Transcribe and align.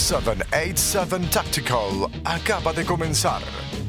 787 0.00 1.28
Tactical 1.30 2.10
acaba 2.24 2.72
de 2.72 2.86
comenzar. 2.86 3.42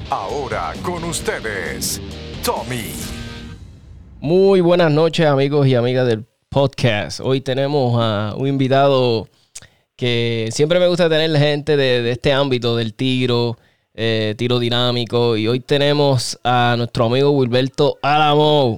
Ahora 0.10 0.74
con 0.84 1.06
ustedes, 1.06 2.02
Tommy. 2.44 2.91
Muy 4.20 4.60
buenas 4.60 4.92
noches 4.92 5.26
amigos 5.26 5.68
y 5.68 5.76
amigas 5.76 6.05
del 6.05 6.26
podcast. 6.50 7.21
Hoy 7.21 7.39
tenemos 7.39 7.97
a 7.97 8.36
un 8.36 8.46
invitado 8.46 9.29
que 9.96 10.50
siempre 10.52 10.79
me 10.79 10.88
gusta 10.88 11.07
tener 11.07 11.32
gente 11.38 11.78
de, 11.78 12.12
este 12.12 12.34
ámbito 12.34 12.75
del 12.75 12.93
tiro, 12.93 13.57
eh, 13.93 14.36
tiro 14.38 14.59
dinámico. 14.59 15.38
Y 15.38 15.48
hoy 15.48 15.62
tenemos 15.62 16.38
a 16.43 16.75
nuestro 16.78 17.05
amigo 17.05 17.32
Wilberto 17.32 17.98
Álamo. 18.02 18.75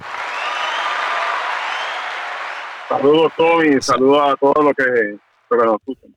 Saludos 2.88 3.32
Tommy, 3.36 3.82
saludos 3.82 4.22
a 4.22 4.36
todos 4.36 4.64
los 4.64 4.72
que, 4.74 5.18
nos 5.50 5.74
escuchan. 5.80 6.14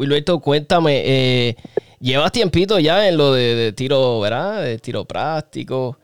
Wilberto, 0.00 0.40
cuéntame, 0.40 1.02
eh, 1.04 1.56
llevas 1.98 2.32
tiempito 2.32 2.78
ya 2.78 3.06
en 3.06 3.18
lo 3.18 3.34
de, 3.34 3.74
tiro, 3.76 4.18
¿verdad? 4.18 4.62
De 4.64 4.78
tiro 4.78 5.04
práctico. 5.04 5.98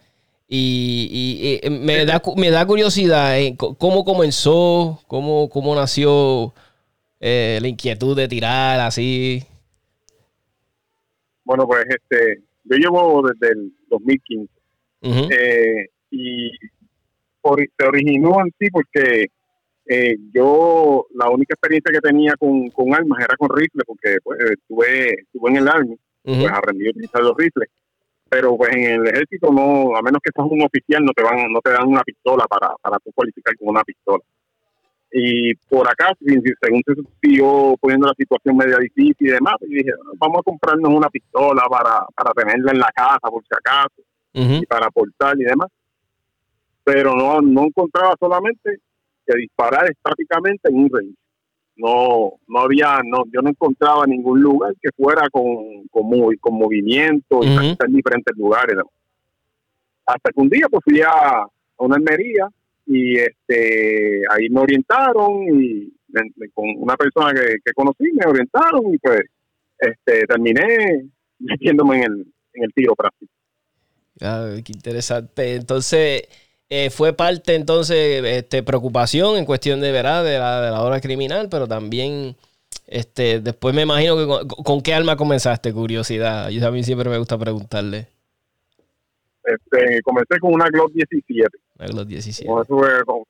Y, 0.46 1.58
eh, 1.62 1.70
me, 1.70 2.04
da, 2.04 2.20
me 2.36 2.50
da 2.50 2.66
curiosidad 2.66 3.40
eh, 3.40 3.56
cómo 3.56 4.04
comenzó, 4.04 5.00
cómo, 5.06 5.48
cómo 5.48 5.74
nació 5.74 6.52
la 7.18 7.66
inquietud 7.66 8.14
de 8.14 8.28
tirar 8.28 8.80
así. 8.80 9.42
Bueno, 11.42 11.66
pues 11.66 11.86
este, 11.88 12.42
yo 12.64 12.76
llevo 12.76 13.26
desde 13.26 13.54
el 13.54 13.72
2015 13.88 14.52
y 16.10 16.50
se 17.42 17.86
originó 17.86 18.40
en 18.42 18.52
sí 18.58 18.68
porque 18.70 19.30
eh, 19.88 20.16
yo 20.34 21.06
la 21.14 21.30
única 21.30 21.54
experiencia 21.54 21.92
que 21.92 22.00
tenía 22.00 22.34
con, 22.36 22.68
con 22.70 22.92
armas 22.92 23.20
era 23.20 23.36
con 23.36 23.48
rifle 23.56 23.82
porque 23.86 24.18
pues, 24.22 24.38
estuve, 24.40 25.20
estuve 25.20 25.50
en 25.50 25.56
el 25.56 25.68
army, 25.68 25.96
pues 26.22 26.50
aprendí 26.52 26.86
a 26.86 26.90
utilizar 26.90 27.22
los 27.22 27.36
rifles. 27.36 27.68
Pero 28.28 28.56
pues 28.56 28.74
en 28.74 28.82
el 28.82 29.06
ejército 29.06 29.52
no, 29.52 29.96
a 29.96 30.02
menos 30.02 30.20
que 30.20 30.32
seas 30.34 30.48
un 30.50 30.62
oficial, 30.62 31.04
no 31.04 31.12
te 31.12 31.22
van, 31.22 31.52
no 31.52 31.60
te 31.60 31.70
dan 31.70 31.86
una 31.86 32.02
pistola 32.02 32.44
para, 32.48 32.74
para 32.82 32.98
tú 32.98 33.12
cualificar 33.14 33.54
con 33.56 33.68
una 33.68 33.84
pistola. 33.84 34.22
Y 35.12 35.54
por 35.54 35.88
acá, 35.88 36.12
según 36.18 36.82
se 36.84 36.94
siguió 37.22 37.76
poniendo 37.80 38.08
la 38.08 38.14
situación 38.18 38.56
media 38.56 38.78
difícil 38.78 39.28
y 39.28 39.30
demás, 39.30 39.54
y 39.60 39.76
dije, 39.76 39.92
vamos 40.18 40.40
a 40.40 40.42
comprarnos 40.42 40.92
una 40.92 41.08
pistola 41.08 41.62
para, 41.70 42.04
para 42.12 42.32
tenerla 42.32 42.72
en 42.72 42.78
la 42.80 42.90
casa 42.92 43.30
por 43.30 43.42
si 43.44 43.54
acaso, 43.56 44.02
y 44.32 44.66
para 44.66 44.86
aportar 44.86 45.36
y 45.38 45.44
demás. 45.44 45.68
Pero 46.82 47.14
no, 47.14 47.40
no 47.40 47.64
encontraba 47.66 48.14
solamente 48.18 48.80
que 49.26 49.36
disparar 49.38 49.90
estáticamente 49.90 50.68
en 50.68 50.76
un 50.76 50.90
range. 50.90 51.14
No, 51.76 52.32
no 52.48 52.60
había, 52.60 53.00
no, 53.04 53.24
yo 53.30 53.42
no 53.42 53.50
encontraba 53.50 54.06
ningún 54.06 54.40
lugar 54.40 54.74
que 54.80 54.88
fuera 54.96 55.28
con, 55.30 55.86
con, 55.90 56.10
con 56.40 56.54
movimiento 56.54 57.40
y 57.42 57.48
en 57.48 57.92
diferentes 57.92 58.34
lugares. 58.36 58.76
Hasta 60.06 60.30
que 60.30 60.40
un 60.40 60.48
día 60.48 60.66
pues 60.70 60.82
fui 60.84 61.02
a, 61.02 61.44
una 61.78 61.96
almería 61.96 62.48
y 62.86 63.18
este 63.18 64.22
ahí 64.30 64.48
me 64.48 64.60
orientaron 64.60 65.60
y 65.60 65.92
con 66.54 66.64
una 66.78 66.96
persona 66.96 67.34
que, 67.34 67.56
que 67.62 67.72
conocí 67.74 68.04
me 68.12 68.24
orientaron 68.26 68.94
y 68.94 68.98
pues 68.98 69.20
este 69.78 70.26
terminé 70.26 71.10
metiéndome 71.38 71.98
en 71.98 72.04
el, 72.04 72.26
en 72.54 72.64
el 72.64 72.72
tiro 72.72 72.94
práctico. 72.94 73.32
Ah, 74.20 74.56
qué 74.64 74.72
interesante. 74.72 75.56
Entonces, 75.56 76.22
eh, 76.68 76.90
fue 76.90 77.12
parte 77.12 77.54
entonces 77.54 78.24
este, 78.24 78.62
preocupación 78.62 79.36
en 79.36 79.44
cuestión 79.44 79.80
de, 79.80 79.92
¿verdad? 79.92 80.24
de, 80.24 80.38
la, 80.38 80.60
de 80.60 80.70
la 80.70 80.82
hora 80.82 81.00
criminal, 81.00 81.48
pero 81.48 81.68
también 81.68 82.36
este, 82.88 83.40
después 83.40 83.74
me 83.74 83.82
imagino 83.82 84.16
que 84.16 84.48
con, 84.64 84.80
qué 84.80 84.94
arma 84.94 85.16
comenzaste, 85.16 85.72
curiosidad. 85.72 86.48
Yo 86.50 86.66
a 86.66 86.70
mí 86.70 86.82
siempre 86.82 87.08
me 87.08 87.18
gusta 87.18 87.38
preguntarle. 87.38 88.08
Este, 89.44 90.02
comencé 90.02 90.40
con 90.40 90.54
una 90.54 90.68
Glock 90.68 90.90
17. 90.92 91.48
Una 91.78 91.86
Glock 91.86 92.08
17. 92.08 92.50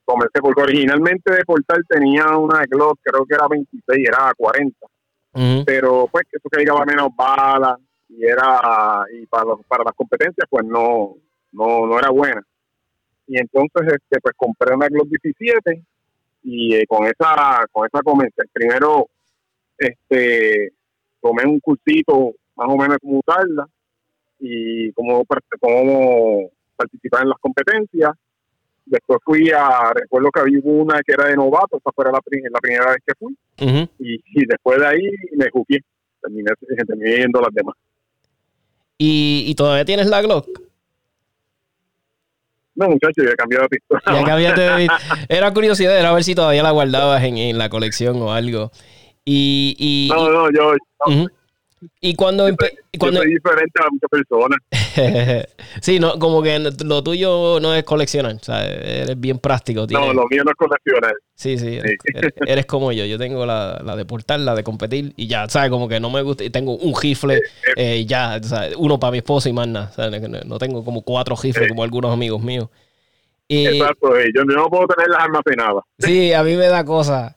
comencé 0.05 0.41
porque 0.41 0.63
originalmente 0.63 1.35
de 1.35 1.45
portal 1.45 1.85
tenía 1.87 2.39
una 2.39 2.63
Glock, 2.65 2.99
creo 3.03 3.27
que 3.27 3.35
era 3.35 3.49
26, 3.49 4.09
era 4.09 4.33
40. 4.37 4.79
Pero 5.67 6.09
pues 6.11 6.25
que 6.31 6.39
eso 6.39 6.49
que 6.51 6.61
llegaba 6.61 6.87
menos 6.87 7.09
balas 7.15 7.77
y 8.09 8.25
era 8.25 9.05
y 9.13 9.27
para, 9.27 9.45
para 9.69 9.85
las 9.85 9.93
competencias 9.93 10.47
pues 10.49 10.65
no, 10.65 11.15
no, 11.53 11.87
no 11.87 11.99
era 11.99 12.09
buena 12.09 12.43
y 13.27 13.39
entonces 13.39 13.83
este 13.87 14.21
pues 14.21 14.35
compré 14.37 14.75
una 14.75 14.89
Glock 14.89 15.09
17 15.09 15.83
y 16.45 16.75
eh, 16.75 16.87
con 16.87 17.05
esa 17.07 17.67
con 17.73 17.87
esa 17.87 18.03
comencé. 18.03 18.43
Primero 18.53 19.09
este 19.79 20.73
tomé 21.21 21.45
un 21.45 21.61
cursito 21.61 22.33
más 22.57 22.69
o 22.69 22.77
menos 22.77 22.99
como 23.01 23.21
usarla 23.21 23.67
y 24.39 24.93
como 24.93 25.25
como 25.61 26.51
participar 26.77 27.23
en 27.23 27.31
las 27.31 27.39
competencias. 27.39 28.13
Después 28.85 29.19
fui 29.25 29.51
a 29.51 29.93
recuerdo 29.93 30.31
que 30.31 30.41
había 30.41 30.61
una 30.63 31.01
que 31.03 31.13
era 31.13 31.27
de 31.27 31.37
novato 31.37 31.79
esa 31.79 31.91
fue 31.93 32.05
la, 32.05 32.13
la 32.13 32.61
primera 32.61 32.91
vez 32.91 32.99
que 33.05 33.15
fui. 33.19 33.37
Y, 33.99 34.47
después 34.47 34.79
de 34.79 34.87
ahí 34.87 35.11
me 35.33 35.51
jugué 35.51 35.81
terminé, 36.21 36.51
terminé 36.87 37.17
viendo 37.17 37.41
las 37.41 37.53
demás. 37.53 37.75
¿Y, 38.99 39.45
¿Y 39.47 39.55
todavía 39.57 39.85
tienes 39.85 40.07
la 40.07 40.23
Glock? 40.23 40.66
No, 42.77 42.89
muchacho, 42.89 43.23
ya 43.25 43.31
he 43.31 43.37
cambiado 43.37 43.65
de 43.65 43.69
pistola. 43.79 44.03
Era 45.29 45.53
curiosidad, 45.53 45.99
era 45.99 46.13
ver 46.13 46.25
si 46.25 46.35
todavía 46.35 46.63
la 46.63 46.71
guardabas 46.71 47.23
en, 47.25 47.59
la 47.59 47.69
colección 47.69 48.21
o 48.23 48.33
algo. 48.33 48.71
Y, 49.25 49.75
y 49.79 50.09
no, 50.15 50.31
no, 50.31 50.51
yo. 50.53 50.73
Y 52.01 52.15
cuando, 52.15 52.49
cuando... 52.99 53.21
soy 53.21 53.35
diferente 53.35 53.81
a 53.83 53.89
muchas 53.91 54.11
personas. 54.11 55.47
sí, 55.83 56.01
no, 56.01 56.19
como 56.19 56.43
que 56.43 56.59
lo 56.59 57.05
tuyo 57.05 57.61
no 57.61 57.75
es 57.75 57.85
coleccionar, 57.85 58.37
eres 58.49 59.21
bien 59.21 59.39
práctico. 59.39 59.87
No, 59.91 60.13
lo 60.13 60.27
mío 60.27 60.43
no 60.43 60.51
es 60.51 60.57
coleccionar. 60.57 61.15
Sí, 61.35 61.59
sí, 61.59 61.79
eres, 62.47 62.67
como 62.67 62.93
yo. 62.93 63.05
Yo 63.05 63.19
tengo 63.19 63.45
la, 63.45 63.81
la, 63.85 63.95
de 63.95 64.07
portar, 64.07 64.41
la 64.41 64.55
de 64.55 64.65
competir 64.65 65.13
y 65.17 65.27
ya, 65.27 65.49
¿sabes? 65.49 65.71
Como 65.71 65.87
que 65.87 66.01
no 66.01 66.11
me 66.11 66.23
gusta. 66.23 66.45
Tengo 66.51 66.77
un 66.77 66.95
rifle 67.01 67.43
eh, 67.77 68.07
ya, 68.07 68.41
uno 68.79 68.99
para 68.99 69.13
mi 69.13 69.19
esposa 69.19 69.51
y 69.51 69.53
más 69.53 69.69
nada. 69.69 69.93
No 70.47 70.59
tengo 70.59 70.83
como 70.83 71.03
cuatro 71.03 71.37
rifles 71.37 71.69
como 71.69 71.85
algunos 71.85 72.13
amigos 72.13 72.43
míos. 72.43 72.69
Exacto, 73.49 74.13
yo 74.35 74.45
no 74.45 74.69
puedo 74.69 74.87
tener 74.89 75.09
las 75.09 75.23
almacenadas. 75.23 75.85
Sí, 75.99 76.33
a 76.33 76.43
mí 76.43 76.57
me 76.57 76.67
da 76.67 76.85
cosa. 76.85 77.36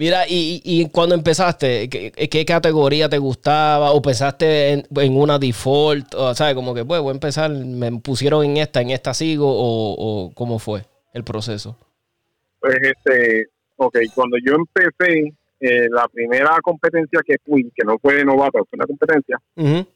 Mira, 0.00 0.26
y, 0.26 0.62
y 0.64 0.88
cuando 0.88 1.14
empezaste, 1.14 1.90
¿qué, 1.90 2.44
categoría 2.46 3.10
te 3.10 3.18
gustaba? 3.18 3.90
¿O 3.90 4.00
pensaste 4.00 4.72
en, 4.72 4.86
una 5.14 5.38
default? 5.38 6.14
O, 6.14 6.34
¿Sabes? 6.34 6.54
Como 6.54 6.74
que, 6.74 6.86
pues, 6.86 7.02
voy 7.02 7.10
a 7.10 7.12
empezar, 7.12 7.50
me 7.50 7.92
pusieron 8.00 8.42
en 8.46 8.56
esta, 8.56 8.80
en 8.80 8.92
esta 8.92 9.12
sigo, 9.12 9.46
o, 9.46 10.32
cómo 10.34 10.58
fue 10.58 10.86
el 11.12 11.22
proceso? 11.22 11.76
Pues, 12.60 12.76
este, 12.80 13.48
ok, 13.76 13.98
cuando 14.14 14.38
yo 14.42 14.54
empecé, 14.54 15.34
eh, 15.60 15.88
la 15.90 16.08
primera 16.08 16.56
competencia 16.62 17.20
que 17.22 17.36
fui, 17.44 17.70
que 17.76 17.84
no 17.84 17.98
fue 17.98 18.14
de 18.14 18.24
novato, 18.24 18.66
fue 18.70 18.78
una 18.78 18.86
competencia, 18.86 19.38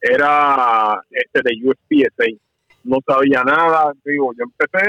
era 0.03 1.03
este 1.09 1.41
de 1.43 1.67
USPSA. 1.67 2.25
No 2.83 2.99
sabía 3.07 3.43
nada, 3.43 3.95
digo, 4.05 4.35
yo 4.37 4.45
empecé, 4.45 4.87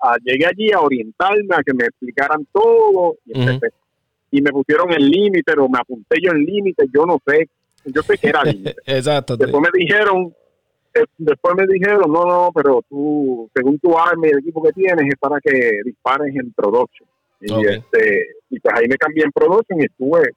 a, 0.00 0.16
llegué 0.24 0.46
allí 0.46 0.72
a 0.72 0.80
orientarme, 0.80 1.54
a 1.54 1.62
que 1.62 1.74
me 1.74 1.84
explicaran 1.84 2.46
todo, 2.50 3.16
y 3.26 3.38
empecé 3.38 3.74
y 4.30 4.42
me 4.42 4.50
pusieron 4.50 4.92
el 4.92 5.08
límite 5.08 5.52
o 5.58 5.68
me 5.68 5.78
apunté 5.78 6.18
yo 6.22 6.32
el 6.32 6.44
límite, 6.44 6.86
yo 6.92 7.06
no 7.06 7.18
sé, 7.26 7.48
yo 7.84 8.02
sé 8.02 8.18
que 8.18 8.28
era 8.28 8.42
límite. 8.44 8.76
Exacto. 8.86 9.36
Después 9.36 9.62
me 9.62 9.78
dijeron, 9.78 10.34
eh, 10.94 11.04
después 11.18 11.54
me 11.56 11.66
dijeron, 11.66 12.10
no, 12.10 12.24
no, 12.24 12.50
pero 12.54 12.82
tú, 12.88 13.50
según 13.54 13.78
tu 13.78 13.96
arma 13.98 14.26
y 14.26 14.30
el 14.30 14.38
equipo 14.38 14.62
que 14.62 14.72
tienes, 14.72 15.06
es 15.06 15.18
para 15.18 15.40
que 15.40 15.80
dispares 15.84 16.34
en 16.34 16.52
production. 16.52 17.08
Y, 17.40 17.66
este, 17.66 18.26
y 18.50 18.58
pues 18.60 18.74
ahí 18.74 18.88
me 18.88 18.96
cambié 18.96 19.24
en 19.24 19.30
production 19.30 19.80
y 19.80 19.84
estuve 19.84 20.30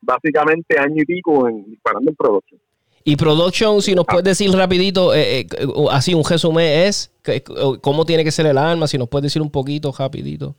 básicamente 0.00 0.78
año 0.78 1.02
y 1.02 1.04
pico 1.04 1.48
en, 1.48 1.64
disparando 1.64 2.10
en 2.10 2.16
production. 2.16 2.60
Y 3.04 3.16
production, 3.16 3.80
si 3.80 3.94
nos 3.94 4.04
ah. 4.08 4.12
puedes 4.12 4.24
decir 4.24 4.50
rapidito, 4.52 5.14
eh, 5.14 5.40
eh, 5.40 5.46
así 5.90 6.12
un 6.14 6.24
resumen 6.24 6.86
es, 6.86 7.10
¿cómo 7.80 8.04
tiene 8.04 8.22
que 8.22 8.30
ser 8.30 8.46
el 8.46 8.58
arma? 8.58 8.86
Si 8.86 8.98
nos 8.98 9.08
puedes 9.08 9.24
decir 9.24 9.40
un 9.40 9.50
poquito 9.50 9.92
rapidito. 9.96 10.54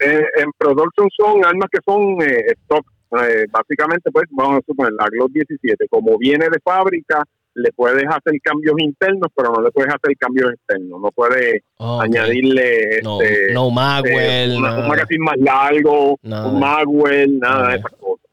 Eh, 0.00 0.24
en 0.36 0.50
production 0.56 1.08
son 1.16 1.44
armas 1.44 1.68
que 1.70 1.78
son 1.84 2.20
eh, 2.22 2.52
stock. 2.62 2.86
Eh, 3.22 3.46
básicamente, 3.50 4.10
pues 4.12 4.26
vamos 4.30 4.58
a 4.58 4.66
suponer 4.66 4.92
la 4.92 5.06
Glock 5.10 5.32
17, 5.32 5.88
como 5.88 6.16
viene 6.16 6.46
de 6.48 6.60
fábrica, 6.62 7.24
le 7.54 7.72
puedes 7.72 8.04
hacer 8.06 8.40
cambios 8.40 8.76
internos, 8.78 9.28
pero 9.34 9.52
no 9.52 9.60
le 9.60 9.72
puedes 9.72 9.92
hacer 9.92 10.16
cambios 10.16 10.52
externos. 10.52 11.00
No 11.00 11.10
puedes 11.10 11.62
añadirle 11.78 13.00
no, 13.02 13.20
este, 13.20 13.52
no 13.52 13.70
Magwell, 13.70 14.52
un 14.52 14.62
magazine 14.62 15.24
más 15.24 15.38
largo, 15.38 16.16
un 16.22 16.60
Magwell, 16.60 17.40
nada 17.40 17.70
de 17.70 17.76
esas 17.78 17.92
cosas. 17.92 18.26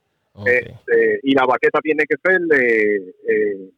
Este, 0.46 1.20
y 1.24 1.34
la 1.34 1.46
baqueta 1.46 1.80
tiene 1.82 2.04
que 2.08 2.16
ser 2.24 2.40
eh, 2.54 3.72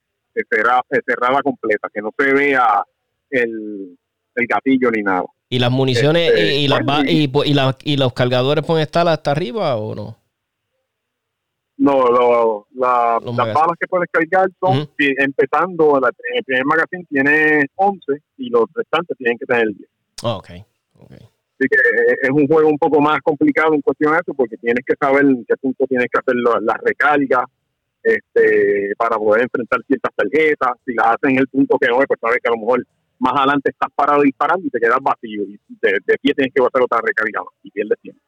cerrada, 0.50 0.82
cerrada 1.06 1.42
completa, 1.42 1.88
que 1.94 2.02
no 2.02 2.12
se 2.18 2.34
vea 2.34 2.84
el, 3.30 3.98
el 4.36 4.46
gatillo 4.46 4.92
ni 4.92 5.02
nada. 5.02 5.24
¿Y 5.50 5.58
las 5.60 5.72
municiones 5.72 6.30
este, 6.30 6.56
y, 6.58 6.68
las, 6.68 6.82
y, 7.08 7.26
y, 7.26 7.94
y, 7.94 7.98
los 7.98 8.14
cargadores 8.14 8.64
pueden 8.64 8.84
estar 8.84 9.08
hasta 9.08 9.32
arriba 9.32 9.76
o 9.78 9.96
no? 9.96 10.18
No, 11.78 12.04
las 12.76 13.24
balas 13.24 13.78
que 13.80 13.88
puedes 13.88 14.10
cargar 14.12 14.50
son, 14.60 14.90
empezando, 14.98 15.98
en 15.98 16.38
el 16.38 16.44
primer 16.44 16.66
magazine 16.66 17.06
tiene 17.10 17.66
11 17.76 18.02
y 18.38 18.50
los 18.50 18.66
restantes 18.76 19.18
tienen 19.18 19.38
que 19.38 19.46
tener 19.46 19.68
10. 19.68 19.90
ok, 20.24 20.50
ok. 21.00 21.12
Así 21.12 21.68
que 21.70 21.78
eh, 21.78 22.18
es 22.22 22.30
un 22.30 22.48
juego 22.48 22.70
un 22.70 22.78
poco 22.78 23.02
más 23.02 23.20
complicado 23.22 23.74
en 23.74 23.82
cuestión 23.82 24.12
de 24.12 24.20
eso, 24.20 24.34
porque 24.34 24.56
tienes 24.58 24.84
que 24.86 24.94
saber 25.00 25.26
en 25.26 25.46
qué 25.46 25.56
punto 25.58 25.86
tienes 25.88 26.08
que 26.12 26.20
hacer 26.20 26.36
las 26.36 26.78
recargas 26.84 27.44
este, 28.04 28.94
para 28.98 29.18
poder 29.18 29.44
enfrentar 29.44 29.80
ciertas 29.88 30.12
tarjetas. 30.16 30.72
Si 30.86 30.94
las 30.94 31.08
haces 31.08 31.32
en 31.32 31.38
el 31.40 31.48
punto 31.48 31.78
que 31.78 31.88
no, 31.88 31.98
pues 31.98 32.20
sabes 32.20 32.38
que 32.42 32.48
a 32.48 32.52
lo 32.52 32.60
mejor 32.60 32.86
más 33.20 33.34
adelante 33.36 33.70
estás 33.72 33.90
parado 33.96 34.22
disparando 34.24 34.66
y 34.66 34.70
te 34.70 34.80
quedas 34.80 35.00
vacío. 35.02 35.44
Y 35.44 35.60
de, 35.82 35.92
de 36.06 36.18
pie 36.22 36.34
tienes 36.34 36.54
que 36.54 36.64
hacer 36.64 36.82
otra 36.82 37.00
recarga 37.02 37.42
y 37.64 37.72
pierdes 37.72 38.00
tiempo. 38.02 38.22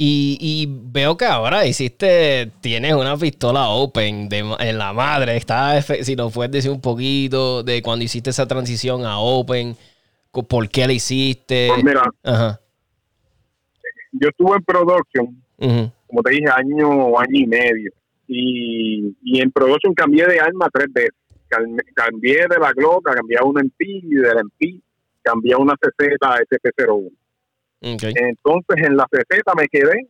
Y, 0.00 0.68
veo 0.70 1.16
que 1.16 1.24
ahora 1.24 1.66
hiciste, 1.66 2.52
tienes 2.60 2.94
una 2.94 3.16
pistola 3.16 3.68
open 3.70 4.28
de, 4.28 4.38
en 4.60 4.78
la 4.78 4.92
madre. 4.92 5.36
Está, 5.36 5.82
si 5.82 6.14
nos 6.14 6.32
puedes 6.32 6.52
decir 6.52 6.70
un 6.70 6.80
poquito 6.80 7.64
de 7.64 7.82
cuando 7.82 8.04
hiciste 8.04 8.30
esa 8.30 8.46
transición 8.46 9.04
a 9.04 9.18
open, 9.18 9.76
por 10.30 10.68
qué 10.68 10.86
la 10.86 10.92
hiciste. 10.92 11.66
Pues 11.68 11.82
mira, 11.82 12.08
yo 14.12 14.28
estuve 14.28 14.56
en 14.56 14.62
production, 14.62 15.42
como 16.06 16.22
te 16.22 16.30
dije, 16.30 16.46
año, 16.48 17.18
año 17.18 17.32
y 17.32 17.46
medio. 17.46 17.90
Y, 18.28 19.16
y 19.24 19.40
en 19.40 19.50
production 19.50 19.94
cambié 19.94 20.26
de 20.26 20.38
arma 20.38 20.68
tres 20.72 20.92
veces. 20.92 21.17
Cambié 21.48 22.46
de 22.48 22.58
la 22.58 22.72
Glock, 22.72 23.04
cambié 23.04 23.38
a 23.38 23.44
una 23.44 23.60
MP 23.60 23.84
y 23.86 24.14
de 24.14 24.34
la 24.34 24.40
MP 24.40 24.80
cambié 25.22 25.54
a 25.54 25.58
una 25.58 25.74
CZ 25.74 26.16
SP01. 26.50 27.10
Entonces 27.80 28.76
en 28.86 28.96
la 28.96 29.06
CZ 29.06 29.42
me 29.56 29.68
quedé, 29.68 30.08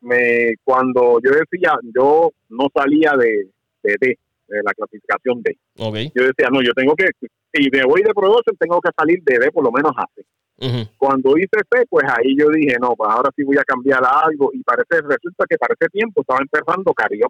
me, 0.00 0.54
cuando 0.64 1.20
yo 1.20 1.30
decía, 1.30 1.74
yo 1.94 2.30
no 2.48 2.68
salía 2.74 3.12
de, 3.16 3.48
de 3.82 3.96
D, 4.00 4.18
de 4.48 4.62
la 4.62 4.72
clasificación 4.72 5.42
D. 5.42 5.56
Yo 6.14 6.24
decía, 6.24 6.48
no, 6.50 6.62
yo 6.62 6.72
tengo 6.74 6.94
que, 6.94 7.06
si 7.52 7.70
me 7.70 7.84
voy 7.84 8.02
de 8.02 8.14
producción, 8.14 8.56
tengo 8.58 8.80
que 8.80 8.90
salir 8.96 9.22
de 9.24 9.38
D 9.38 9.50
por 9.50 9.64
lo 9.64 9.72
menos 9.72 9.92
hace. 9.96 10.24
Cuando 10.96 11.36
hice 11.36 11.58
C, 11.70 11.84
pues 11.90 12.06
ahí 12.08 12.36
yo 12.38 12.48
dije, 12.48 12.76
no, 12.80 12.94
pues 12.94 13.10
ahora 13.10 13.30
sí 13.34 13.42
voy 13.42 13.58
a 13.58 13.64
cambiar 13.64 14.00
algo. 14.04 14.50
Y 14.54 14.62
parece, 14.62 15.00
resulta 15.02 15.44
que 15.48 15.56
para 15.58 15.74
ese 15.74 15.88
tiempo 15.90 16.20
estaba 16.20 16.38
empezando 16.40 16.94
Cario. 16.94 17.26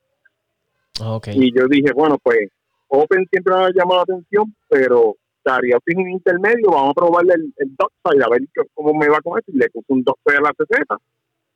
Y 1.34 1.50
yo 1.56 1.66
dije, 1.66 1.92
bueno, 1.94 2.18
pues 2.22 2.50
Open 2.94 3.26
siempre 3.30 3.54
me 3.54 3.64
ha 3.64 3.70
llamado 3.74 4.04
la 4.06 4.14
atención, 4.14 4.54
pero 4.68 5.16
sin 5.86 5.98
un 5.98 6.10
intermedio, 6.10 6.70
vamos 6.70 6.90
a 6.90 7.00
probarle 7.00 7.34
el, 7.34 7.54
el 7.56 8.22
a 8.22 8.28
ver 8.28 8.42
cómo 8.74 8.94
me 8.94 9.08
va 9.08 9.20
con 9.20 9.38
eso. 9.38 9.50
Y 9.52 9.58
le 9.58 9.70
puse 9.70 9.86
un 9.88 10.04
dogfight 10.04 10.38
a 10.38 10.42
la 10.42 10.52
CZ. 10.52 11.02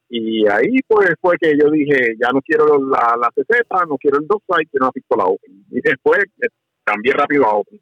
Y 0.08 0.46
ahí 0.48 0.80
pues 0.86 1.10
fue 1.20 1.36
que 1.40 1.52
yo 1.58 1.70
dije, 1.70 2.14
ya 2.20 2.30
no 2.32 2.40
quiero 2.40 2.78
la, 2.78 3.16
la 3.20 3.30
CZ, 3.34 3.66
no 3.88 3.96
quiero 3.98 4.18
el 4.18 4.26
dogfight, 4.26 4.70
quiero 4.70 4.86
una 4.86 4.92
pistola 4.92 5.24
Open. 5.24 5.64
Y 5.70 5.80
después 5.80 6.24
eh, 6.42 6.48
cambié 6.84 7.12
rápido 7.12 7.44
a 7.44 7.54
Open. 7.54 7.80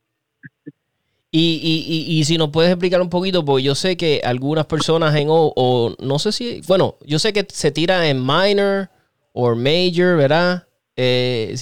Y, 1.30 1.60
y, 1.62 2.18
y, 2.18 2.24
si 2.24 2.38
nos 2.38 2.50
puedes 2.50 2.70
explicar 2.70 3.00
un 3.00 3.10
poquito, 3.10 3.44
porque 3.44 3.64
yo 3.64 3.74
sé 3.74 3.96
que 3.96 4.20
algunas 4.22 4.66
personas 4.66 5.16
en 5.16 5.28
O, 5.30 5.52
o 5.56 5.96
no 6.00 6.20
sé 6.20 6.30
si, 6.30 6.60
bueno, 6.68 6.94
yo 7.04 7.18
sé 7.18 7.32
que 7.32 7.44
se 7.48 7.72
tira 7.72 8.08
en 8.08 8.24
minor 8.24 8.88
o 9.32 9.56
major, 9.56 10.16
¿verdad? 10.16 10.68
Eh, 10.96 11.54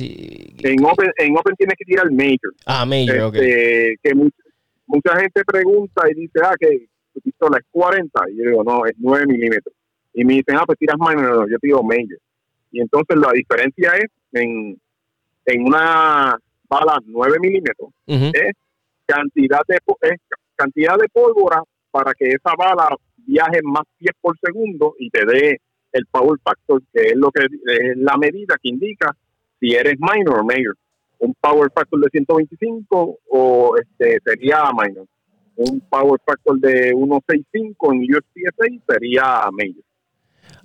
en, 0.62 0.84
open, 0.84 1.10
en 1.16 1.36
Open 1.36 1.54
tienes 1.56 1.74
que 1.78 1.84
tirar 1.84 2.10
Major. 2.10 2.52
Ah, 2.66 2.84
Major, 2.84 3.34
este, 3.34 3.96
Que 4.02 4.14
mucha, 4.14 5.16
gente 5.20 5.42
pregunta 5.44 6.02
y 6.10 6.14
dice, 6.14 6.40
ah, 6.44 6.54
que 6.58 6.86
tu 7.14 7.20
pistola 7.20 7.58
es 7.58 7.64
40. 7.70 8.20
Y 8.30 8.36
yo 8.36 8.50
digo, 8.50 8.64
no, 8.64 8.84
es 8.84 8.92
9 8.98 9.26
milímetros. 9.26 9.74
Y 10.12 10.24
me 10.24 10.34
dicen, 10.34 10.56
ah, 10.56 10.64
pues 10.66 10.78
tiras 10.78 10.96
minor. 10.98 11.36
No, 11.36 11.48
yo 11.48 11.56
digo 11.62 11.82
Major. 11.82 12.18
Y 12.70 12.80
entonces 12.80 13.16
la 13.16 13.32
diferencia 13.32 13.92
es 13.96 14.10
en, 14.32 14.78
en 15.46 15.64
una 15.64 16.36
bala 16.68 16.98
9 17.04 17.36
milímetros, 17.40 17.90
es 18.06 18.56
cantidad 19.06 19.60
de, 19.68 19.76
es 20.02 20.20
cantidad 20.56 20.96
de 20.96 21.08
pólvora 21.12 21.62
para 21.90 22.14
que 22.14 22.28
esa 22.28 22.54
bala 22.56 22.88
viaje 23.16 23.60
más 23.62 23.82
pies 23.98 24.14
por 24.20 24.38
segundo 24.38 24.94
y 24.98 25.10
te 25.10 25.24
dé 25.26 25.60
el 25.92 26.06
power 26.06 26.38
factor, 26.42 26.80
que 26.92 27.08
es 27.08 27.16
lo 27.16 27.30
que 27.30 27.44
es 27.44 27.96
la 27.96 28.16
medida 28.16 28.56
que 28.62 28.70
indica 28.70 29.14
si 29.62 29.74
eres 29.74 29.94
minor 30.00 30.40
o 30.40 30.44
major. 30.44 30.76
Un 31.20 31.34
power 31.40 31.70
factor 31.72 32.00
de 32.00 32.08
125 32.10 33.18
o 33.30 33.74
este 33.80 34.18
sería 34.24 34.64
minor. 34.72 35.06
Un 35.54 35.80
power 35.88 36.20
factor 36.26 36.58
de 36.58 36.90
165 36.90 37.92
en 37.92 38.00
USPSA 38.00 38.84
sería 38.88 39.48
major. 39.52 39.84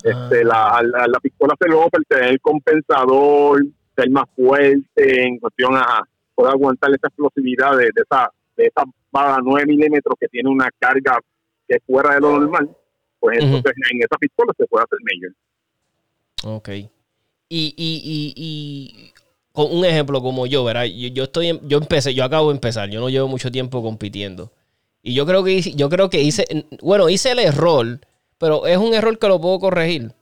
Este, 0.02 0.44
la, 0.44 0.82
la, 0.82 1.20
pistola 1.20 1.54
se 1.60 1.68
lo 1.68 1.88
tener 2.08 2.30
el 2.30 2.40
compensador, 2.40 3.64
ser 3.94 4.10
más 4.10 4.24
fuerte 4.34 5.22
en 5.26 5.38
cuestión 5.38 5.76
a 5.76 6.02
poder 6.34 6.52
aguantar 6.52 6.90
esa 6.90 7.06
explosividad 7.06 7.76
de, 7.76 7.90
esa 7.94 8.30
de 8.56 8.66
esa 8.66 8.84
bala 9.12 9.38
9 9.42 9.66
milímetros 9.66 10.16
que 10.18 10.28
tiene 10.28 10.50
una 10.50 10.68
carga 10.78 11.18
que 11.66 11.76
es 11.76 11.82
fuera 11.86 12.14
de 12.14 12.20
lo 12.20 12.38
normal 12.38 12.68
pues 13.20 13.38
entonces 13.40 13.72
en 13.92 13.98
esa 13.98 14.16
pistola 14.18 14.52
se 14.56 14.66
puede 14.66 14.84
hacer 14.84 14.98
mayor. 15.02 16.56
Ok. 16.56 16.68
Y, 17.48 17.74
y, 17.76 18.32
y, 18.36 19.12
con 19.52 19.74
un 19.74 19.84
ejemplo 19.84 20.22
como 20.22 20.46
yo, 20.46 20.64
¿verdad? 20.64 20.84
Yo, 20.84 21.24
estoy, 21.24 21.58
yo 21.64 21.78
empecé, 21.78 22.14
yo 22.14 22.24
acabo 22.24 22.50
de 22.50 22.54
empezar, 22.54 22.90
yo 22.90 23.00
no 23.00 23.08
llevo 23.08 23.28
mucho 23.28 23.50
tiempo 23.50 23.82
compitiendo. 23.82 24.52
Y 25.02 25.14
yo 25.14 25.26
creo 25.26 25.42
que 25.42 25.52
hice, 25.52 25.72
yo 25.72 25.88
creo 25.88 26.10
que 26.10 26.20
hice, 26.20 26.44
bueno, 26.82 27.08
hice 27.08 27.32
el 27.32 27.38
error, 27.38 28.00
pero 28.38 28.66
es 28.66 28.76
un 28.76 28.94
error 28.94 29.18
que 29.18 29.28
lo 29.28 29.40
puedo 29.40 29.58
corregir. 29.58 30.12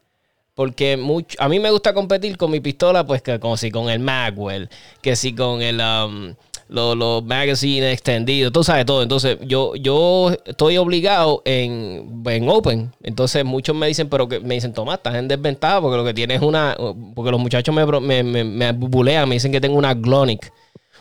Porque 0.54 0.96
mucho, 0.96 1.36
a 1.38 1.50
mí 1.50 1.58
me 1.58 1.70
gusta 1.70 1.92
competir 1.92 2.38
con 2.38 2.50
mi 2.50 2.60
pistola, 2.60 3.06
pues 3.06 3.20
que 3.20 3.38
como 3.38 3.58
si 3.58 3.70
con 3.70 3.90
el 3.90 3.98
Magwell, 3.98 4.70
que 5.02 5.14
si 5.14 5.34
con 5.34 5.60
el, 5.60 5.80
um, 5.80 6.34
los, 6.68 6.96
los 6.96 7.24
magazines 7.24 7.92
extendidos, 7.92 8.52
tú 8.52 8.64
sabes 8.64 8.86
todo. 8.86 9.02
Entonces, 9.02 9.38
yo, 9.42 9.74
yo 9.76 10.32
estoy 10.44 10.76
obligado 10.76 11.42
en, 11.44 12.22
en 12.26 12.48
Open. 12.48 12.92
Entonces, 13.02 13.44
muchos 13.44 13.76
me 13.76 13.86
dicen, 13.86 14.08
pero 14.08 14.28
que 14.28 14.40
me 14.40 14.54
dicen, 14.54 14.72
Tomás, 14.72 14.96
estás 14.96 15.14
en 15.14 15.28
desventaja 15.28 15.80
porque 15.80 15.96
lo 15.96 16.04
que 16.04 16.14
tienes 16.14 16.38
es 16.38 16.42
una. 16.42 16.76
Porque 17.14 17.30
los 17.30 17.40
muchachos 17.40 17.74
me, 17.74 17.84
me, 18.00 18.22
me, 18.22 18.44
me 18.44 18.72
bulean, 18.72 19.28
me 19.28 19.36
dicen 19.36 19.52
que 19.52 19.60
tengo 19.60 19.76
una 19.76 19.94
Glonic. 19.94 20.52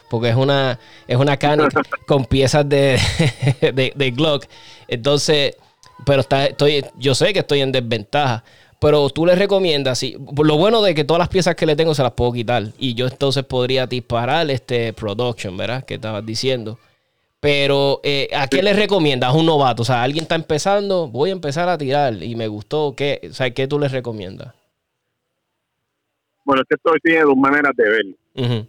Porque 0.09 0.29
es 0.29 0.35
una, 0.35 0.79
es 1.07 1.17
una 1.17 1.35
Canic 1.37 1.73
con 2.07 2.25
piezas 2.25 2.67
de, 2.69 2.99
de, 3.61 3.91
de 3.95 4.11
Glock. 4.11 4.45
Entonces, 4.87 5.55
pero 6.05 6.21
está, 6.21 6.45
estoy, 6.45 6.85
yo 6.97 7.15
sé 7.15 7.33
que 7.33 7.39
estoy 7.39 7.61
en 7.61 7.71
desventaja. 7.71 8.43
Pero 8.85 9.09
tú 9.09 9.25
le 9.25 9.33
recomiendas, 9.33 9.97
sí, 9.97 10.15
lo 10.37 10.57
bueno 10.57 10.83
de 10.83 10.93
que 10.93 11.03
todas 11.03 11.17
las 11.17 11.29
piezas 11.29 11.55
que 11.55 11.65
le 11.65 11.75
tengo 11.75 11.95
se 11.95 12.03
las 12.03 12.11
puedo 12.11 12.31
quitar. 12.33 12.65
Y 12.77 12.93
yo 12.93 13.07
entonces 13.07 13.43
podría 13.43 13.87
disparar 13.87 14.47
este 14.51 14.93
production, 14.93 15.57
¿verdad? 15.57 15.83
Que 15.83 15.95
estabas 15.95 16.23
diciendo. 16.23 16.77
Pero, 17.39 17.99
eh, 18.03 18.29
¿a 18.37 18.45
qué 18.45 18.61
le 18.61 18.73
recomiendas 18.73 19.31
a 19.31 19.33
un 19.33 19.47
novato? 19.47 19.81
O 19.81 19.85
sea, 19.85 20.03
alguien 20.03 20.21
está 20.25 20.35
empezando, 20.35 21.07
voy 21.07 21.31
a 21.31 21.33
empezar 21.33 21.67
a 21.67 21.79
tirar 21.79 22.21
y 22.21 22.35
me 22.35 22.47
gustó. 22.47 22.93
¿Qué, 22.95 23.21
o 23.27 23.33
sea, 23.33 23.49
¿qué 23.49 23.65
tú 23.65 23.79
le 23.79 23.87
recomiendas? 23.87 24.53
Bueno, 26.43 26.61
esto 26.69 26.91
tiene 27.01 27.21
dos 27.21 27.37
maneras 27.37 27.71
de 27.75 27.89
verlo. 27.89 28.67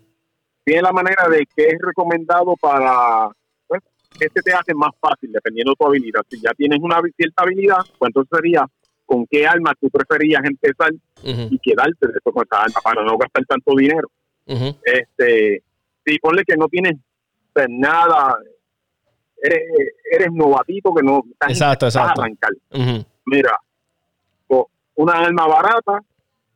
Tiene 0.65 0.81
la 0.81 0.93
manera 0.93 1.29
de 1.29 1.47
que 1.55 1.67
es 1.67 1.79
recomendado 1.79 2.57
para 2.57 3.29
pues, 3.67 3.83
este 4.19 4.41
te 4.41 4.55
hace 4.55 4.73
más 4.73 4.93
fácil 4.99 5.31
dependiendo 5.31 5.73
de 5.73 5.77
tu 5.77 5.87
habilidad. 5.87 6.23
Si 6.31 6.41
ya 6.41 6.55
tienes 6.55 6.79
una 6.81 7.03
cierta 7.15 7.43
habilidad, 7.43 7.85
pues 7.99 8.09
entonces 8.09 8.31
sería 8.35 8.67
con 9.07 9.27
qué 9.27 9.47
arma 9.47 9.73
tú 9.81 9.89
preferías 9.89 10.45
empezar 10.45 10.93
y 11.23 11.59
quedarte 11.59 12.09
después 12.13 12.35
con 12.35 12.45
esa 12.45 12.63
arma 12.63 12.81
para 12.83 13.03
no 13.03 13.17
gastar 13.17 13.45
tanto 13.47 13.75
dinero. 13.77 14.11
Este, 14.47 15.63
si 16.05 16.19
ponle 16.19 16.45
que 16.45 16.57
no 16.57 16.69
tienes 16.69 16.97
pues, 17.53 17.67
nada, 17.71 18.37
eres, 19.43 19.63
eres 20.13 20.29
novatito 20.33 20.93
que 20.93 21.03
no 21.03 21.23
exacto, 21.49 21.87
exacto. 21.87 22.21
arrancar. 22.21 22.51
Mira, 23.25 23.57
una 24.97 25.13
arma 25.13 25.47
barata, 25.47 26.01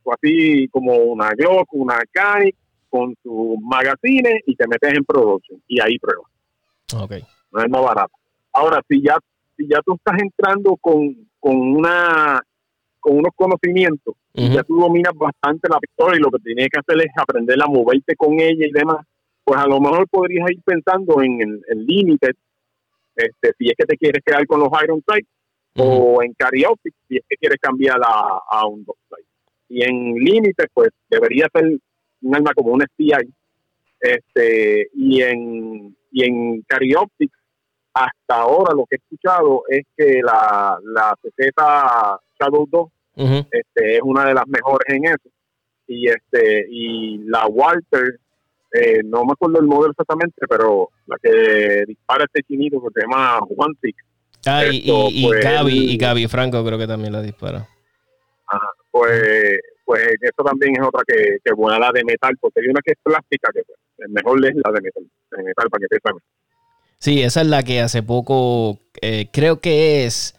o 0.03 0.13
así 0.13 0.69
como 0.69 0.95
una 0.97 1.31
Glock, 1.31 1.73
una 1.73 2.01
Canic, 2.11 2.57
con 2.89 3.15
sus 3.23 3.59
magazines 3.61 4.43
y 4.47 4.57
te 4.57 4.67
metes 4.67 4.95
en 4.95 5.05
producción 5.05 5.63
y 5.69 5.81
ahí 5.81 5.99
pruebas. 5.99 6.31
Una 7.53 7.63
arma 7.63 7.81
barata. 7.81 8.15
Ahora, 8.53 8.81
si 8.89 9.01
ya, 9.03 9.17
si 9.61 9.69
ya 9.69 9.81
tú 9.85 9.95
estás 9.95 10.21
entrando 10.23 10.77
con 10.81 11.15
con 11.39 11.57
una 11.57 12.41
con 12.99 13.19
unos 13.19 13.33
conocimientos 13.35 14.15
y 14.33 14.53
ya 14.55 14.63
tú 14.63 14.77
dominas 14.79 15.13
bastante 15.15 15.69
la 15.69 15.79
pistola 15.79 16.17
y 16.17 16.21
lo 16.21 16.31
que 16.31 16.39
tienes 16.39 16.69
que 16.69 16.79
hacer 16.79 17.05
es 17.05 17.13
aprender 17.17 17.59
a 17.63 17.67
moverte 17.67 18.15
con 18.15 18.35
ella 18.35 18.67
y 18.67 18.71
demás, 18.71 19.05
pues 19.43 19.59
a 19.59 19.67
lo 19.67 19.81
mejor 19.81 20.09
podrías 20.09 20.51
ir 20.51 20.61
pensando 20.65 21.21
en 21.21 21.41
el 21.41 21.87
límite, 21.87 22.31
este, 23.17 23.53
si 23.59 23.69
es 23.69 23.75
que 23.77 23.87
te 23.87 23.97
quieres 23.97 24.23
quedar 24.25 24.47
con 24.47 24.61
los 24.61 24.69
Iron 24.85 25.03
Sight, 25.07 25.27
o 25.77 26.23
en 26.23 26.33
Cariotic, 26.35 26.95
si 27.09 27.17
es 27.17 27.23
que 27.29 27.37
quieres 27.37 27.59
cambiar 27.61 28.01
a, 28.07 28.41
a 28.51 28.67
un 28.67 28.85
Dog 28.85 28.97
Sight. 29.09 29.27
Y 29.69 29.83
en 29.83 30.15
límite, 30.15 30.67
pues 30.73 30.91
debería 31.09 31.49
ser 31.53 31.79
un 32.23 32.35
arma 32.35 32.53
como 32.55 32.73
un 32.73 32.83
STI. 32.83 33.33
Este, 34.01 34.89
y 34.95 35.23
en, 35.23 35.97
y 36.13 36.25
en 36.25 36.63
Carioptic 36.63 37.33
hasta 37.93 38.35
ahora 38.35 38.75
lo 38.75 38.87
que 38.87 38.97
he 38.97 38.99
escuchado 38.99 39.63
es 39.69 39.83
que 39.97 40.21
la, 40.23 40.79
la 40.85 41.15
CZ 41.23 41.55
Shadow 42.39 42.67
2 42.71 42.89
este, 43.51 43.97
es 43.97 44.01
una 44.03 44.25
de 44.25 44.35
las 44.35 44.47
mejores 44.47 44.87
en 44.89 45.05
eso. 45.07 45.29
y 45.87 46.09
este 46.09 46.67
y 46.71 47.19
la 47.25 47.47
Walter 47.47 48.19
eh, 48.73 49.01
no 49.05 49.25
me 49.25 49.33
acuerdo 49.33 49.59
el 49.59 49.67
modelo 49.67 49.91
exactamente 49.91 50.47
pero 50.49 50.89
la 51.07 51.17
que 51.21 51.85
dispara 51.87 52.25
este 52.25 52.43
chinito 52.45 52.81
que 52.81 52.89
se 52.95 53.01
llama 53.03 53.41
Juan 53.41 53.73
ah 54.47 54.65
y, 54.71 54.83
y, 54.87 55.27
pues, 55.27 55.45
Gaby 55.45 55.93
y 55.93 55.97
Gaby 55.99 56.29
Franco 56.29 56.65
creo 56.65 56.79
que 56.79 56.87
también 56.87 57.13
la 57.13 57.21
dispara. 57.21 57.67
Ajá, 58.47 58.69
pues 58.91 59.61
pues 59.85 60.07
eso 60.21 60.45
también 60.45 60.75
es 60.81 60.87
otra 60.87 61.03
que, 61.05 61.39
que 61.45 61.53
buena 61.53 61.81
la 61.81 61.91
de 61.91 62.05
metal 62.05 62.37
porque 62.41 62.61
hay 62.61 62.69
una 62.69 62.81
que 62.81 62.93
es 62.93 62.99
plástica 63.03 63.51
que 63.53 63.63
pues, 63.67 64.09
mejor 64.09 64.39
es 64.47 64.55
la 64.55 64.71
de 64.71 64.81
metal 64.81 65.05
de 65.33 65.43
metal 65.43 65.69
para 65.69 65.81
que 65.81 65.95
sepan 65.97 66.15
sí 67.01 67.23
esa 67.23 67.41
es 67.41 67.49
la 67.49 67.63
que 67.65 67.81
hace 67.81 68.03
poco 68.03 68.79
eh, 69.03 69.29
creo 69.33 69.61
que 69.61 70.05
es 70.05 70.35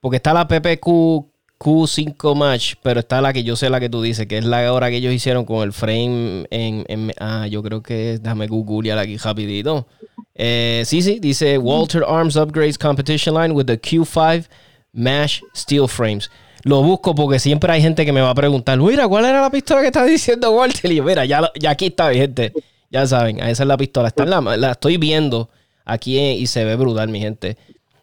porque 0.00 0.16
está 0.16 0.32
la 0.32 0.48
PPQ 0.48 1.30
Q5 1.60 2.34
Match, 2.34 2.74
pero 2.82 3.00
está 3.00 3.20
la 3.20 3.34
que 3.34 3.44
yo 3.44 3.54
sé 3.54 3.68
la 3.68 3.80
que 3.80 3.90
tú 3.90 4.00
dices, 4.00 4.26
que 4.26 4.38
es 4.38 4.46
la 4.46 4.72
hora 4.72 4.88
que 4.88 4.96
ellos 4.96 5.12
hicieron 5.12 5.44
con 5.44 5.62
el 5.62 5.74
frame 5.74 6.46
en, 6.50 7.12
ah, 7.20 7.46
yo 7.48 7.62
creo 7.62 7.82
que 7.82 8.14
es, 8.14 8.22
déjame 8.22 8.46
googlear 8.46 8.98
aquí 8.98 9.18
rapidito. 9.18 9.86
Eh, 10.34 10.82
sí, 10.86 11.02
sí, 11.02 11.18
dice 11.20 11.58
Walter 11.58 12.02
Arms 12.08 12.36
Upgrades 12.36 12.78
Competition 12.78 13.34
Line 13.34 13.52
with 13.52 13.66
the 13.66 13.78
Q5 13.78 14.46
Mash 14.94 15.42
Steel 15.54 15.86
Frames. 15.86 16.30
Lo 16.62 16.82
busco 16.82 17.14
porque 17.14 17.38
siempre 17.38 17.70
hay 17.70 17.82
gente 17.82 18.06
que 18.06 18.12
me 18.12 18.22
va 18.22 18.30
a 18.30 18.34
preguntar, 18.34 18.78
mira, 18.78 19.06
¿cuál 19.06 19.26
era 19.26 19.42
la 19.42 19.50
pistola 19.50 19.82
que 19.82 19.88
está 19.88 20.04
diciendo 20.04 20.50
Walter? 20.52 20.90
Y 20.90 20.96
yo, 20.96 21.04
mira, 21.04 21.26
ya, 21.26 21.50
ya 21.60 21.70
aquí 21.70 21.86
está, 21.86 22.10
gente. 22.14 22.54
Ya 22.90 23.06
saben, 23.06 23.38
esa 23.38 23.62
es 23.64 23.66
la 23.66 23.76
pistola. 23.76 24.08
Está 24.08 24.22
en 24.22 24.30
la, 24.30 24.56
la 24.56 24.70
estoy 24.72 24.96
viendo 24.96 25.50
aquí 25.84 26.18
y 26.18 26.46
se 26.46 26.64
ve 26.64 26.76
brutal, 26.76 27.08
mi 27.08 27.20
gente. 27.20 27.56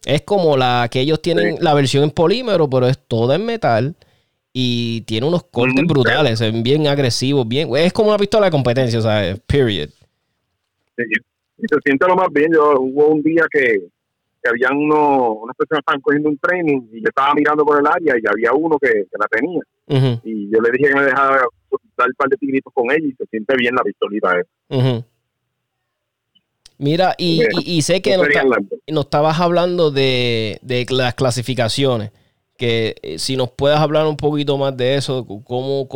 Es 0.06 0.22
como 0.22 0.56
la 0.56 0.88
que 0.90 1.02
ellos 1.02 1.22
tienen 1.22 1.58
la 1.60 1.74
versión 1.74 2.04
en 2.04 2.12
polímero, 2.12 2.70
pero 2.70 2.88
es 2.88 2.98
toda 2.98 3.36
en 3.36 3.46
metal 3.46 3.96
y 4.54 5.02
tiene 5.02 5.28
unos 5.28 5.44
cortes 5.44 5.86
brutales, 5.86 6.40
es 6.42 6.64
bien 6.64 6.88
agresivos, 6.88 7.48
bien, 7.48 7.70
es 7.76 7.94
como 7.94 8.10
una 8.10 8.18
pistola 8.18 8.46
de 8.46 8.52
competencia, 8.52 9.02
sea, 9.02 9.36
period. 9.46 9.90
y 10.98 11.68
se 11.68 11.78
siente 11.84 12.08
lo 12.08 12.16
más 12.16 12.30
bien. 12.32 12.52
Yo 12.54 12.80
hubo 12.80 13.08
un 13.10 13.22
día 13.22 13.46
que, 13.52 13.80
que 14.42 14.50
habían 14.50 14.78
uno, 14.78 15.34
unas 15.34 15.56
personas 15.56 15.82
estaban 15.82 16.02
cogiendo 16.02 16.30
un 16.30 16.38
training 16.38 16.88
y 16.92 17.02
yo 17.02 17.10
estaba 17.10 17.34
mirando 17.36 17.66
por 17.66 17.80
el 17.80 17.86
área 17.86 18.16
y 18.18 18.24
había 18.28 18.54
uno 18.54 18.78
que, 18.80 19.06
la 19.20 19.28
tenía. 19.28 19.62
Y 20.24 20.50
yo 20.50 20.60
le 20.60 20.72
dije 20.72 20.90
que 20.90 20.96
me 20.96 21.06
dejara 21.06 21.38
dar 21.98 22.08
un 22.08 22.14
par 22.18 22.30
de 22.30 22.38
tigritos 22.38 22.74
con 22.74 22.90
ella 22.92 23.08
y 23.08 23.12
se 23.12 23.26
siente 23.26 23.56
bien 23.58 23.76
la 23.76 23.84
pistolita. 23.84 24.42
Uh 24.70 25.04
Mira, 26.80 27.16
y, 27.18 27.42
y, 27.66 27.82
sé 27.82 28.02
que 28.04 28.18
nos, 28.18 29.06
estabas 29.06 29.40
hablando 29.40 29.90
de, 29.90 30.60
las 30.90 31.16
clasificaciones, 31.16 32.12
que 32.56 32.96
eh, 33.02 33.18
si 33.18 33.36
nos 33.36 33.50
puedes 33.50 33.80
hablar 33.80 34.06
un 34.06 34.18
poquito 34.18 34.58
más 34.60 34.78
de 34.78 34.96
eso, 34.96 35.26
cómo, 35.26 35.88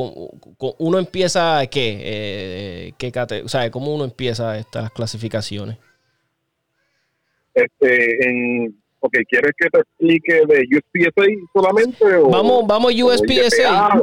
uno 0.80 0.98
empieza, 0.98 1.66
¿qué? 1.68 2.00
Eh, 2.02 2.94
qué 2.98 3.12
o 3.44 3.48
sea, 3.48 3.70
¿Cómo 3.70 3.94
uno 3.94 4.06
empieza 4.06 4.58
estas 4.58 4.92
clasificaciones? 4.92 5.78
Este, 7.54 8.28
en, 8.28 8.76
ok, 9.02 9.14
¿quieres 9.30 9.52
que 9.58 9.70
te 9.70 9.80
explique 9.80 10.34
de 10.48 10.64
USPSA 10.78 11.26
solamente? 11.54 12.16
O, 12.16 12.30
vamos, 12.30 12.64
vamos 12.66 12.94
USPSA. 12.96 14.00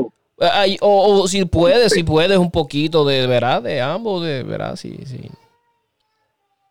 O, 0.81 1.23
o, 1.23 1.27
si 1.27 1.45
puedes, 1.45 1.93
si 1.93 2.05
puedes 2.05 2.39
un 2.39 2.53
poquito 2.53 3.05
de, 3.05 3.27
¿verdad? 3.27 3.63
De 3.63 3.81
ambos, 3.81 4.25
de, 4.25 4.45
¿verdad? 4.45 4.77
Sí, 4.77 4.97
sí. 5.05 5.29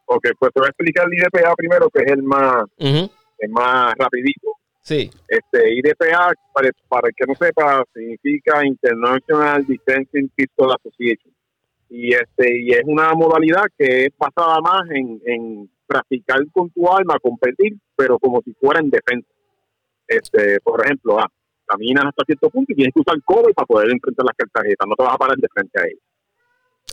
Ok, 0.09 0.25
pues 0.39 0.53
te 0.53 0.59
voy 0.61 0.67
a 0.67 0.69
explicar 0.69 1.05
el 1.05 1.19
IDPA 1.19 1.53
primero, 1.55 1.89
que 1.89 2.03
es 2.03 2.11
el 2.11 2.23
más, 2.23 2.63
el 2.77 3.49
más 3.49 3.93
rapidito. 3.95 4.53
Sí. 4.81 5.11
Este 5.27 5.75
IDPA, 5.75 6.31
para, 6.53 6.69
para 6.87 7.09
el 7.09 7.13
que 7.13 7.25
no 7.27 7.35
sepa, 7.35 7.83
significa 7.93 8.65
International 8.65 9.65
Defense 9.67 10.29
Pistol 10.33 10.71
Association. 10.71 11.33
Y 11.89 12.13
este 12.13 12.61
y 12.61 12.71
es 12.71 12.83
una 12.85 13.13
modalidad 13.13 13.65
que 13.77 14.05
es 14.05 14.09
basada 14.17 14.59
más 14.61 14.89
en, 14.91 15.21
en 15.25 15.69
practicar 15.85 16.39
con 16.53 16.69
tu 16.69 16.89
alma, 16.89 17.17
competir, 17.21 17.77
pero 17.97 18.17
como 18.17 18.41
si 18.43 18.53
fuera 18.53 18.79
en 18.79 18.89
defensa. 18.89 19.27
Este, 20.07 20.61
por 20.61 20.85
ejemplo, 20.85 21.19
ah, 21.19 21.27
caminas 21.65 22.05
hasta 22.05 22.23
cierto 22.25 22.49
punto 22.49 22.71
y 22.71 22.75
tienes 22.75 22.93
que 22.93 23.01
usar 23.01 23.21
cobre 23.23 23.53
para 23.53 23.65
poder 23.65 23.91
enfrentar 23.91 24.25
las 24.25 24.51
tarjetas, 24.53 24.87
no 24.87 24.95
te 24.95 25.03
vas 25.03 25.15
a 25.15 25.17
parar 25.17 25.35
de 25.35 25.47
frente 25.53 25.81
a 25.81 25.85
ellas. 25.85 26.03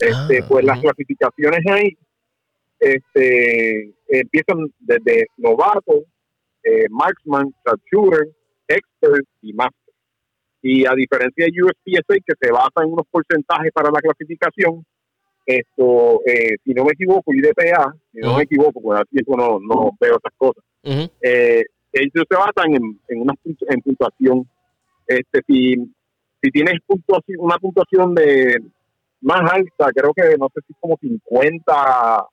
Este, 0.01 0.43
ah, 0.43 0.45
pues 0.49 0.65
las 0.65 0.81
clasificaciones 0.81 1.59
hay 1.71 1.97
este, 2.79 3.93
empiezan 4.07 4.71
desde 4.79 5.27
novato, 5.37 6.03
eh, 6.63 6.85
marksman, 6.89 7.53
shooter, 7.91 8.27
expert 8.67 9.25
y 9.41 9.53
master. 9.53 9.93
Y 10.61 10.85
a 10.85 10.93
diferencia 10.93 11.45
de 11.45 11.63
USPSA, 11.63 12.15
que 12.25 12.33
se 12.41 12.51
basa 12.51 12.83
en 12.83 12.93
unos 12.93 13.05
porcentajes 13.11 13.71
para 13.71 13.91
la 13.91 14.01
clasificación, 14.01 14.83
esto, 15.45 16.21
eh, 16.25 16.55
si 16.63 16.73
no 16.73 16.83
me 16.85 16.91
equivoco, 16.93 17.31
IDPA, 17.31 17.95
si 18.11 18.19
no 18.19 18.35
me 18.35 18.43
equivoco, 18.43 18.81
pues 18.81 18.99
así 18.99 19.23
no, 19.27 19.59
no 19.59 19.91
veo 19.99 20.15
otras 20.15 20.33
cosas, 20.37 20.63
eh, 21.21 21.63
ellos 21.93 22.25
se 22.27 22.35
basan 22.35 22.73
en, 22.73 22.99
en, 23.07 23.21
una, 23.21 23.33
en 23.43 23.81
puntuación. 23.81 24.49
Este, 25.07 25.41
si, 25.47 25.75
si 26.41 26.49
tienes 26.51 26.79
puntuación, 26.85 27.37
una 27.39 27.57
puntuación 27.57 28.15
de 28.15 28.57
más 29.21 29.51
alta, 29.51 29.91
creo 29.93 30.11
que 30.13 30.35
no 30.37 30.49
sé 30.53 30.61
si 30.65 30.73
es 30.73 30.79
como 30.79 30.97
50 30.97 32.25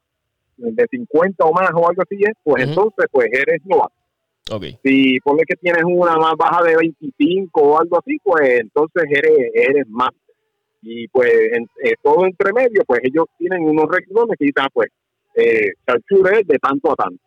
de 0.56 0.86
50 0.90 1.44
o 1.44 1.52
más 1.52 1.70
o 1.74 1.88
algo 1.88 2.02
así 2.02 2.16
es, 2.20 2.34
pues 2.42 2.64
entonces 2.64 3.06
pues 3.10 3.28
eres 3.32 3.60
novato. 3.64 3.94
Okay. 4.50 4.78
Si 4.84 5.20
ponle 5.20 5.44
que 5.46 5.56
tienes 5.56 5.82
una 5.84 6.16
más 6.16 6.34
baja 6.36 6.62
de 6.64 6.76
25 6.76 7.60
o 7.60 7.78
algo 7.78 7.98
así, 7.98 8.18
pues 8.22 8.60
entonces 8.60 9.04
eres, 9.08 9.50
eres 9.54 9.88
más. 9.88 10.10
Y 10.82 11.06
pues 11.08 11.32
en, 11.52 11.62
eh, 11.84 11.94
todo 12.02 12.26
entre 12.26 12.52
medio, 12.52 12.82
pues 12.86 13.00
ellos 13.04 13.26
tienen 13.38 13.62
unos 13.62 13.86
requisitos 13.88 14.26
que 14.38 14.44
dicen, 14.46 14.66
pues, 14.72 14.88
eh, 15.36 15.70
de 15.86 16.58
tanto 16.58 16.92
a 16.92 16.96
tanto, 16.96 17.22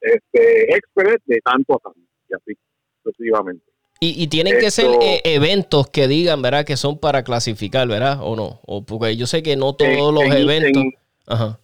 este, 0.00 0.74
expert 0.74 1.22
de 1.26 1.40
tanto 1.44 1.76
a 1.76 1.78
tanto, 1.78 2.00
y 2.28 2.34
así 2.34 2.58
sucesivamente. 3.04 3.64
Y, 4.00 4.22
y 4.22 4.26
tienen 4.26 4.58
que 4.58 4.70
ser 4.70 4.90
eh, 5.00 5.20
eventos 5.24 5.88
que 5.90 6.08
digan, 6.08 6.42
¿verdad? 6.42 6.64
Que 6.64 6.76
son 6.76 6.98
para 6.98 7.22
clasificar, 7.22 7.88
¿verdad? 7.88 8.18
¿O 8.20 8.36
no? 8.36 8.60
O 8.66 8.84
porque 8.84 9.16
yo 9.16 9.26
sé 9.26 9.42
que 9.42 9.56
no 9.56 9.74
todos 9.74 10.12
los 10.12 10.24
eventos... 10.24 10.82
Ajá 11.26 11.60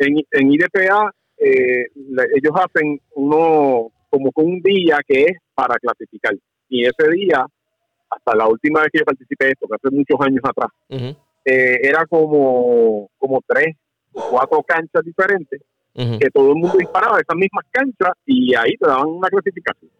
en, 0.00 0.16
en 0.30 0.52
IDPA 0.52 1.12
eh, 1.40 1.86
ellos 1.94 2.52
hacen 2.54 3.00
uno 3.14 3.90
como 4.10 4.32
con 4.32 4.44
un 4.46 4.60
día 4.60 4.98
que 5.06 5.24
es 5.24 5.38
para 5.54 5.76
clasificar. 5.76 6.34
Y 6.68 6.84
ese 6.84 7.10
día, 7.12 7.46
hasta 8.10 8.36
la 8.36 8.46
última 8.46 8.80
vez 8.80 8.90
que 8.92 8.98
yo 8.98 9.04
participé 9.04 9.46
de 9.46 9.50
esto, 9.52 9.66
que 9.66 9.74
hace 9.74 9.94
muchos 9.94 10.18
años 10.20 10.40
atrás, 10.44 10.70
eh, 11.44 11.80
era 11.82 12.04
como, 12.06 13.08
como 13.18 13.40
tres 13.46 13.76
o 14.12 14.30
cuatro 14.30 14.62
canchas 14.62 15.02
diferentes, 15.04 15.60
que 15.94 16.30
todo 16.32 16.50
el 16.50 16.56
mundo 16.56 16.76
disparaba 16.78 17.20
esas 17.20 17.36
mismas 17.36 17.64
canchas 17.70 18.12
y 18.24 18.54
ahí 18.54 18.76
te 18.76 18.86
daban 18.86 19.08
una 19.08 19.28
clasificación. 19.28 19.90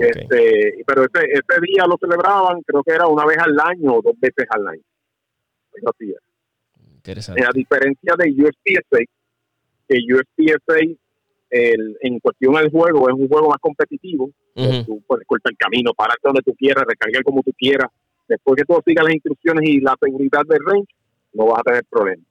Este, 0.00 0.82
pero 0.86 1.04
ese, 1.04 1.26
ese 1.30 1.60
día 1.62 1.84
lo 1.86 1.96
celebraban, 1.98 2.60
creo 2.62 2.82
que 2.82 2.92
era 2.92 3.06
una 3.06 3.24
vez 3.24 3.38
al 3.38 3.58
año 3.60 3.94
o 3.94 4.02
dos 4.02 4.14
veces 4.18 4.46
al 4.50 4.66
año. 4.66 4.82
Eso 5.74 5.94
sí 5.98 6.12
Interesante. 6.96 7.44
A 7.44 7.50
diferencia 7.52 8.14
de 8.18 8.30
USPSA, 8.30 8.98
que 9.88 9.98
USPSA 10.12 10.96
el, 11.50 11.96
en 12.00 12.18
cuestión 12.18 12.54
del 12.54 12.70
juego 12.70 13.08
es 13.08 13.14
un 13.14 13.28
juego 13.28 13.48
más 13.48 13.58
competitivo. 13.60 14.30
Tú 14.86 15.02
puedes 15.06 15.26
cortar 15.26 15.52
el 15.52 15.58
camino, 15.58 15.92
pararte 15.94 16.22
donde 16.24 16.42
tú 16.42 16.54
quieras, 16.54 16.84
recargar 16.86 17.22
como 17.22 17.42
tú 17.42 17.52
quieras. 17.56 17.90
Después 18.28 18.56
que 18.56 18.64
tú 18.64 18.80
sigas 18.84 19.04
las 19.04 19.14
instrucciones 19.14 19.68
y 19.68 19.80
la 19.80 19.94
seguridad 20.00 20.42
del 20.48 20.58
range, 20.66 20.88
no 21.32 21.46
vas 21.46 21.60
a 21.60 21.62
tener 21.62 21.84
problemas. 21.88 22.26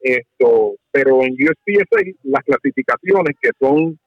Esto, 0.00 0.74
pero 0.90 1.22
en 1.22 1.34
USPSA 1.34 2.18
las 2.24 2.44
clasificaciones 2.44 3.36
que 3.40 3.50
son 3.60 3.98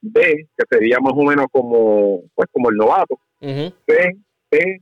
D, 0.00 0.48
que 0.56 0.64
sería 0.70 0.98
más 1.00 1.12
o 1.14 1.22
menos 1.22 1.46
como 1.50 2.22
pues 2.34 2.48
como 2.52 2.70
el 2.70 2.76
novato, 2.76 3.18
C, 3.40 4.16
P, 4.48 4.80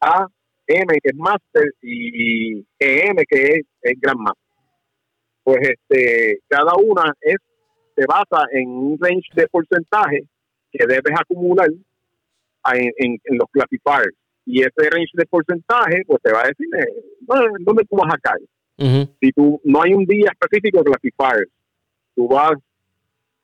A, 0.00 0.26
M 0.66 0.98
que 1.02 1.10
es 1.10 1.16
Master 1.16 1.74
y 1.82 2.58
EM 2.78 3.16
que 3.28 3.42
es, 3.42 3.66
es 3.82 4.00
Grand 4.00 4.20
Master 4.20 4.47
pues 5.48 5.66
este, 5.66 6.40
cada 6.46 6.74
una 6.76 7.10
es 7.22 7.36
se 7.96 8.04
basa 8.06 8.46
en 8.52 8.68
un 8.68 8.98
range 9.00 9.30
de 9.34 9.48
porcentaje 9.48 10.24
que 10.70 10.86
debes 10.86 11.18
acumular 11.18 11.68
en, 12.74 13.18
los 13.30 13.48
classifiers. 13.50 14.14
Y 14.44 14.60
ese 14.60 14.90
range 14.90 15.08
de 15.14 15.24
porcentaje, 15.24 16.02
pues 16.06 16.20
te 16.22 16.32
va 16.32 16.42
a 16.42 16.48
decir 16.48 16.66
eh, 16.78 17.02
dónde 17.60 17.82
tú 17.88 17.96
vas 17.96 18.12
a 18.12 18.18
caer. 18.18 19.08
Si 19.22 19.32
tú 19.32 19.58
no 19.64 19.82
hay 19.82 19.94
un 19.94 20.04
día 20.04 20.30
específico 20.38 20.82
de 20.82 20.92
classifiers, 20.92 21.50
tú 22.14 22.28
vas 22.28 22.52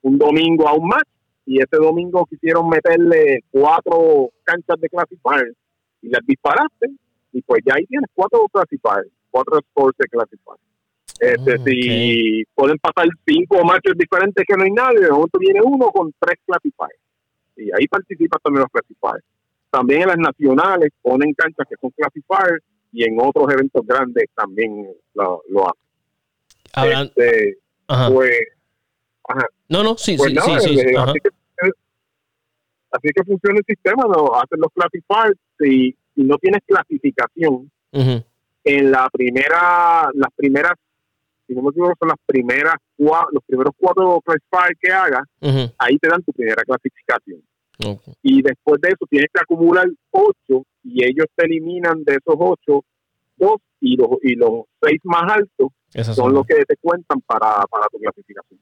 un 0.02 0.18
domingo 0.18 0.68
a 0.68 0.74
un 0.74 0.86
match 0.86 1.08
y 1.46 1.56
ese 1.56 1.76
domingo 1.78 2.26
quisieron 2.26 2.68
meterle 2.68 3.44
cuatro 3.50 4.28
canchas 4.42 4.78
de 4.78 4.90
classifiers 4.90 5.56
y 6.02 6.10
las 6.10 6.20
disparaste 6.26 6.90
y 7.32 7.40
pues 7.40 7.62
ya 7.64 7.76
ahí 7.76 7.86
tienes 7.86 8.10
cuatro 8.12 8.46
classifiers, 8.52 9.08
cuatro 9.30 9.58
scores 9.70 9.96
de 9.98 10.06
classifiers. 10.06 10.73
Este, 11.18 11.54
oh, 11.54 11.64
si 11.64 12.44
pueden 12.54 12.78
pasar 12.78 13.06
cinco 13.26 13.64
matches 13.64 13.94
diferentes 13.96 14.44
que 14.46 14.56
no 14.56 14.64
hay 14.64 14.70
nadie, 14.70 15.00
de 15.00 15.10
momento 15.10 15.38
viene 15.38 15.60
uno 15.62 15.86
con 15.86 16.12
tres 16.18 16.38
classifiers. 16.44 17.00
Y 17.56 17.70
ahí 17.72 17.86
participan 17.86 18.40
también 18.42 18.62
los 18.62 18.70
classifiers. 18.70 19.24
También 19.70 20.02
en 20.02 20.08
las 20.08 20.18
nacionales 20.18 20.90
ponen 21.02 21.32
canchas 21.34 21.66
que 21.68 21.76
son 21.80 21.90
classifiers 21.90 22.62
y 22.92 23.04
en 23.04 23.18
otros 23.20 23.52
eventos 23.52 23.86
grandes 23.86 24.24
también 24.34 24.88
lo, 25.14 25.42
lo 25.48 25.68
hace. 25.68 27.02
Este, 27.02 27.58
pues, 27.86 28.30
no, 29.68 29.82
no, 29.82 29.96
sí, 29.96 30.16
pues 30.16 30.32
sí, 30.32 30.60
sí, 30.60 30.80
eh, 30.80 30.94
Así, 30.98 31.18
que, 31.20 31.30
así 32.90 33.08
que 33.14 33.24
funciona 33.24 33.58
el 33.58 33.64
sistema, 33.66 34.04
¿no? 34.04 34.34
hacen 34.34 34.60
los 34.60 34.70
classifieds 34.72 35.40
y, 35.60 35.96
y 36.16 36.24
no 36.24 36.36
tienes 36.38 36.60
clasificación 36.66 37.70
en 37.92 38.90
la 38.90 39.08
primera, 39.10 40.10
las 40.14 40.32
primeras, 40.34 40.72
si 41.46 41.54
no 41.54 41.62
me 41.62 41.70
equivoco, 41.70 41.94
son 41.98 42.08
las 42.08 42.18
primeras 42.26 42.74
los 42.98 43.44
primeros 43.46 43.72
cuatro 43.76 44.20
classifieds 44.24 44.78
que 44.80 44.92
hagas, 44.92 45.22
ahí 45.78 45.98
te 45.98 46.08
dan 46.08 46.22
tu 46.22 46.32
primera 46.32 46.62
clasificación. 46.62 47.42
Y 48.22 48.42
después 48.42 48.80
de 48.80 48.88
eso 48.88 49.06
tienes 49.10 49.28
que 49.32 49.40
acumular 49.40 49.86
ocho 50.10 50.64
y 50.82 51.04
ellos 51.04 51.26
te 51.34 51.46
eliminan 51.46 52.04
de 52.04 52.14
esos 52.14 52.36
ocho 52.38 52.84
dos 53.36 53.56
y 53.80 53.96
los, 53.96 54.08
y 54.22 54.36
los 54.36 54.64
seis 54.80 55.00
más 55.04 55.24
altos 55.30 55.68
son, 56.14 56.32
los 56.32 56.46
que 56.46 56.64
te 56.64 56.76
cuentan 56.80 57.20
para, 57.22 57.64
para 57.70 57.86
tu 57.90 57.98
clasificación. 57.98 58.60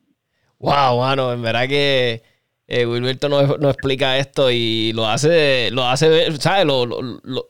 Wow, 0.58 0.98
mano, 1.00 1.32
en 1.32 1.42
verdad 1.42 1.68
que 1.68 2.22
eh, 2.66 2.86
Wilberto 2.86 3.28
nos, 3.28 3.74
explica 3.74 4.18
esto 4.18 4.50
y 4.50 4.92
lo 4.94 5.06
hace, 5.06 5.70
lo 5.70 5.84
hace, 5.84 6.32
¿sabes? 6.38 6.64
Lo, 6.64 6.86
lo, 6.86 7.46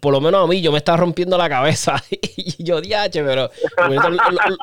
por 0.00 0.12
lo 0.12 0.20
menos 0.20 0.44
a 0.44 0.46
mí, 0.46 0.60
yo 0.60 0.70
me 0.70 0.78
estaba 0.78 0.98
rompiendo 0.98 1.36
la 1.36 1.48
cabeza 1.48 2.02
y 2.10 2.62
yo 2.62 2.80
diache, 2.80 3.22
pero 3.24 3.50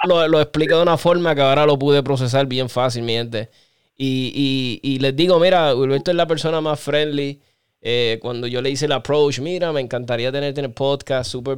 lo, 0.06 0.28
lo, 0.28 0.42
explica 0.42 0.76
de 0.78 0.82
una 0.82 0.98
forma 0.98 1.36
que 1.36 1.42
ahora 1.42 1.66
lo 1.66 1.78
pude 1.78 2.04
procesar 2.04 2.46
bien 2.46 2.70
fácilmente. 2.70 3.50
Y, 3.96 4.80
y, 4.82 4.96
y 4.96 5.00
les 5.00 5.16
digo, 5.16 5.40
mira, 5.40 5.76
Wilberto 5.76 6.12
es 6.12 6.18
la 6.18 6.28
persona 6.28 6.62
más 6.62 6.80
friendly. 6.80 7.42
Eh, 7.82 8.18
cuando 8.22 8.48
yo 8.48 8.62
le 8.62 8.70
hice 8.70 8.86
el 8.86 8.94
approach, 8.94 9.40
mira, 9.40 9.74
me 9.74 9.82
encantaría 9.82 10.32
tenerte 10.32 10.62
en 10.62 10.66
el 10.66 10.74
podcast, 10.74 11.30
súper... 11.30 11.58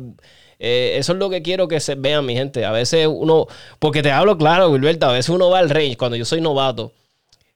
Eh, 0.58 0.96
eso 0.98 1.14
es 1.14 1.20
lo 1.20 1.30
que 1.30 1.42
quiero 1.42 1.68
que 1.68 1.80
se 1.80 1.96
vean, 1.96 2.26
mi 2.26 2.34
gente. 2.34 2.66
A 2.66 2.72
veces 2.72 3.08
uno, 3.10 3.48
porque 3.78 4.02
te 4.02 4.12
hablo 4.12 4.38
claro, 4.38 4.70
Wilberto, 4.70 5.06
a 5.06 5.14
veces 5.14 5.30
uno 5.30 5.50
va 5.50 5.60
al 5.60 5.70
range 5.70 5.98
cuando 5.98 6.18
yo 6.18 6.26
soy 6.26 6.42
novato 6.42 6.94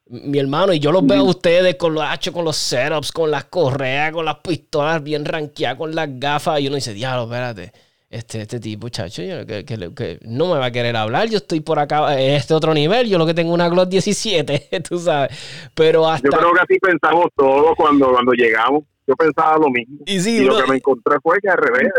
mi 0.09 0.39
hermano, 0.39 0.73
y 0.73 0.79
yo 0.79 0.91
los 0.91 1.05
veo 1.05 1.19
a 1.19 1.29
ustedes 1.29 1.75
con 1.75 1.93
los 1.93 2.03
hachos, 2.03 2.33
con 2.33 2.43
los 2.43 2.57
setups, 2.57 3.11
con 3.11 3.29
las 3.29 3.45
correas, 3.45 4.11
con 4.11 4.25
las 4.25 4.37
pistolas 4.37 5.03
bien 5.03 5.23
ranqueadas, 5.23 5.77
con 5.77 5.93
las 5.93 6.19
gafas, 6.19 6.59
y 6.59 6.67
uno 6.67 6.75
dice, 6.75 6.93
diablo, 6.93 7.23
espérate, 7.25 7.71
este, 8.09 8.41
este 8.41 8.59
tipo, 8.59 8.89
chacho, 8.89 9.21
que, 9.45 9.63
que, 9.65 10.19
no 10.23 10.51
me 10.51 10.59
va 10.59 10.65
a 10.65 10.71
querer 10.71 10.95
hablar, 10.95 11.29
yo 11.29 11.37
estoy 11.37 11.59
por 11.59 11.77
acá, 11.77 12.19
en 12.19 12.31
este 12.31 12.55
otro 12.55 12.73
nivel, 12.73 13.07
yo 13.07 13.19
lo 13.19 13.25
que 13.27 13.35
tengo 13.35 13.53
una 13.53 13.69
Glock 13.69 13.87
17, 13.87 14.81
tú 14.89 14.97
sabes, 14.97 15.37
pero 15.75 16.09
hasta... 16.09 16.27
Yo 16.27 16.37
creo 16.37 16.53
que 16.53 16.61
así 16.61 16.79
pensamos 16.79 17.27
todos 17.35 17.75
cuando, 17.77 18.11
cuando 18.11 18.31
llegamos, 18.33 18.85
yo 19.05 19.15
pensaba 19.15 19.57
lo 19.57 19.69
mismo, 19.69 19.99
y, 20.07 20.39
lo 20.39 20.57
que 20.57 20.71
me 20.71 20.77
encontré 20.77 21.17
fue 21.21 21.37
que 21.39 21.49
al 21.49 21.57
revés, 21.57 21.91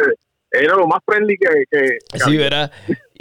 era 0.51 0.75
lo 0.75 0.87
más 0.87 1.01
friendly 1.05 1.37
que... 1.37 1.49
que 1.71 2.19
sí, 2.19 2.37
verá. 2.37 2.71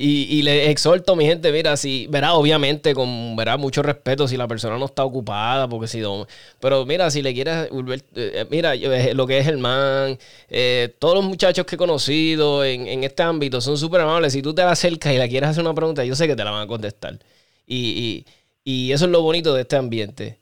Y, 0.01 0.37
y, 0.37 0.41
le 0.43 0.71
exhorto, 0.71 1.15
mi 1.17 1.25
gente, 1.25 1.51
mira, 1.51 1.75
si, 1.75 2.07
verá, 2.07 2.33
obviamente, 2.33 2.93
con 2.93 3.35
verá, 3.35 3.57
mucho 3.57 3.83
respeto 3.83 4.29
si 4.29 4.37
la 4.37 4.47
persona 4.47 4.77
no 4.77 4.85
está 4.85 5.03
ocupada, 5.03 5.67
porque 5.67 5.87
si 5.87 5.99
no. 5.99 6.25
Pero 6.61 6.85
mira, 6.85 7.11
si 7.11 7.21
le 7.21 7.33
quieres 7.33 7.69
volver, 7.69 8.01
eh, 8.15 8.45
mira, 8.49 8.75
eh, 8.75 9.13
lo 9.13 9.27
que 9.27 9.39
es 9.39 9.47
el 9.47 9.57
man, 9.57 10.17
eh, 10.49 10.95
todos 10.99 11.15
los 11.15 11.25
muchachos 11.25 11.65
que 11.65 11.75
he 11.75 11.77
conocido 11.77 12.63
en, 12.63 12.87
en 12.87 13.03
este 13.03 13.23
ámbito 13.23 13.59
son 13.59 13.77
súper 13.77 14.01
amables. 14.01 14.31
Si 14.31 14.41
tú 14.41 14.55
te 14.55 14.61
acercas 14.61 15.13
y 15.13 15.17
le 15.17 15.27
quieres 15.27 15.49
hacer 15.49 15.63
una 15.63 15.75
pregunta, 15.75 16.05
yo 16.05 16.15
sé 16.15 16.27
que 16.27 16.35
te 16.35 16.45
la 16.45 16.51
van 16.51 16.63
a 16.63 16.67
contestar. 16.67 17.19
Y, 17.67 18.25
y, 18.63 18.87
y 18.87 18.91
eso 18.93 19.03
es 19.05 19.11
lo 19.11 19.21
bonito 19.21 19.53
de 19.53 19.61
este 19.61 19.75
ambiente. 19.75 20.38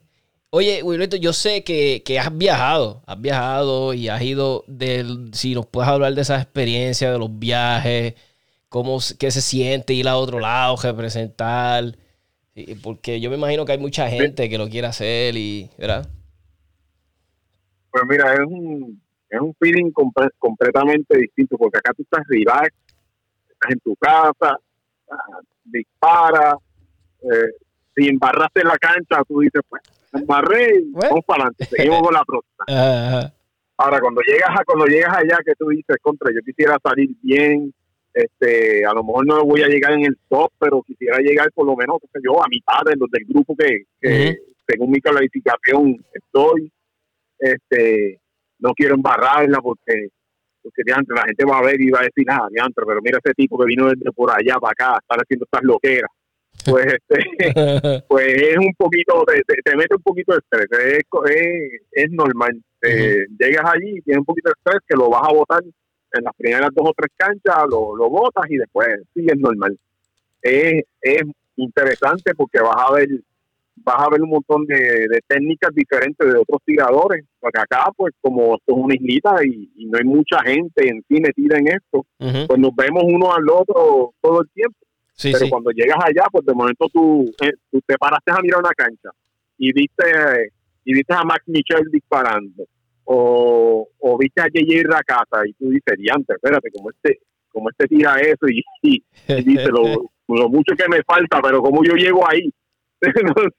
Oye, 0.58 0.82
Wilberto, 0.82 1.18
yo 1.18 1.34
sé 1.34 1.64
que, 1.64 2.02
que, 2.04 2.18
has 2.18 2.36
viajado, 2.36 3.04
has 3.06 3.22
viajado 3.22 3.94
y 3.94 4.10
has 4.10 4.24
ido 4.24 4.64
del, 4.66 5.32
si 5.32 5.54
nos 5.54 5.68
puedes 5.68 5.88
hablar 5.88 6.16
de 6.16 6.22
esa 6.22 6.42
experiencia, 6.42 7.12
de 7.12 7.20
los 7.20 7.38
viajes, 7.38 8.16
cómo 8.68 8.98
qué 9.20 9.30
se 9.30 9.42
siente 9.42 9.94
ir 9.94 10.08
a 10.08 10.18
otro 10.18 10.40
lado, 10.40 10.76
representar. 10.82 11.84
Porque 12.82 13.22
yo 13.22 13.30
me 13.30 13.36
imagino 13.36 13.66
que 13.66 13.74
hay 13.74 13.78
mucha 13.78 14.10
gente 14.10 14.50
que 14.50 14.58
lo 14.58 14.68
quiere 14.68 14.88
hacer 14.88 15.36
y, 15.36 15.70
¿verdad? 15.78 16.10
Pues 17.92 18.04
mira, 18.10 18.34
es 18.34 18.48
un, 18.48 19.00
es 19.30 19.40
un 19.40 19.54
feeling 19.60 19.92
completamente 20.40 21.20
distinto, 21.20 21.56
porque 21.60 21.78
acá 21.78 21.94
tú 21.94 22.02
estás 22.02 22.26
relax, 22.28 22.74
estás 23.48 23.74
en 23.74 23.80
tu 23.82 23.96
casa, 23.98 24.58
ah, 25.12 25.40
dispara, 25.66 26.58
eh, 27.22 27.52
si 27.96 28.08
embarraste 28.08 28.64
la 28.64 28.78
cancha, 28.80 29.22
tú 29.28 29.42
dices, 29.42 29.62
pues, 29.70 29.84
embarré, 30.20 30.84
vamos 30.92 31.26
para 31.26 31.44
adelante, 31.44 31.66
seguimos 31.66 32.02
con 32.02 32.14
la 32.14 32.24
próxima. 32.26 32.66
Ahora, 33.80 34.00
cuando 34.02 34.22
llegas 34.22 34.50
a, 34.60 34.64
cuando 34.66 34.86
llegas 34.88 35.16
allá, 35.16 35.38
que 35.46 35.54
tú 35.54 35.68
dices, 35.70 35.98
contra, 36.02 36.32
yo 36.34 36.42
quisiera 36.44 36.78
salir 36.84 37.10
bien, 37.22 37.72
este, 38.12 38.84
a 38.84 38.94
lo 38.94 39.04
mejor 39.04 39.28
no 39.28 39.46
voy 39.46 39.62
a 39.62 39.68
llegar 39.68 39.94
en 39.94 40.06
el 40.06 40.18
top, 40.28 40.52
pero 40.58 40.82
quisiera 40.82 41.20
llegar 41.20 41.52
por 41.54 41.68
lo 41.68 41.76
menos, 41.76 41.98
yo, 42.24 42.44
a 42.44 42.48
mitad 42.50 42.82
de 42.86 42.96
los 42.96 43.10
del 43.12 43.26
grupo 43.26 43.56
que, 43.56 44.38
según 44.68 44.90
mi 44.90 45.00
calificación 45.00 46.04
estoy, 46.12 46.72
este, 47.38 48.20
no 48.58 48.74
quiero 48.74 48.96
embarrarla 48.96 49.60
porque, 49.60 50.10
porque 50.64 50.82
la 50.86 51.26
gente 51.26 51.46
va 51.46 51.60
a 51.60 51.62
ver 51.62 51.80
y 51.80 51.92
va 51.92 52.00
a 52.00 52.04
decir, 52.04 52.26
ah, 52.30 52.48
pero 52.76 53.02
mira 53.04 53.20
ese 53.24 53.36
tipo 53.36 53.60
que 53.60 53.66
vino 53.66 53.88
desde 53.90 54.12
por 54.12 54.32
allá 54.32 54.56
para 54.60 54.72
acá, 54.72 55.00
están 55.00 55.20
haciendo 55.20 55.46
estas 55.46 55.64
loqueras. 55.64 56.10
Pues, 56.66 56.86
este, 56.86 58.04
pues 58.08 58.28
es 58.28 58.58
un 58.58 58.74
poquito, 58.78 59.24
te, 59.26 59.76
mete 59.76 59.96
un 59.96 60.02
poquito 60.02 60.34
de 60.34 60.40
estrés, 60.40 61.04
es, 61.30 61.82
es, 61.92 62.12
normal. 62.12 62.62
Llegas 62.82 63.66
allí 63.66 63.98
y 63.98 64.02
tienes 64.02 64.20
un 64.20 64.26
poquito 64.26 64.50
de 64.50 64.54
estrés 64.58 64.82
que 64.88 64.96
lo 64.96 65.10
vas 65.10 65.24
a 65.24 65.34
votar 65.34 65.64
en 65.64 66.24
las 66.24 66.34
primeras 66.36 66.70
dos 66.74 66.90
o 66.90 66.94
tres 66.96 67.12
canchas 67.16 67.66
lo, 67.70 67.96
lo 67.96 68.10
botas 68.10 68.46
y 68.50 68.58
después 68.58 68.88
sigue 69.14 69.34
normal. 69.36 69.78
Es, 70.42 70.84
es 71.02 71.24
interesante 71.58 72.34
porque 72.36 72.60
vas 72.60 72.76
a 72.78 72.94
ver 72.94 73.08
vas 73.84 73.96
a 74.00 74.10
ver 74.10 74.22
un 74.22 74.30
montón 74.30 74.66
de, 74.66 75.08
técnicas 75.28 75.74
diferentes 75.74 76.28
de 76.28 76.40
otros 76.40 76.62
tiradores, 76.66 77.24
porque 77.40 77.60
acá 77.60 77.90
pues 77.96 78.14
como 78.22 78.56
esto 78.56 78.74
es 78.74 78.78
una 78.78 78.96
islita 78.96 79.36
y, 79.46 79.86
no 79.86 79.98
hay 79.98 80.04
mucha 80.04 80.42
gente 80.44 80.90
en 80.90 81.04
sí 81.08 81.22
metida 81.22 81.58
en 81.58 81.68
esto, 81.68 82.06
pues 82.18 82.60
nos 82.60 82.76
vemos 82.76 83.04
uno 83.06 83.34
al 83.34 83.48
otro 83.50 84.14
todo 84.22 84.42
el 84.42 84.50
tiempo. 84.50 84.78
Pero 85.22 85.50
cuando 85.50 85.72
llegas 85.72 85.98
allá, 86.04 86.28
pues 86.32 86.46
de 86.46 86.54
momento 86.54 86.88
tú, 86.94 87.26
eh, 87.42 87.54
tú 87.72 87.82
te 87.86 87.98
paraste 87.98 88.32
a 88.32 88.42
mirar 88.42 88.60
una 88.60 88.72
cancha 88.72 89.10
y 89.58 89.74
viste 89.74 90.52
y 90.86 90.94
viste 90.94 91.14
a 91.14 91.24
Max 91.24 91.44
Michel 91.48 91.90
disparando 91.92 92.66
o, 93.04 93.88
o 94.00 94.18
viste 94.18 94.42
a 94.42 94.48
JJ 94.48 94.84
Rakata 94.84 95.48
y 95.48 95.54
tú 95.54 95.70
dices, 95.70 95.98
diante, 95.98 96.34
espérate, 96.34 96.70
como 96.72 96.92
este, 96.92 97.20
como 97.50 97.70
este 97.70 97.88
tira 97.88 98.20
eso 98.20 98.48
y, 98.48 98.62
y, 98.82 99.04
dice 99.44 99.70
lo, 99.70 100.08
mucho 100.50 100.76
que 100.76 100.88
me 100.90 101.02
falta, 101.04 101.42
pero 101.42 101.62
como 101.62 101.84
yo 101.84 101.96
llego 101.96 102.30
ahí. 102.30 102.52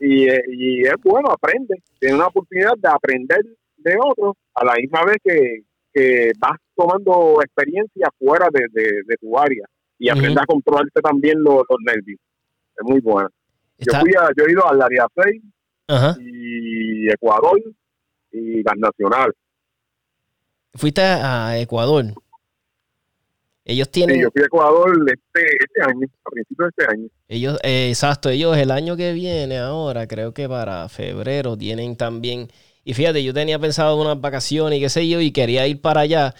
y, 0.00 0.28
y 0.28 0.82
es 0.82 0.94
bueno, 1.02 1.30
aprende, 1.30 1.82
tiene 1.98 2.16
una 2.16 2.26
oportunidad 2.26 2.72
de 2.76 2.88
aprender 2.88 3.40
de 3.78 3.96
otros 4.00 4.36
a 4.54 4.64
la 4.64 4.74
misma 4.74 5.04
vez 5.04 5.16
que, 5.24 5.62
que 5.92 6.32
vas 6.38 6.58
tomando 6.74 7.40
experiencia 7.42 8.08
fuera 8.18 8.48
de, 8.52 8.66
de, 8.72 9.16
tu 9.20 9.38
área 9.38 9.64
y 9.98 10.08
aprende 10.08 10.40
a 10.40 10.46
controlarte 10.46 11.00
también 11.00 11.42
los, 11.42 11.64
nervios. 11.84 12.20
Es 12.76 12.84
muy 12.84 13.00
bueno. 13.00 13.28
Yo, 13.78 13.98
fui 14.00 14.12
a, 14.18 14.28
yo 14.36 14.44
he 14.44 14.52
ido 14.52 14.66
al 14.66 14.80
área 14.80 15.06
6 15.14 15.42
y 16.20 17.08
Ecuador 17.10 17.60
y 18.32 18.62
las 18.62 18.76
nacionales. 18.76 19.34
Fuiste 20.74 21.02
a 21.02 21.58
Ecuador. 21.58 22.04
Ellos 23.68 23.90
tienen. 23.90 24.16
Sí, 24.16 24.22
yo 24.22 24.30
fui 24.32 24.42
a 24.42 24.46
Ecuador 24.46 24.96
este, 25.06 25.56
este 25.60 25.82
año, 25.82 26.06
a 26.24 26.30
principios 26.30 26.70
de 26.74 26.82
este 26.82 26.94
año. 26.94 27.08
Ellos, 27.28 27.58
eh, 27.62 27.88
exacto, 27.90 28.30
ellos 28.30 28.56
el 28.56 28.70
año 28.70 28.96
que 28.96 29.12
viene, 29.12 29.58
ahora, 29.58 30.06
creo 30.06 30.32
que 30.32 30.48
para 30.48 30.88
febrero, 30.88 31.54
tienen 31.54 31.94
también. 31.94 32.48
Y 32.82 32.94
fíjate, 32.94 33.22
yo 33.22 33.34
tenía 33.34 33.58
pensado 33.58 34.00
unas 34.00 34.18
vacaciones 34.18 34.78
y 34.78 34.80
qué 34.80 34.88
sé 34.88 35.06
yo, 35.06 35.20
y 35.20 35.32
quería 35.32 35.66
ir 35.66 35.82
para 35.82 36.00
allá. 36.00 36.34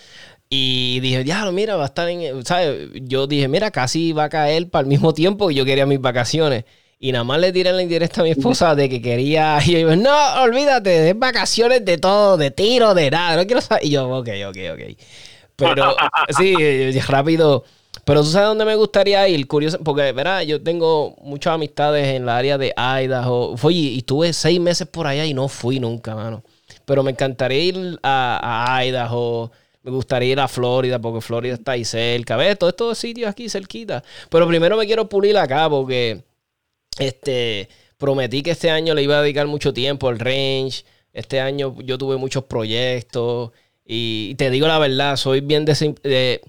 Y 0.51 1.01
dije, 1.01 1.25
diablo, 1.25 1.53
mira, 1.53 1.77
va 1.77 1.85
a 1.85 1.87
estar 1.87 2.09
en. 2.09 2.45
¿Sabes? 2.45 2.91
Yo 3.03 3.27
dije, 3.27 3.49
mira, 3.49 3.71
casi 3.71 4.13
va 4.13 4.25
a 4.25 4.29
caer 4.29 4.71
para 4.71 4.83
el 4.83 4.87
mismo 4.87 5.13
tiempo 5.13 5.49
que 5.49 5.55
yo 5.55 5.65
quería 5.65 5.85
mis 5.87 6.01
vacaciones. 6.01 6.65
Y 7.01 7.13
nada 7.13 7.25
más 7.25 7.39
le 7.39 7.53
tiré 7.53 7.71
la 7.73 7.83
indirecta 7.83 8.23
a 8.23 8.25
mi 8.25 8.31
esposa 8.31 8.75
de 8.75 8.89
que 8.89 9.01
quería. 9.03 9.59
Y 9.65 9.81
yo, 9.81 9.95
no, 9.97 10.43
olvídate, 10.43 10.91
de 10.91 11.13
vacaciones 11.13 11.85
de 11.85 11.99
todo, 11.99 12.37
de 12.37 12.51
tiro, 12.51 12.95
de 12.95 13.11
nada. 13.11 13.37
No 13.37 13.47
quiero 13.47 13.61
saber. 13.61 13.85
Y 13.85 13.91
yo, 13.91 14.09
ok, 14.09 14.29
ok, 14.49 14.57
ok. 14.73 14.99
Pero 15.57 15.97
sí, 16.39 16.55
rápido. 17.07 17.65
Pero 18.05 18.23
tú 18.23 18.29
sabes 18.29 18.49
dónde 18.49 18.65
me 18.65 18.75
gustaría 18.75 19.29
ir, 19.29 19.47
curioso, 19.47 19.79
porque, 19.85 20.13
verá, 20.13 20.43
yo 20.43 20.63
tengo 20.63 21.15
muchas 21.21 21.55
amistades 21.55 22.07
en 22.07 22.25
la 22.25 22.39
área 22.39 22.57
de 22.57 22.73
Idaho. 22.77 23.57
Fui 23.57 23.77
y 23.77 23.99
estuve 23.99 24.33
seis 24.33 24.59
meses 24.61 24.87
por 24.89 25.07
allá 25.07 25.27
y 25.27 25.35
no 25.35 25.49
fui 25.49 25.79
nunca, 25.79 26.15
mano. 26.15 26.43
Pero 26.87 27.03
me 27.03 27.11
encantaría 27.11 27.65
ir 27.65 28.01
a, 28.03 28.77
a 28.77 28.87
Idaho. 28.87 29.53
Me 29.89 29.95
gustaría 29.95 30.33
ir 30.33 30.41
a 30.41 30.49
Florida 30.49 30.99
porque 30.99 31.23
Florida 31.23 31.55
está 31.55 31.73
ahí 31.73 31.85
cerca. 31.85 32.37
¿Ves? 32.37 32.59
Todos 32.59 32.73
estos 32.73 32.99
sitios 32.99 33.31
aquí 33.31 33.49
cerquita. 33.49 34.05
Pero 34.29 34.47
primero 34.47 34.77
me 34.77 34.85
quiero 34.85 35.09
pulir 35.09 35.39
acá 35.39 35.71
porque 35.71 36.25
este, 36.99 37.71
prometí 37.97 38.43
que 38.43 38.51
este 38.51 38.71
año 38.71 38.95
le 38.95 39.03
iba 39.03 39.19
a 39.19 39.23
dedicar 39.23 39.47
mucho 39.47 39.73
tiempo 39.73 40.09
al 40.09 40.19
range. 40.19 40.85
Este 41.15 41.41
año 41.41 41.75
yo 41.83 41.97
tuve 41.97 42.19
muchos 42.19 42.45
proyectos 42.45 43.53
Y 43.87 44.35
te 44.35 44.51
digo 44.51 44.69
la 44.69 44.79
verdad, 44.79 45.17
soy 45.17 45.41
bien 45.41 45.65
eh, 46.05 46.41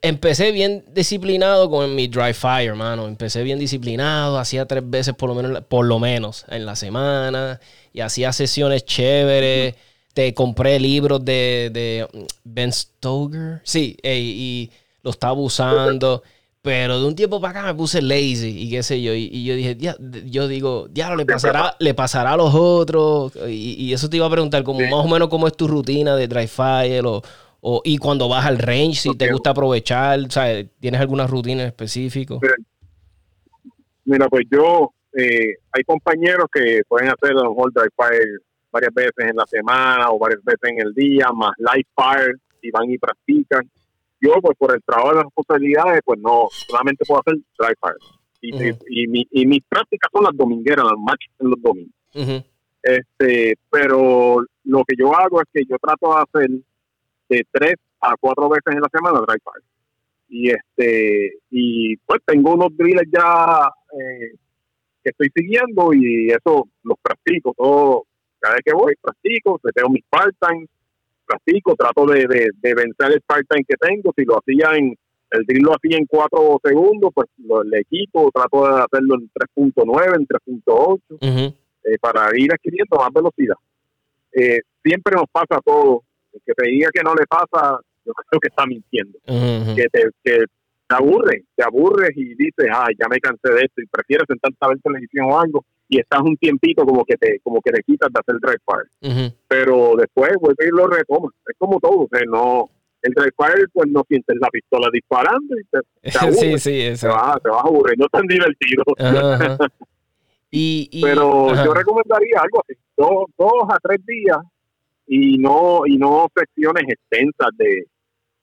empecé 0.00 0.52
bien 0.52 0.82
disciplinado 0.88 1.68
con 1.68 1.94
mi 1.94 2.08
dry 2.08 2.32
fire, 2.32 2.70
hermano. 2.70 3.08
Empecé 3.08 3.42
bien 3.42 3.58
disciplinado, 3.58 4.38
hacía 4.38 4.64
tres 4.64 4.88
veces 4.88 5.14
por 5.14 5.28
lo 5.28 5.34
menos, 5.34 5.64
por 5.64 5.84
lo 5.84 5.98
menos 5.98 6.46
en 6.48 6.64
la 6.64 6.76
semana 6.76 7.60
y 7.92 8.00
hacía 8.00 8.32
sesiones 8.32 8.86
chéveres. 8.86 9.74
Te 10.16 10.32
compré 10.32 10.80
libros 10.80 11.22
de, 11.22 11.68
de 11.74 12.08
Ben 12.42 12.72
Stoker. 12.72 13.60
Sí, 13.64 13.98
y 14.02 14.70
lo 15.02 15.10
estaba 15.10 15.34
usando. 15.34 16.22
Pero 16.62 16.98
de 16.98 17.06
un 17.06 17.14
tiempo 17.14 17.38
para 17.38 17.60
acá 17.60 17.66
me 17.70 17.74
puse 17.74 18.00
lazy 18.00 18.62
y 18.62 18.70
qué 18.70 18.82
sé 18.82 19.02
yo. 19.02 19.12
Y, 19.12 19.44
yo 19.44 19.54
dije, 19.54 19.76
yo 20.24 20.48
digo, 20.48 20.88
ya 20.90 21.14
le 21.14 21.26
pasará, 21.26 21.76
le 21.78 21.92
pasará 21.92 22.32
a 22.32 22.36
los 22.38 22.54
otros. 22.54 23.34
Y, 23.46 23.92
eso 23.92 24.08
te 24.08 24.16
iba 24.16 24.24
a 24.24 24.30
preguntar, 24.30 24.62
como 24.62 24.80
más 24.80 25.04
o 25.04 25.06
menos 25.06 25.28
cómo 25.28 25.48
es 25.48 25.54
tu 25.54 25.68
rutina 25.68 26.16
de 26.16 26.26
dry 26.26 26.46
fire 26.46 27.04
o, 27.04 27.20
o, 27.60 27.82
y 27.84 27.98
cuando 27.98 28.26
vas 28.26 28.46
al 28.46 28.56
range, 28.56 28.94
si 28.94 29.14
te 29.18 29.30
gusta 29.30 29.50
aprovechar, 29.50 30.18
¿sabes? 30.30 30.68
¿Tienes 30.80 30.98
alguna 30.98 31.26
rutina 31.26 31.62
específica? 31.62 32.36
Mira, 34.06 34.28
pues 34.30 34.46
yo, 34.50 34.94
eh, 35.12 35.56
hay 35.72 35.84
compañeros 35.84 36.46
que 36.50 36.80
pueden 36.88 37.10
hacer 37.10 37.32
a 37.32 37.42
lo 37.42 37.50
mejor 37.50 37.70
dry 37.74 37.90
fire 37.94 38.40
varias 38.76 38.94
veces 38.94 39.30
en 39.30 39.36
la 39.36 39.46
semana 39.46 40.10
o 40.10 40.18
varias 40.18 40.42
veces 40.44 40.70
en 40.70 40.80
el 40.80 40.92
día, 40.94 41.30
más 41.34 41.52
light 41.58 41.86
fire, 41.94 42.36
y 42.62 42.70
van 42.70 42.90
y 42.90 42.98
practican 42.98 43.70
yo, 44.20 44.32
pues 44.40 44.56
por 44.58 44.74
el 44.74 44.82
trabajo 44.82 45.10
de 45.10 45.14
las 45.16 45.24
responsabilidades, 45.24 46.00
pues 46.04 46.18
no, 46.20 46.48
solamente 46.50 47.04
puedo 47.06 47.20
hacer 47.20 47.34
dry 47.58 47.74
fire. 47.80 47.96
Y, 48.40 49.02
y, 49.02 49.08
mi, 49.08 49.26
y 49.30 49.46
mis 49.46 49.62
prácticas 49.68 50.10
son 50.12 50.24
las 50.24 50.36
domingueras, 50.36 50.84
las 50.84 50.98
matches 50.98 51.32
en 51.38 51.50
los 51.50 51.60
domingos. 51.60 52.44
este 52.82 53.58
Pero 53.70 54.38
lo 54.64 54.84
que 54.84 54.94
yo 54.96 55.14
hago 55.14 55.40
es 55.40 55.48
que 55.52 55.62
yo 55.68 55.76
trato 55.78 56.14
de 56.14 56.22
hacer 56.22 56.50
de 57.28 57.46
tres 57.50 57.74
a 58.00 58.14
cuatro 58.18 58.48
veces 58.48 58.74
en 58.74 58.80
la 58.80 58.88
semana 58.92 59.20
dry 59.26 59.38
fire. 59.42 59.64
Y 60.28 60.50
este 60.50 61.38
y 61.50 61.96
pues 61.98 62.20
tengo 62.24 62.54
unos 62.54 62.76
drills 62.76 63.08
ya 63.12 63.68
eh, 63.92 64.36
que 65.02 65.10
estoy 65.10 65.28
siguiendo 65.34 65.92
y 65.92 66.30
eso 66.30 66.68
los 66.82 66.98
practico 67.00 67.54
todo 67.56 68.04
cada 68.40 68.54
vez 68.54 68.62
que 68.64 68.74
voy 68.74 68.94
practico, 69.00 69.60
tengo 69.74 69.90
mis 69.90 70.04
part-time 70.08 70.66
practico, 71.26 71.74
trato 71.74 72.06
de, 72.06 72.26
de, 72.26 72.74
vencer 72.74 73.12
el 73.12 73.20
part-time 73.22 73.64
que 73.66 73.76
tengo. 73.76 74.12
Si 74.16 74.24
lo 74.24 74.38
hacía 74.38 74.76
en, 74.76 74.94
el 75.30 75.44
drill 75.44 75.64
lo 75.64 75.74
hacía 75.74 75.98
en 75.98 76.06
4 76.06 76.60
segundos, 76.64 77.10
pues 77.14 77.28
lo, 77.38 77.62
le 77.64 77.84
quito, 77.84 78.30
trato 78.32 78.64
de 78.64 78.82
hacerlo 78.82 79.16
en 79.16 79.30
3.9, 79.30 80.16
en 80.16 80.26
3.8, 80.26 81.54
eh, 81.84 81.98
para 82.00 82.28
ir 82.36 82.52
adquiriendo 82.52 82.96
más 82.96 83.12
velocidad. 83.12 83.56
Eh, 84.32 84.60
siempre 84.84 85.14
nos 85.16 85.26
pasa 85.30 85.60
todo. 85.64 86.02
El 86.32 86.40
que 86.44 86.52
te 86.52 86.68
diga 86.68 86.90
que 86.92 87.02
no 87.02 87.14
le 87.14 87.26
pasa, 87.26 87.80
yo 88.04 88.12
creo 88.30 88.40
que 88.40 88.48
está 88.48 88.66
mintiendo. 88.66 89.18
que, 89.74 89.86
te, 89.90 90.10
que 90.22 90.44
te 90.88 90.94
aburre, 90.94 91.44
te 91.56 91.64
aburres 91.64 92.10
y 92.14 92.34
dices, 92.34 92.68
ay, 92.72 92.94
ya 92.98 93.08
me 93.08 93.18
cansé 93.18 93.52
de 93.52 93.64
esto 93.64 93.82
y 93.82 93.86
prefieres 93.86 94.26
sentarte 94.28 94.58
a 94.60 94.68
ver 94.68 94.78
televisión 94.80 95.26
o 95.30 95.40
algo 95.40 95.64
y 95.88 96.00
estás 96.00 96.20
un 96.22 96.36
tiempito 96.36 96.84
como 96.84 97.04
que 97.04 97.16
te 97.16 97.40
como 97.40 97.60
que 97.60 97.70
te 97.70 97.82
quitas 97.82 98.10
de 98.12 98.20
hacer 98.20 98.36
drive 98.40 98.62
fire. 98.64 99.32
Pero 99.48 99.94
después 99.96 100.32
vuelve 100.40 100.66
y 100.66 100.76
lo 100.76 100.86
retomas. 100.86 101.32
Es 101.46 101.56
como 101.58 101.78
todo, 101.78 102.00
o 102.00 102.08
sea, 102.10 102.20
no 102.26 102.70
el 103.02 103.12
drive 103.12 103.32
fire 103.36 103.68
pues 103.72 103.88
no 103.90 104.02
sientes 104.08 104.36
la 104.40 104.48
pistola 104.48 104.88
disparando 104.92 105.54
y 105.58 105.64
te, 105.64 105.78
sí, 106.32 106.58
sí, 106.58 106.80
eso. 106.82 107.06
Te, 107.06 107.12
vas, 107.12 107.42
te 107.42 107.50
vas 107.50 107.64
a 107.64 107.68
aburrir, 107.68 107.98
no 107.98 108.08
tan 108.08 108.26
divertido. 108.26 108.82
y, 110.50 111.02
Pero 111.02 111.54
yo 111.54 111.74
recomendaría 111.74 112.40
algo 112.40 112.62
así, 112.62 112.78
dos, 112.96 113.26
dos 113.38 113.64
a 113.68 113.78
tres 113.80 114.04
días 114.04 114.38
y 115.06 115.38
no 115.38 115.82
y 115.86 115.98
no 115.98 116.26
secciones 116.34 116.82
extensas 116.88 117.50
de, 117.56 117.86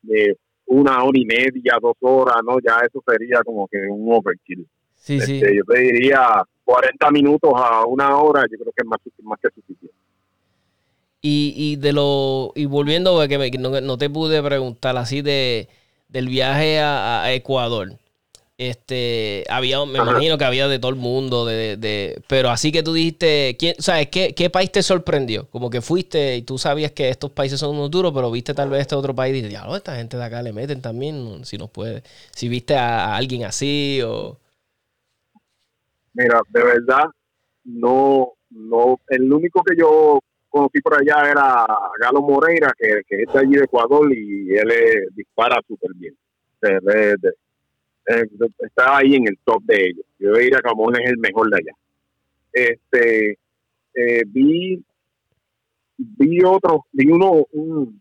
de 0.02 0.38
una 0.68 1.04
hora 1.04 1.20
y 1.20 1.26
media, 1.26 1.78
dos 1.82 1.96
horas, 2.00 2.38
no, 2.46 2.58
ya 2.60 2.78
eso 2.86 3.04
sería 3.06 3.42
como 3.44 3.68
que 3.68 3.80
un 3.90 4.14
overkill. 4.14 4.66
Sí, 4.96 5.20
sí. 5.20 5.36
Este, 5.36 5.58
yo 5.58 5.64
te 5.66 5.80
diría 5.82 6.44
40 6.66 7.12
minutos 7.12 7.52
a 7.56 7.86
una 7.86 8.18
hora, 8.18 8.42
yo 8.50 8.58
creo 8.58 8.74
que 8.76 8.84
es 8.84 8.86
más, 8.86 9.00
más 9.24 9.40
que 9.40 9.50
suficiente. 9.50 9.96
Y, 11.22 11.54
y 11.56 11.76
de 11.78 11.94
lo 11.94 12.52
y 12.54 12.66
volviendo 12.66 13.20
a 13.22 13.28
que 13.28 13.58
no, 13.58 13.98
te 13.98 14.10
pude 14.10 14.44
preguntar 14.44 14.98
así 14.98 15.22
de 15.22 15.70
del 16.10 16.28
viaje 16.28 16.80
a, 16.80 17.32
Ecuador 17.34 17.94
este 18.58 19.46
había 19.50 19.84
me 19.86 20.00
imagino 20.00 20.38
que 20.38 20.44
había 20.44 20.68
de 20.68 20.80
todo 20.80 20.92
el 20.92 20.98
mundo 20.98 21.46
de, 21.46 21.78
de 21.78 22.22
pero 22.28 22.50
así 22.50 22.74
que 22.74 22.84
tú 22.84 22.94
dijiste 22.94 23.56
¿quién, 23.58 23.76
sabes 23.80 24.10
qué, 24.10 24.36
qué 24.36 24.50
país 24.50 24.70
te 24.72 24.84
sorprendió 24.84 25.50
como 25.50 25.70
que 25.70 25.82
fuiste 25.82 26.36
y 26.36 26.42
tú 26.42 26.58
sabías 26.58 26.92
que 26.92 27.10
estos 27.10 27.32
países 27.32 27.58
son 27.58 27.76
unos 27.78 27.90
duros 27.90 28.12
pero 28.14 28.30
viste 28.30 28.54
tal 28.54 28.70
vez 28.70 28.82
este 28.82 28.96
otro 28.96 29.16
país 29.16 29.32
y 29.32 29.36
dijiste 29.36 29.50
diablo 29.50 29.78
esta 29.78 29.96
gente 29.96 30.18
de 30.18 30.24
acá 30.26 30.44
le 30.44 30.52
meten 30.52 30.82
también 30.82 31.46
si 31.46 31.58
nos 31.58 31.70
puede 31.70 32.04
si 32.36 32.50
viste 32.50 32.76
a 32.76 33.16
alguien 33.16 33.46
así 33.46 34.02
o 34.06 34.38
Mira, 36.14 36.42
de 36.50 36.64
verdad, 36.64 37.06
no, 37.66 38.34
no, 38.50 39.00
el 39.08 39.32
único 39.32 39.64
que 39.64 39.76
yo 39.76 40.20
conocí 40.50 40.80
por 40.82 40.96
allá 40.96 41.32
era 41.32 41.66
Galo 42.00 42.22
Moreira, 42.22 42.72
que, 42.78 43.02
que 43.08 43.24
es 43.24 43.34
de 43.34 43.40
allí 43.40 43.56
de 43.56 43.64
Ecuador 43.64 44.08
y 44.14 44.56
él 44.56 44.72
dispara 45.16 45.60
súper 45.68 45.92
bien. 45.96 46.16
está 48.60 48.98
ahí 48.98 49.16
en 49.16 49.28
el 49.28 49.38
top 49.44 49.64
de 49.64 49.88
ellos. 49.88 50.06
Yo 50.20 50.34
diría 50.34 50.58
que 50.58 50.64
Camón 50.64 50.96
es 50.96 51.10
el 51.10 51.18
mejor 51.18 51.50
de 51.50 51.58
allá. 51.58 51.76
Este, 52.52 53.40
eh, 53.96 54.24
vi, 54.28 54.84
vi 55.98 56.44
otro, 56.44 56.86
vi 56.92 57.10
uno, 57.10 57.46
un, 57.52 58.00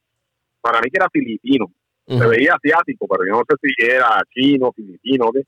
para 0.61 0.81
mí 0.81 0.91
que 0.91 0.99
era 0.99 1.09
filipino. 1.11 1.73
Se 2.07 2.27
veía 2.27 2.55
asiático, 2.55 3.07
pero 3.09 3.25
yo 3.25 3.33
no 3.33 3.43
sé 3.49 3.57
si 3.63 3.87
era 3.87 4.23
chino, 4.29 4.73
filipino, 4.73 5.31
¿qué? 5.33 5.45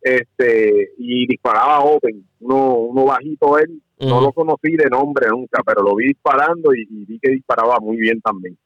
Este 0.00 0.92
y 0.98 1.26
disparaba 1.26 1.80
open, 1.80 2.24
uno, 2.40 2.74
uno 2.74 3.04
bajito 3.04 3.58
él, 3.58 3.82
no 3.98 4.20
lo 4.20 4.32
conocí 4.32 4.72
de 4.76 4.88
nombre 4.88 5.28
nunca, 5.28 5.62
pero 5.64 5.82
lo 5.82 5.94
vi 5.94 6.08
disparando 6.08 6.74
y, 6.74 6.86
vi 6.86 7.18
que 7.18 7.30
disparaba 7.30 7.78
muy 7.80 7.98
bien 7.98 8.20
también. 8.20 8.56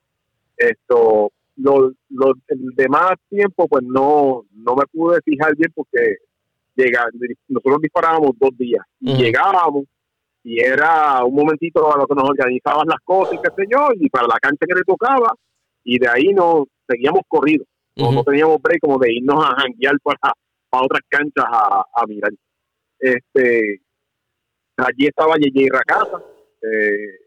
Esto, 0.56 1.32
lo, 1.56 1.92
lo, 2.10 2.34
el 2.48 2.70
demás 2.76 3.14
tiempo, 3.28 3.66
pues 3.66 3.82
no, 3.82 4.44
no 4.52 4.76
me 4.76 4.84
pude 4.86 5.20
fijar 5.24 5.56
bien 5.56 5.72
porque 5.74 6.16
nosotros 7.48 7.80
disparábamos 7.82 8.32
dos 8.38 8.56
días 8.56 8.84
y 9.00 9.14
llegábamos 9.14 9.84
y 10.44 10.60
era 10.60 11.24
un 11.24 11.34
momentito 11.34 11.92
a 11.92 11.98
lo 11.98 12.06
que 12.06 12.14
nos 12.14 12.28
organizaban 12.28 12.86
las 12.86 13.00
cosas 13.02 13.34
y 13.34 13.38
qué 13.38 13.50
sé 13.56 13.66
yo, 13.70 13.88
y 13.98 14.10
para 14.10 14.26
la 14.26 14.38
cancha 14.40 14.66
que 14.68 14.74
le 14.74 14.82
tocaba, 14.82 15.34
y 15.82 15.98
de 15.98 16.06
ahí 16.06 16.34
nos 16.34 16.64
seguíamos 16.86 17.22
corridos. 17.26 17.66
No, 17.96 18.22
teníamos 18.24 18.60
break 18.60 18.80
como 18.80 18.98
de 18.98 19.12
irnos 19.12 19.42
a 19.42 19.54
janguear 19.56 19.94
para, 20.02 20.34
a 20.78 20.84
otras 20.84 21.02
canchas 21.08 21.44
a, 21.44 22.06
mirar. 22.06 22.32
Este, 22.98 23.80
allí 24.76 25.06
estaba 25.06 25.36
Yeye 25.36 25.68
Racasa, 25.70 26.22
eh, 26.62 27.24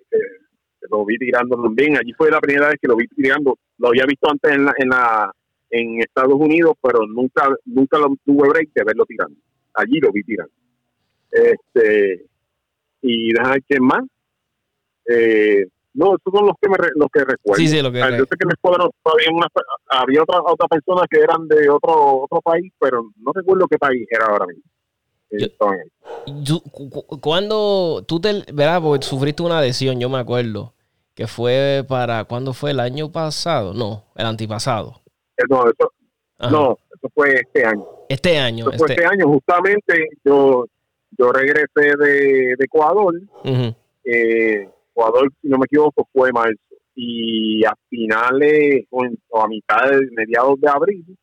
lo 0.90 1.06
vi 1.06 1.18
tirando 1.18 1.62
también. 1.62 1.98
Allí 1.98 2.14
fue 2.14 2.32
la 2.32 2.40
primera 2.40 2.68
vez 2.68 2.78
que 2.82 2.88
lo 2.88 2.96
vi 2.96 3.08
tirando. 3.08 3.58
Lo 3.78 3.90
había 3.90 4.06
visto 4.06 4.30
antes 4.30 4.52
en 4.52 4.90
la, 4.90 5.32
en 5.70 6.00
Estados 6.00 6.36
Unidos, 6.36 6.76
pero 6.82 7.06
nunca 7.06 7.50
nunca 7.66 7.98
lo 7.98 8.16
tuve 8.26 8.50
break 8.50 8.70
de 8.74 8.84
verlo 8.84 9.06
tirando. 9.06 9.38
Allí 9.74 10.00
lo 10.00 10.12
vi 10.12 10.24
tirando. 10.24 10.54
Este 11.32 12.26
y 13.02 13.34
déjame 13.34 13.62
que 13.68 13.80
más. 13.80 14.04
Eh, 15.10 15.68
no, 15.98 16.16
esos 16.16 16.32
son 16.32 16.46
los 16.46 16.56
que 16.62 16.70
me 16.70 16.78
los 16.96 17.10
que 17.12 17.22
recuerdo. 17.22 17.60
Sí, 17.60 17.68
sí, 17.68 17.82
lo 17.82 17.92
que 17.92 17.98
Yo 17.98 18.06
sé 18.06 18.38
que 18.38 18.44
en 18.44 18.52
había, 18.72 19.32
una, 19.32 19.48
había 19.90 20.22
otra, 20.22 20.42
otra 20.46 20.68
personas 20.68 21.06
que 21.10 21.20
eran 21.20 21.48
de 21.48 21.68
otro 21.72 22.22
otro 22.22 22.40
país, 22.42 22.72
pero 22.80 23.10
no 23.18 23.32
recuerdo 23.34 23.68
qué 23.68 23.80
país 23.80 24.08
era 24.12 24.28
ahora 24.28 24.46
mismo. 24.46 24.62
Yo, 26.44 26.62
cuando 27.20 28.06
tú 28.08 28.22
te, 28.22 28.44
¿verdad? 28.54 28.80
Porque 28.80 29.08
sufriste 29.08 29.42
una 29.42 29.58
adhesión, 29.58 30.00
yo 30.00 30.08
me 30.08 30.20
acuerdo, 30.20 30.76
que 31.16 31.26
fue 31.26 31.84
para, 31.90 32.26
¿cuándo 32.26 32.54
fue? 32.54 32.72
¿El 32.72 32.80
año 32.80 33.12
pasado? 33.12 33.74
No, 33.74 34.06
el 34.16 34.28
antipasado. 34.28 35.02
Eh, 35.36 35.44
no, 35.50 35.66
eso, 35.66 35.94
no, 36.52 36.78
eso 36.96 37.12
fue 37.16 37.34
este 37.34 37.66
año. 37.66 37.86
Este 38.08 38.38
año. 38.38 38.70
Eso 38.70 38.78
fue 38.78 38.88
este, 38.92 39.02
este 39.02 39.16
año, 39.16 39.28
justamente 39.28 40.10
yo, 40.24 40.68
yo 41.18 41.32
regresé 41.32 41.98
de, 41.98 42.56
de 42.56 42.66
Ecuador. 42.66 43.16
eh, 44.04 44.70
Ecuador, 44.98 45.30
si 45.42 45.48
no 45.48 45.58
me 45.58 45.66
equivoco, 45.66 46.08
fue 46.12 46.32
marzo. 46.32 46.58
Y 46.96 47.64
a 47.64 47.74
finales 47.90 48.86
o, 48.90 49.04
a 49.40 49.48
mitad 49.48 49.92
de 49.92 50.10
mediados 50.12 50.60
de 50.60 50.70
abril, 50.70 51.18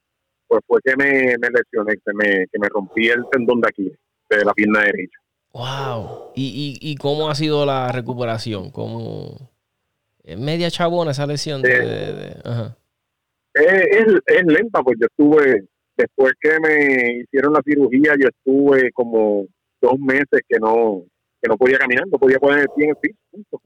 pues 0.47 0.63
fue 0.67 0.79
que 0.85 0.97
me, 0.97 1.35
lesioné, 1.37 1.95
que 1.95 2.13
me, 2.15 2.47
que 2.47 2.59
me 2.61 2.69
rompí 2.69 3.09
el 3.09 3.25
tendón 3.33 3.61
de 3.61 3.69
aquí, 3.69 3.93
de 4.31 4.45
la 4.45 4.55
pierna 4.55 4.83
derecha. 4.83 5.19
Wow. 5.53 6.33
¿Y, 6.37 6.79
y, 6.81 6.91
y 6.91 6.95
cómo 6.97 7.29
ha 7.29 7.35
sido 7.35 7.67
la 7.67 7.91
recuperación? 7.91 8.71
¿Cómo... 8.71 9.51
¿Es 10.23 10.39
media 10.39 10.71
chabona 10.71 11.11
esa 11.11 11.27
lesión? 11.27 11.63
Eh, 11.67 12.41
es, 13.55 14.07
es, 14.27 14.45
lenta, 14.47 14.83
pues 14.83 14.97
yo 15.01 15.07
estuve, 15.07 15.65
después 15.97 16.33
que 16.41 16.59
me 16.61 17.21
hicieron 17.21 17.53
la 17.53 17.63
cirugía, 17.65 18.15
yo 18.19 18.29
estuve 18.29 18.91
como 18.93 19.47
dos 19.81 19.99
meses 19.99 20.41
que 20.49 20.59
no, 20.59 21.05
que 21.45 21.49
no 21.49 21.59
podía 21.59 21.77
caminar, 21.77 22.07
no 22.11 22.19
podía 22.19 22.39
poner 22.39 22.61
el 22.61 22.69
pie 22.75 22.85
en 22.85 22.91
el 22.91 22.97
piso. 22.97 23.61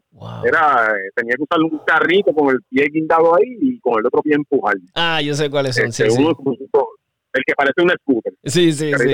Era, 0.45 0.97
eh, 0.97 1.11
tenía 1.15 1.37
que 1.37 1.43
usar 1.43 1.61
un 1.61 1.79
carrito 1.87 2.35
con 2.35 2.51
el 2.51 2.61
pie 2.69 2.89
guindado 2.93 3.37
ahí 3.37 3.57
y 3.61 3.79
con 3.79 4.01
el 4.01 4.07
otro 4.07 4.21
pie 4.21 4.35
empujar. 4.35 4.75
Ah, 4.95 5.23
yo 5.23 5.33
sé 5.35 5.49
cuáles 5.49 5.77
son. 5.77 5.87
Este, 5.87 6.07
el 6.07 7.45
que 7.47 7.55
parece 7.57 7.83
un 7.83 7.91
scooter. 7.91 8.33
Sí, 8.45 8.73
sí, 8.73 8.91
sí. 8.93 9.11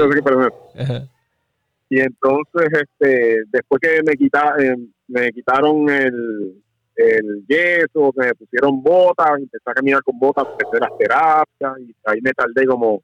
Y 1.90 2.00
entonces, 2.00 2.68
este, 2.72 3.42
después 3.52 3.80
que 3.82 4.00
me, 4.02 4.14
quita, 4.14 4.54
eh, 4.58 4.74
me 5.08 5.30
quitaron 5.30 5.90
el, 5.90 6.62
el 6.96 7.44
yeso, 7.46 8.12
me 8.16 8.34
pusieron 8.34 8.82
botas, 8.82 9.38
empecé 9.38 9.70
a 9.70 9.74
caminar 9.74 10.02
con 10.02 10.18
botas, 10.18 10.46
empecé 10.52 10.80
las 10.80 10.96
terapias 10.96 11.72
y 11.80 11.94
ahí 12.06 12.20
me 12.22 12.32
tardé 12.32 12.66
como 12.66 13.02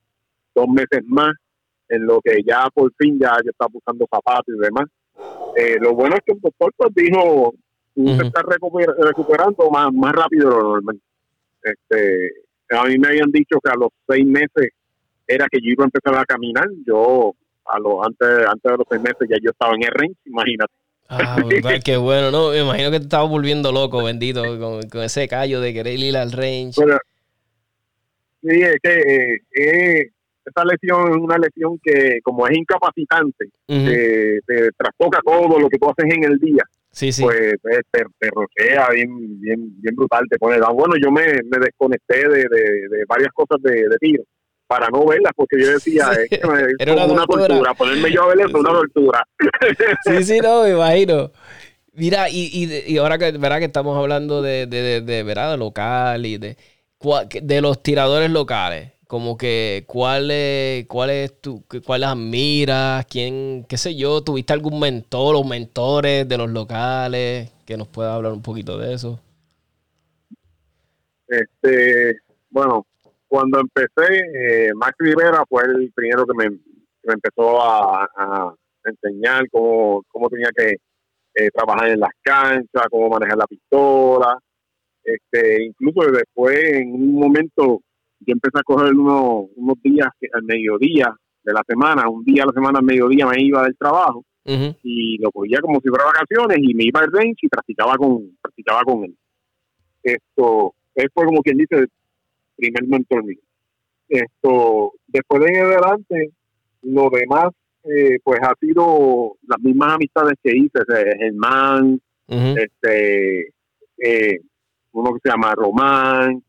dos 0.55 0.69
meses 0.69 1.03
más 1.05 1.33
en 1.91 2.07
lo 2.07 2.21
que 2.23 2.39
ya 2.47 2.69
por 2.73 2.91
fin 2.97 3.19
ya 3.21 3.37
yo 3.45 3.51
estaba 3.51 3.71
usando 3.75 4.07
zapatos 4.11 4.55
y 4.57 4.59
demás. 4.59 4.87
Eh, 5.57 5.77
lo 5.81 5.95
bueno 5.95 6.17
es 6.17 6.23
que 6.25 6.33
el 6.33 6.41
doctor 6.41 6.73
pues 6.77 6.95
dijo, 6.95 7.55
tú 7.95 8.05
te 8.05 8.27
estás 8.27 8.45
recuperando 8.45 9.71
más, 9.71 9.93
más 9.93 10.13
rápido 10.13 10.51
de 10.51 10.57
lo 10.57 10.63
normal. 10.75 11.01
Este, 11.63 12.33
a 12.71 12.85
mí 12.85 12.99
me 12.99 13.09
habían 13.09 13.31
dicho 13.31 13.59
que 13.63 13.71
a 13.71 13.77
los 13.77 13.91
seis 14.09 14.25
meses 14.25 14.73
era 15.27 15.47
que 15.51 15.59
yo 15.61 15.71
iba 15.71 15.85
a 15.85 15.91
empezar 15.93 16.15
a 16.17 16.25
caminar. 16.25 16.67
Yo, 16.87 17.35
a 17.67 17.79
los 17.79 18.05
antes, 18.05 18.47
antes 18.47 18.73
de 18.73 18.79
los 18.79 18.87
seis 18.89 19.03
meses 19.03 19.29
ya 19.29 19.37
yo 19.43 19.51
estaba 19.51 19.75
en 19.75 19.85
el 19.85 19.91
range, 19.91 20.17
imagínate. 20.27 20.73
Ah, 21.13 21.37
qué 21.85 21.97
bueno, 21.97 22.31
no, 22.31 22.51
me 22.51 22.61
imagino 22.61 22.93
que 22.93 22.99
te 22.99 23.05
estabas 23.05 23.29
volviendo 23.29 23.73
loco, 23.73 24.05
bendito, 24.05 24.43
con, 24.61 25.03
ese 25.03 25.27
callo 25.27 25.61
de 25.61 25.75
querer 25.75 25.99
ir 25.99 26.17
al 26.17 26.31
range. 26.31 26.75
sí, 28.41 28.63
es 28.63 28.77
que 28.81 28.93
eh, 28.93 29.41
eh, 29.57 30.11
esta 30.45 30.65
lesión 30.65 31.11
es 31.11 31.17
una 31.17 31.39
lesión 31.39 31.79
que, 31.83 32.21
como 32.23 32.47
es 32.47 32.57
incapacitante, 32.57 33.47
te, 33.67 34.41
trastoca 34.77 35.21
todo 35.25 35.59
lo 35.59 35.69
que 35.69 35.79
tú 35.79 35.89
haces 35.91 36.13
en 36.15 36.25
el 36.25 36.39
día. 36.39 36.63
Sí, 36.93 37.13
sí. 37.13 37.23
Pues 37.23 37.55
te, 37.63 38.05
te, 38.19 38.31
roquea 38.31 38.89
bien, 38.93 39.41
bien, 39.41 39.81
bien 39.81 39.95
brutal, 39.95 40.25
te 40.29 40.39
pone. 40.39 40.59
Bueno, 40.75 40.95
yo 41.01 41.11
me, 41.11 41.25
me 41.25 41.59
desconecté 41.65 42.29
de, 42.29 42.49
de, 42.49 43.05
varias 43.07 43.33
cosas 43.33 43.63
de, 43.63 43.89
de 43.89 43.97
tiro 44.01 44.25
para 44.71 44.89
no 44.89 45.05
verlas, 45.05 45.33
porque 45.35 45.61
yo 45.61 45.69
decía, 45.69 46.11
es, 46.13 46.41
como 46.41 46.55
una, 47.13 47.27
tortura. 47.27 47.75
Ponerme 47.75 48.13
yo 48.13 48.23
a 48.23 48.29
ver 48.29 48.39
eso 48.39 48.49
es 48.49 48.55
una 48.55 48.71
tortura. 48.71 49.27
sí, 50.05 50.23
sí, 50.23 50.39
no, 50.39 50.63
me 50.63 50.71
imagino. 50.71 51.33
Mira, 51.93 52.31
y, 52.31 52.85
y, 52.87 52.97
ahora 52.99 53.19
que, 53.19 53.33
¿verdad? 53.33 53.59
que 53.59 53.65
estamos 53.65 53.99
hablando 53.99 54.43
de, 54.43 54.67
de, 54.67 55.01
de, 55.01 55.23
¿verdad? 55.25 55.59
local 55.59 56.25
y 56.25 56.39
de, 56.39 56.57
de 57.43 57.61
los 57.61 57.83
tiradores 57.83 58.31
locales, 58.31 58.93
como 59.11 59.37
que 59.37 59.83
cuál 59.89 60.31
es, 60.31 60.87
cuál 60.87 61.11
es 61.11 61.41
tu, 61.41 61.65
cuál 61.85 62.05
admiras, 62.05 63.05
quién, 63.07 63.67
qué 63.69 63.77
sé 63.77 63.97
yo, 63.97 64.23
tuviste 64.23 64.53
algún 64.53 64.79
mentor 64.79 65.35
o 65.35 65.43
mentores 65.43 66.29
de 66.29 66.39
los 66.39 66.49
locales 66.49 67.51
que 67.67 67.77
nos 67.77 67.89
pueda 67.89 68.15
hablar 68.15 68.31
un 68.33 68.41
poquito 68.41 68.79
de 68.79 68.95
eso. 68.95 69.19
Este, 71.27 72.21
bueno, 72.51 72.87
cuando 73.27 73.59
empecé, 73.59 74.21
eh, 74.33 74.71
Max 74.77 74.95
Rivera 75.01 75.43
fue 75.49 75.65
el 75.65 75.91
primero 75.93 76.25
que 76.25 76.35
me, 76.37 76.59
empezó 77.13 77.61
a, 77.61 78.55
enseñar 78.85 79.43
cómo, 79.51 80.05
cómo 80.07 80.29
tenía 80.29 80.51
que 80.57 80.77
eh, 81.35 81.51
trabajar 81.53 81.89
en 81.89 81.99
las 81.99 82.13
canchas, 82.23 82.87
cómo 82.89 83.09
manejar 83.09 83.39
la 83.39 83.47
pistola. 83.49 84.39
Este, 85.03 85.65
incluso 85.65 86.13
después, 86.13 86.57
en 86.75 86.93
un 86.93 87.15
momento, 87.15 87.83
yo 88.21 88.33
empecé 88.33 88.59
a 88.59 88.63
coger 88.63 88.95
unos, 88.95 89.47
unos 89.57 89.83
días 89.83 90.09
al 90.33 90.43
mediodía 90.43 91.15
de 91.43 91.53
la 91.53 91.63
semana, 91.67 92.09
un 92.09 92.25
día 92.25 92.43
a 92.43 92.47
la 92.47 92.53
semana 92.53 92.79
al 92.79 92.85
mediodía 92.85 93.27
me 93.27 93.43
iba 93.43 93.63
del 93.63 93.77
trabajo 93.77 94.25
y 94.83 95.19
lo 95.19 95.31
cogía 95.31 95.61
como 95.61 95.81
si 95.81 95.89
fuera 95.89 96.07
vacaciones 96.07 96.59
y 96.61 96.75
me 96.75 96.85
iba 96.85 97.01
al 97.01 97.13
range 97.13 97.39
y 97.43 97.49
practicaba 97.49 97.97
con, 97.97 98.37
practicaba 98.43 98.83
con 98.83 99.05
él. 99.05 99.17
Esto, 100.03 100.75
él 100.95 101.09
fue 101.15 101.27
como 101.27 101.41
quien 101.43 101.59
dice, 101.59 101.87
primer 102.57 102.87
mentor 102.87 103.25
mío. 103.25 103.39
Esto, 104.09 104.95
después 105.07 105.43
de 105.43 105.51
en 105.51 105.65
adelante, 105.65 106.33
lo 106.83 107.11
demás, 107.11 107.51
eh, 107.85 108.19
pues 108.25 108.41
ha 108.43 108.55
sido 108.61 109.37
las 109.47 109.61
mismas 109.61 109.95
amistades 109.95 110.35
que 110.43 110.57
hice, 110.57 110.81
Germán, 111.19 112.01
este, 112.27 113.53
eh, 113.99 114.41
uno 114.93 115.15
que 115.15 115.21
se 115.23 115.31
llama 115.31 115.55
Román, 115.55 116.43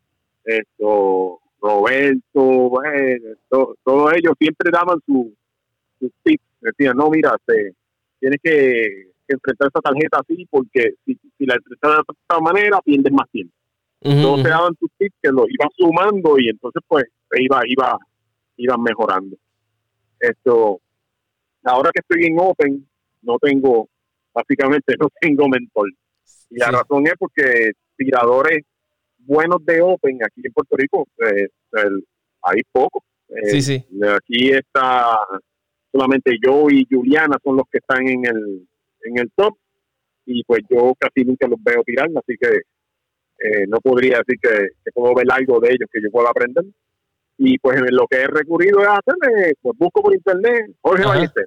esto, 0.43 1.40
Roberto, 1.61 2.71
todos 3.83 4.13
ellos 4.15 4.33
siempre 4.39 4.71
daban 4.71 4.99
su, 5.05 5.31
tips, 6.23 6.43
decían, 6.59 6.97
no, 6.97 7.09
mira, 7.09 7.35
este, 7.35 7.75
tienes 8.19 8.39
que, 8.41 9.11
enfrentar 9.27 9.67
esta 9.67 9.79
tarjeta 9.79 10.19
así 10.19 10.45
porque 10.49 10.95
si, 11.05 11.17
la 11.45 11.55
enfrentas 11.55 12.03
de 12.07 12.13
esta 12.19 12.39
manera 12.41 12.81
pierdes 12.81 13.13
más 13.13 13.29
tiempo. 13.31 13.53
entonces 14.01 14.49
daban 14.49 14.75
sus 14.77 14.89
tips 14.97 15.15
que 15.21 15.29
lo 15.29 15.45
iban 15.47 15.69
sumando 15.77 16.37
y 16.37 16.49
entonces 16.49 16.83
pues 16.85 17.05
iba, 17.39 17.61
iba, 17.65 17.97
iban 18.57 18.81
mejorando. 18.81 19.37
Esto, 20.19 20.81
ahora 21.63 21.91
que 21.93 22.01
estoy 22.01 22.25
en 22.25 22.39
Open, 22.39 22.85
no 23.21 23.37
tengo, 23.39 23.87
básicamente 24.33 24.95
no 24.99 25.07
tengo 25.21 25.47
mentor. 25.47 25.89
Y 26.49 26.57
la 26.57 26.71
razón 26.71 27.07
es 27.07 27.13
porque 27.17 27.71
tiradores 27.95 28.65
buenos 29.25 29.63
de 29.65 29.81
Open 29.81 30.19
aquí 30.23 30.41
en 30.43 30.53
Puerto 30.53 30.75
Rico, 30.77 31.07
eh, 31.19 31.47
hay 32.43 32.61
pocos. 32.71 33.03
sí, 33.45 33.61
sí. 33.61 33.85
Aquí 34.03 34.51
está 34.51 35.17
solamente 35.91 36.37
yo 36.41 36.67
y 36.69 36.87
Juliana 36.89 37.37
son 37.43 37.57
los 37.57 37.65
que 37.69 37.79
están 37.79 38.07
en 38.07 38.25
el, 38.25 38.67
en 39.03 39.19
el 39.19 39.31
top 39.35 39.57
y 40.25 40.43
pues 40.43 40.61
yo 40.69 40.93
casi 40.97 41.25
nunca 41.25 41.47
los 41.47 41.61
veo 41.61 41.83
tirar, 41.83 42.09
así 42.15 42.37
que 42.39 42.61
eh, 43.43 43.65
no 43.67 43.79
podría 43.79 44.19
decir 44.19 44.39
que, 44.41 44.91
puedo 44.93 45.15
ver 45.15 45.25
algo 45.31 45.59
de 45.59 45.69
ellos 45.69 45.89
que 45.91 46.01
yo 46.01 46.09
pueda 46.11 46.29
aprender. 46.29 46.63
Y 47.37 47.57
pues 47.57 47.81
lo 47.89 48.05
que 48.07 48.17
he 48.17 48.27
recurrido 48.27 48.81
es 48.81 48.87
hacerle, 48.87 49.53
pues 49.61 49.75
busco 49.77 50.03
por 50.03 50.13
internet 50.13 50.71
Jorge 50.81 51.05
Ballester. 51.05 51.45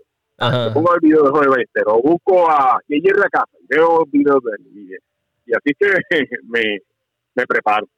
Pongo 0.74 0.94
el 0.94 1.00
video 1.00 1.22
de 1.22 1.30
Jorge 1.30 1.48
Ballester 1.48 1.84
o 1.86 2.02
busco 2.02 2.50
a 2.50 2.80
Jerry 2.88 3.22
Casa, 3.30 3.56
veo 3.68 4.04
videos 4.06 4.42
de 4.42 4.50
él. 4.58 5.00
y 5.46 5.52
así 5.54 5.72
que 5.78 5.86
me, 6.48 6.80
me 7.34 7.46
preparo 7.46 7.88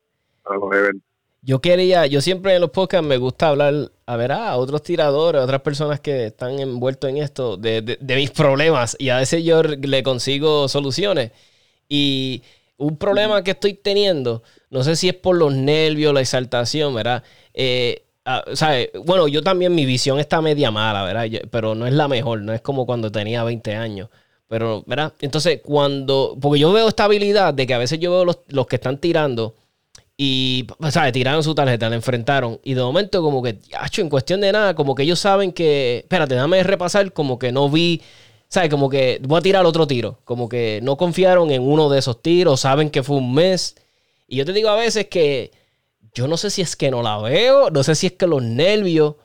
para 0.43 0.59
los 0.59 0.73
eventos. 0.73 1.03
Yo 1.43 1.61
quería, 1.61 2.07
yo 2.07 2.21
siempre 2.21 2.57
en 2.57 2.61
los 2.61 2.71
podcasts 2.71 3.07
me 3.07 3.19
gusta 3.19 3.49
hablar 3.49 3.93
a 4.05 4.17
ver 4.17 4.33
a 4.33 4.57
otros 4.57 4.83
tiradores, 4.83 5.41
a 5.41 5.45
otras 5.45 5.61
personas 5.61 6.01
que 6.01 6.27
están 6.27 6.59
envueltos 6.59 7.09
en 7.09 7.19
esto, 7.19 7.57
de, 7.57 7.99
mis 8.01 8.33
problemas 8.33 8.97
y 8.99 9.11
a 9.11 9.19
veces 9.19 9.45
yo 9.45 9.63
le 9.63 10.03
consigo 10.03 10.69
soluciones. 10.69 11.31
Y 11.89 12.43
un 12.79 12.97
problema 12.97 13.45
que 13.45 13.53
estoy 13.53 13.75
teniendo, 13.75 14.43
no 14.71 14.83
sé 14.83 14.97
si 14.97 15.09
es 15.09 15.15
por 15.15 15.37
los 15.37 15.55
nervios, 15.55 16.13
la 16.13 16.21
exaltación, 16.21 16.95
¿verdad? 16.97 17.23
Eh, 17.55 18.03
ah, 18.25 18.43
bueno, 19.05 19.29
yo 19.29 19.41
también 19.43 19.73
mi 19.73 19.87
visión 19.87 20.19
está 20.19 20.43
media 20.43 20.73
mala, 20.73 21.05
¿verdad? 21.05 21.49
pero 21.53 21.77
no 21.77 21.87
es 21.87 21.93
la 21.93 22.09
mejor, 22.09 22.43
no 22.43 22.55
es 22.55 22.61
como 22.61 22.87
cuando 22.87 23.13
tenía 23.13 23.45
20 23.45 23.77
años. 23.77 24.09
Pero, 24.49 24.85
¿verdad? 24.87 25.13
Entonces, 25.21 25.61
cuando. 25.63 26.37
Porque 26.41 26.61
yo 26.61 26.73
veo 26.73 26.89
esta 26.89 27.05
habilidad 27.05 27.55
de 27.55 27.67
que 27.67 27.75
a 27.75 27.79
veces 27.79 27.99
yo 27.99 28.13
veo 28.13 28.25
los, 28.25 28.39
los 28.49 28.67
que 28.67 28.77
están 28.77 28.99
tirando 28.99 29.55
y, 30.19 30.67
¿sabes? 30.91 31.13
Tiraron 31.13 31.43
su 31.43 31.55
tarjeta, 31.55 31.91
la 31.91 31.97
enfrentaron. 31.97 32.59
Y 32.65 32.75
de 32.75 32.83
momento, 32.83 33.23
como 33.23 33.43
que, 33.43 33.59
hecho 33.85 34.01
en 34.01 34.09
cuestión 34.09 34.41
de 34.41 34.53
nada, 34.53 34.75
como 34.75 34.95
que 34.95 35.03
ellos 35.03 35.19
saben 35.21 35.53
que. 35.53 35.99
Espérate, 35.99 36.35
déjame 36.35 36.63
repasar, 36.63 37.13
como 37.13 37.39
que 37.39 37.53
no 37.53 37.69
vi. 37.71 38.03
¿Sabes? 38.49 38.71
Como 38.71 38.89
que 38.89 39.21
voy 39.23 39.39
a 39.39 39.43
tirar 39.43 39.67
otro 39.67 39.87
tiro. 39.87 40.21
Como 40.25 40.49
que 40.49 40.81
no 40.83 40.97
confiaron 40.97 41.51
en 41.51 41.63
uno 41.63 41.89
de 41.91 41.99
esos 41.99 42.23
tiros, 42.23 42.61
saben 42.61 42.91
que 42.91 43.03
fue 43.03 43.17
un 43.17 43.35
mes. 43.35 43.77
Y 44.29 44.37
yo 44.37 44.45
te 44.45 44.53
digo 44.53 44.69
a 44.69 44.77
veces 44.77 45.07
que 45.07 45.51
yo 46.15 46.29
no 46.29 46.37
sé 46.37 46.51
si 46.51 46.63
es 46.63 46.77
que 46.77 46.91
no 46.91 47.03
la 47.03 47.19
veo, 47.19 47.71
no 47.71 47.83
sé 47.83 47.95
si 47.95 48.07
es 48.07 48.13
que 48.13 48.27
los 48.27 48.43
nervios 48.43 49.17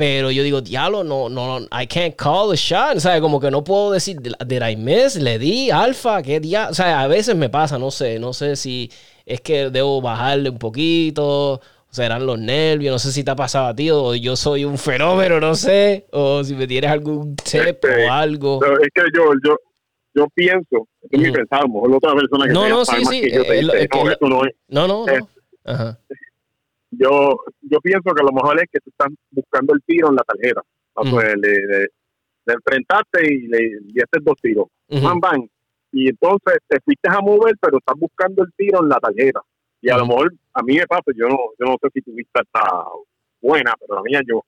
pero 0.00 0.30
yo 0.30 0.42
digo, 0.42 0.62
diablo, 0.62 1.04
no, 1.04 1.28
no, 1.28 1.58
I 1.78 1.86
can't 1.86 2.16
call 2.16 2.50
the 2.50 2.56
shot. 2.56 2.96
O 2.96 3.00
sea, 3.00 3.20
como 3.20 3.38
que 3.38 3.50
no 3.50 3.62
puedo 3.62 3.92
decir, 3.92 4.16
did 4.18 4.62
I 4.66 4.74
miss? 4.74 5.16
¿Le 5.16 5.38
di? 5.38 5.70
¿Alfa? 5.70 6.22
¿Qué 6.22 6.40
día? 6.40 6.68
O 6.70 6.74
sea, 6.74 7.02
a 7.02 7.06
veces 7.06 7.36
me 7.36 7.50
pasa, 7.50 7.78
no 7.78 7.90
sé. 7.90 8.18
No 8.18 8.32
sé 8.32 8.56
si 8.56 8.90
es 9.26 9.42
que 9.42 9.68
debo 9.68 10.00
bajarle 10.00 10.48
un 10.48 10.58
poquito. 10.58 11.60
Serán 11.90 12.24
los 12.24 12.38
nervios. 12.38 12.94
No 12.94 12.98
sé 12.98 13.12
si 13.12 13.22
te 13.22 13.30
ha 13.30 13.36
pasado 13.36 13.66
a 13.66 13.74
ti 13.74 13.90
o 13.90 14.14
yo 14.14 14.36
soy 14.36 14.64
un 14.64 14.78
fenómeno, 14.78 15.38
no 15.38 15.54
sé. 15.54 16.06
O 16.12 16.42
si 16.44 16.54
me 16.54 16.66
tienes 16.66 16.90
algún 16.90 17.36
tip 17.36 17.66
este, 17.66 18.06
o 18.06 18.10
algo. 18.10 18.58
es 18.64 18.88
que 18.94 19.02
yo, 19.14 19.24
yo, 19.44 19.54
yo 20.14 20.26
pienso, 20.34 20.88
es 21.10 21.20
mi 21.20 21.30
pensar, 21.30 21.58
a 21.58 21.62
lo 21.64 21.74
mejor 21.74 21.96
otra 21.96 22.14
persona 22.14 22.46
que 22.46 22.52
no, 22.54 22.70
no, 22.70 22.86
sí, 22.86 23.04
sí. 23.04 23.20
Que 23.20 23.34
yo 23.34 23.44
te 23.44 23.52
dice, 23.52 23.88
no, 24.22 24.28
no. 24.30 24.42
No, 24.68 24.88
no, 24.88 25.04
no. 25.04 25.28
Ajá 25.66 25.98
yo 26.90 27.40
yo 27.62 27.80
pienso 27.80 28.10
que 28.14 28.22
a 28.22 28.24
lo 28.24 28.32
mejor 28.32 28.58
es 28.60 28.68
que 28.70 28.80
tú 28.80 28.90
estás 28.90 29.08
buscando 29.30 29.74
el 29.74 29.82
tiro 29.86 30.08
en 30.08 30.16
la 30.16 30.22
tarjeta. 30.22 30.62
Pues, 30.94 31.34
le, 31.36 31.88
enfrentaste 32.46 33.32
y 33.32 33.46
le 33.46 33.58
diste 33.84 34.18
dos 34.22 34.36
tiros. 34.42 34.66
van. 34.88 35.48
Y 35.92 36.08
entonces 36.08 36.58
te 36.68 36.80
fuiste 36.80 37.08
a 37.08 37.20
mover, 37.20 37.54
pero 37.60 37.78
estás 37.78 37.96
buscando 37.98 38.42
el 38.42 38.52
tiro 38.56 38.82
en 38.82 38.88
la 38.88 38.98
tarjeta. 38.98 39.40
Y 39.80 39.90
a 39.90 39.96
lo 39.96 40.06
mejor, 40.06 40.32
a 40.52 40.62
mí 40.62 40.76
me 40.76 40.86
pasa, 40.86 41.04
yo 41.16 41.28
no, 41.28 41.38
yo 41.58 41.66
no 41.66 41.76
sé 41.80 41.88
si 41.94 42.02
tu 42.02 42.12
vista 42.12 42.40
está 42.42 42.84
buena, 43.40 43.72
pero 43.80 43.96
la 43.96 44.02
mía 44.02 44.20
yo 44.26 44.42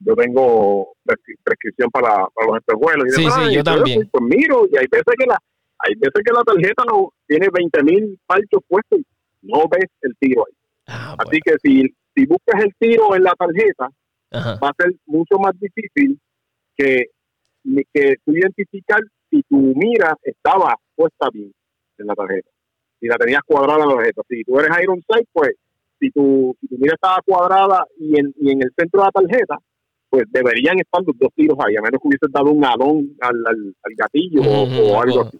yo 0.00 0.14
tengo 0.14 0.94
prescripción 1.44 1.90
para, 1.90 2.26
para 2.28 2.46
los 2.46 2.56
espejuelos. 2.58 3.06
Y 3.08 3.10
sí, 3.10 3.30
sí, 3.30 3.54
yo 3.54 3.64
también. 3.64 4.08
Pues, 4.10 4.24
miro, 4.24 4.66
y 4.70 4.76
hay 4.76 4.86
veces 4.90 5.14
que 5.18 5.26
la, 5.26 5.38
hay 5.78 5.94
veces 5.96 6.22
que 6.24 6.32
la 6.32 6.42
tarjeta 6.42 6.84
no 6.86 7.12
tiene 7.26 7.48
20 7.52 7.82
mil 7.82 8.18
parchos 8.26 8.60
puestos 8.68 9.00
y 9.00 9.06
no 9.42 9.64
ves 9.70 9.90
el 10.02 10.14
tiro 10.18 10.44
ahí. 10.46 10.54
Ah, 10.88 11.14
Así 11.18 11.38
que 11.44 11.52
si, 11.62 11.82
si 12.14 12.26
buscas 12.26 12.64
el 12.64 12.74
tiro 12.78 13.14
en 13.14 13.22
la 13.22 13.34
tarjeta, 13.34 13.90
va 14.32 14.68
a 14.68 14.82
ser 14.82 14.94
mucho 15.06 15.38
más 15.38 15.52
difícil 15.60 16.18
que, 16.76 17.06
que 17.92 18.16
tú 18.24 18.32
identificar 18.32 19.00
si 19.30 19.42
tu 19.42 19.56
mira 19.56 20.16
estaba 20.22 20.74
puesta 20.94 21.28
bien 21.32 21.52
en 21.98 22.06
la 22.06 22.14
tarjeta. 22.14 22.48
Si 23.00 23.06
la 23.06 23.16
tenías 23.16 23.42
cuadrada 23.46 23.82
en 23.82 23.88
la 23.90 23.96
tarjeta. 23.96 24.22
Si 24.28 24.44
tú 24.44 24.58
eres 24.58 24.70
Iron 24.82 25.02
Sight, 25.06 25.28
pues 25.32 25.52
si 26.00 26.10
tu, 26.10 26.56
si 26.60 26.68
tu 26.68 26.78
mira 26.78 26.94
estaba 26.94 27.18
cuadrada 27.24 27.84
y 27.98 28.18
en, 28.18 28.34
y 28.40 28.52
en 28.52 28.62
el 28.62 28.72
centro 28.76 29.02
de 29.02 29.06
la 29.06 29.12
tarjeta, 29.12 29.58
pues 30.08 30.24
deberían 30.30 30.78
estar 30.78 31.02
los 31.06 31.18
dos 31.18 31.28
tiros 31.34 31.58
ahí, 31.60 31.76
a 31.76 31.82
menos 31.82 32.00
que 32.00 32.08
hubieses 32.08 32.32
dado 32.32 32.50
un 32.50 32.64
alón 32.64 33.14
al, 33.20 33.46
al, 33.46 33.94
gatillo 33.94 34.40
o, 34.40 35.02
algo 35.02 35.22
así. 35.22 35.38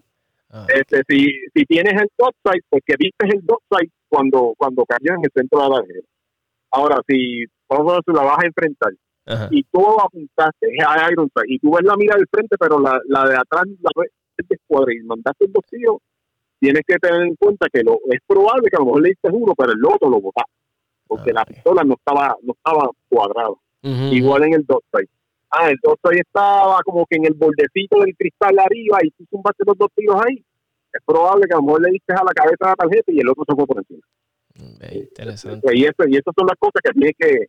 Ah. 0.51 0.65
Este, 0.67 1.01
si, 1.07 1.31
si 1.53 1.65
tienes 1.65 1.93
el 1.93 2.09
dot 2.17 2.35
side, 2.43 2.63
pues 2.69 2.83
que 2.85 2.95
viste 2.97 3.25
el 3.27 3.43
dot 3.45 3.61
side 3.71 3.91
cuando, 4.09 4.53
cuando 4.57 4.85
cayó 4.85 5.15
en 5.15 5.23
el 5.23 5.31
centro 5.33 5.61
de 5.61 5.69
la 5.69 5.75
tarjeta. 5.75 6.07
Ahora, 6.71 7.01
si 7.07 7.45
vamos 7.67 7.93
a 7.93 8.11
la 8.11 8.23
vas 8.23 8.39
a 8.43 8.47
enfrentar 8.47 8.93
y 9.51 9.63
tú 9.63 9.85
apuntaste 9.99 10.67
a 10.85 11.11
Iron 11.11 11.29
Sight 11.33 11.51
y 11.51 11.59
tú 11.59 11.71
ves 11.75 11.85
la 11.85 11.95
mira 11.95 12.15
del 12.15 12.27
frente, 12.31 12.57
pero 12.57 12.79
la, 12.79 12.99
la 13.07 13.29
de 13.29 13.35
atrás 13.35 13.65
la 13.79 13.91
ves 13.95 14.11
descuadra 14.47 14.93
y 14.93 15.03
mandaste 15.03 15.45
dos 15.49 15.63
tiros, 15.69 15.97
tienes 16.59 16.81
que 16.87 16.95
tener 16.95 17.21
en 17.23 17.35
cuenta 17.35 17.67
que 17.71 17.83
lo, 17.83 17.99
es 18.09 18.19
probable 18.25 18.69
que 18.69 18.75
a 18.77 18.79
lo 18.79 18.85
mejor 18.85 19.01
le 19.03 19.09
diste 19.09 19.29
uno, 19.31 19.53
pero 19.55 19.73
el 19.73 19.85
otro 19.85 20.09
lo 20.09 20.21
botaste, 20.21 20.51
porque 21.07 21.31
la 21.31 21.45
pistola 21.45 21.83
no 21.83 21.93
estaba 21.93 22.35
no 22.41 22.53
estaba 22.53 22.89
cuadrada. 23.07 23.55
Igual 24.11 24.43
en 24.45 24.53
el 24.53 24.65
side 24.65 25.09
Ah, 25.51 25.69
el 25.69 25.79
side 25.79 26.21
estaba 26.21 26.79
como 26.83 27.05
que 27.07 27.15
en 27.15 27.25
el 27.25 27.33
bordecito 27.33 27.99
del 28.01 28.15
cristal 28.15 28.59
arriba 28.59 28.99
y 29.01 29.09
tú 29.11 29.25
zumbaste 29.31 29.63
los 29.65 29.77
dos 29.77 29.89
tiros 29.95 30.21
ahí. 30.23 30.43
Es 30.91 31.01
probable 31.05 31.45
que 31.47 31.53
a 31.53 31.57
lo 31.57 31.63
mejor 31.63 31.81
le 31.81 31.91
diste 31.91 32.13
a 32.13 32.23
la 32.23 32.33
cabeza 32.33 32.69
la 32.69 32.75
tarjeta 32.75 33.11
y 33.11 33.19
el 33.19 33.29
otro 33.29 33.43
se 33.47 33.55
fue 33.55 33.67
por 33.67 33.77
encima. 33.77 34.01
interesante. 34.91 35.77
Y, 35.77 35.83
eso, 35.83 36.03
y 36.07 36.17
esas 36.17 36.33
son 36.37 36.47
las 36.47 36.57
cosas 36.57 36.81
que 36.83 36.91
tienes 36.91 37.13
que, 37.17 37.47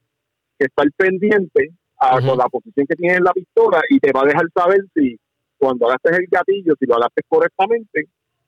que 0.59 0.67
estar 0.67 0.87
pendiente 0.97 1.73
a, 1.99 2.21
con 2.21 2.37
la 2.39 2.49
posición 2.49 2.87
que 2.87 2.97
tienes 2.97 3.19
en 3.19 3.25
la 3.25 3.33
pistola 3.33 3.83
y 3.89 3.99
te 3.99 4.13
va 4.13 4.23
a 4.23 4.27
dejar 4.27 4.47
saber 4.55 4.81
si 4.95 5.19
cuando 5.59 5.87
hagas 5.87 6.01
el 6.05 6.27
gatillo, 6.31 6.75
si 6.79 6.87
lo 6.87 6.97
haces 6.97 7.25
correctamente, 7.29 8.07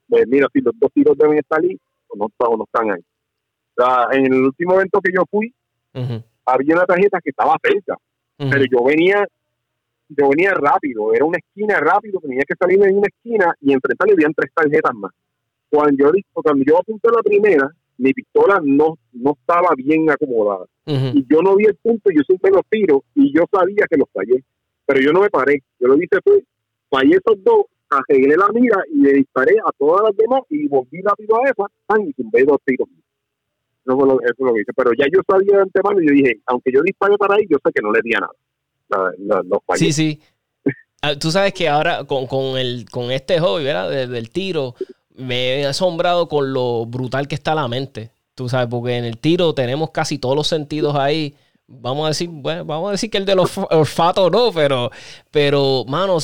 pues 0.08 0.26
mira, 0.26 0.48
si 0.52 0.60
los 0.60 0.72
dos 0.78 0.90
tiros 0.92 1.16
deben 1.18 1.38
estar 1.38 1.60
ahí 1.60 1.78
o 2.08 2.16
no, 2.16 2.26
o 2.38 2.56
no 2.56 2.64
están 2.64 2.90
ahí. 2.90 3.02
O 3.76 3.82
sea, 3.82 4.06
en 4.12 4.32
el 4.32 4.44
último 4.44 4.74
evento 4.74 5.00
que 5.00 5.12
yo 5.14 5.24
fui, 5.30 5.54
había 6.44 6.74
una 6.74 6.86
tarjeta 6.86 7.20
que 7.20 7.30
estaba 7.30 7.56
cerca, 7.62 7.96
pero 8.36 8.64
yo 8.70 8.84
venía 8.84 9.26
yo 10.16 10.28
venía 10.28 10.54
rápido, 10.54 11.14
era 11.14 11.24
una 11.24 11.38
esquina 11.38 11.80
rápido, 11.80 12.20
tenía 12.20 12.42
que 12.46 12.54
salir 12.58 12.82
en 12.86 12.98
una 12.98 13.08
esquina 13.08 13.54
y 13.60 13.72
enfrentarle 13.72 14.14
habían 14.14 14.34
tres 14.34 14.52
tarjetas 14.54 14.94
más. 14.94 15.12
Cuando 15.70 15.96
yo, 15.96 16.10
cuando 16.32 16.64
yo 16.66 16.78
apunté 16.78 17.08
la 17.10 17.22
primera, 17.22 17.70
mi 17.98 18.12
pistola 18.12 18.60
no, 18.62 18.98
no 19.12 19.36
estaba 19.38 19.70
bien 19.76 20.10
acomodada. 20.10 20.66
Y 20.86 21.24
yo 21.30 21.40
no 21.40 21.56
vi 21.56 21.66
el 21.66 21.76
punto, 21.76 22.10
yo 22.10 22.22
supe 22.26 22.50
los 22.50 22.62
tiros 22.68 23.02
y 23.14 23.32
yo 23.34 23.44
sabía 23.50 23.86
que 23.88 23.96
los 23.96 24.08
fallé. 24.12 24.42
Pero 24.84 25.00
yo 25.00 25.12
no 25.12 25.20
me 25.20 25.30
paré. 25.30 25.62
Yo 25.78 25.88
lo 25.88 25.94
hice 25.96 26.18
fue, 26.24 26.44
fallé 26.90 27.16
esos 27.16 27.42
dos, 27.44 27.66
arreglé 27.88 28.36
la 28.36 28.48
mira 28.52 28.82
y 28.92 29.02
le 29.02 29.12
disparé 29.14 29.54
a 29.64 29.70
todas 29.78 30.02
las 30.02 30.16
demás 30.16 30.42
y 30.50 30.66
volví 30.66 31.00
rápido 31.02 31.36
a 31.36 31.48
esa 31.48 32.02
y 32.02 32.12
tumbé 32.14 32.44
dos 32.44 32.58
tiros. 32.64 32.88
Eso, 33.84 33.96
fue 33.96 34.06
lo, 34.06 34.20
eso 34.20 34.44
lo 34.44 34.54
que 34.54 34.60
hice. 34.62 34.72
Pero 34.74 34.92
ya 34.98 35.06
yo 35.12 35.20
sabía 35.28 35.56
de 35.56 35.62
antemano 35.62 36.00
y 36.00 36.08
yo 36.08 36.14
dije, 36.14 36.40
aunque 36.46 36.72
yo 36.72 36.82
disparé 36.82 37.16
para 37.16 37.36
ahí, 37.36 37.46
yo 37.48 37.58
sé 37.64 37.72
que 37.72 37.82
no 37.82 37.92
le 37.92 38.00
di 38.02 38.14
a 38.14 38.20
nada. 38.20 38.32
Sí, 39.76 39.92
sí. 39.92 40.20
Ah, 41.02 41.16
tú 41.16 41.32
sabes 41.32 41.52
que 41.52 41.68
ahora 41.68 42.04
con, 42.04 42.26
con, 42.26 42.56
el, 42.56 42.88
con 42.88 43.10
este 43.10 43.40
hobby, 43.40 43.64
¿verdad? 43.64 43.90
del 43.90 44.30
tiro, 44.30 44.76
me 45.16 45.60
he 45.60 45.66
asombrado 45.66 46.28
con 46.28 46.52
lo 46.52 46.86
brutal 46.86 47.26
que 47.26 47.34
está 47.34 47.54
la 47.54 47.66
mente. 47.66 48.10
Tú 48.34 48.48
sabes, 48.48 48.68
porque 48.68 48.96
en 48.96 49.04
el 49.04 49.18
tiro 49.18 49.52
tenemos 49.54 49.90
casi 49.90 50.18
todos 50.18 50.36
los 50.36 50.46
sentidos 50.46 50.94
ahí. 50.94 51.34
Vamos 51.66 52.04
a 52.04 52.08
decir, 52.08 52.28
bueno, 52.30 52.64
vamos 52.64 52.88
a 52.88 52.92
decir 52.92 53.10
que 53.10 53.18
el 53.18 53.26
de 53.26 53.34
los 53.34 53.50
olfatos 53.70 54.30
no, 54.30 54.52
pero, 54.52 54.90
pero, 55.30 55.84
mano, 55.86 56.18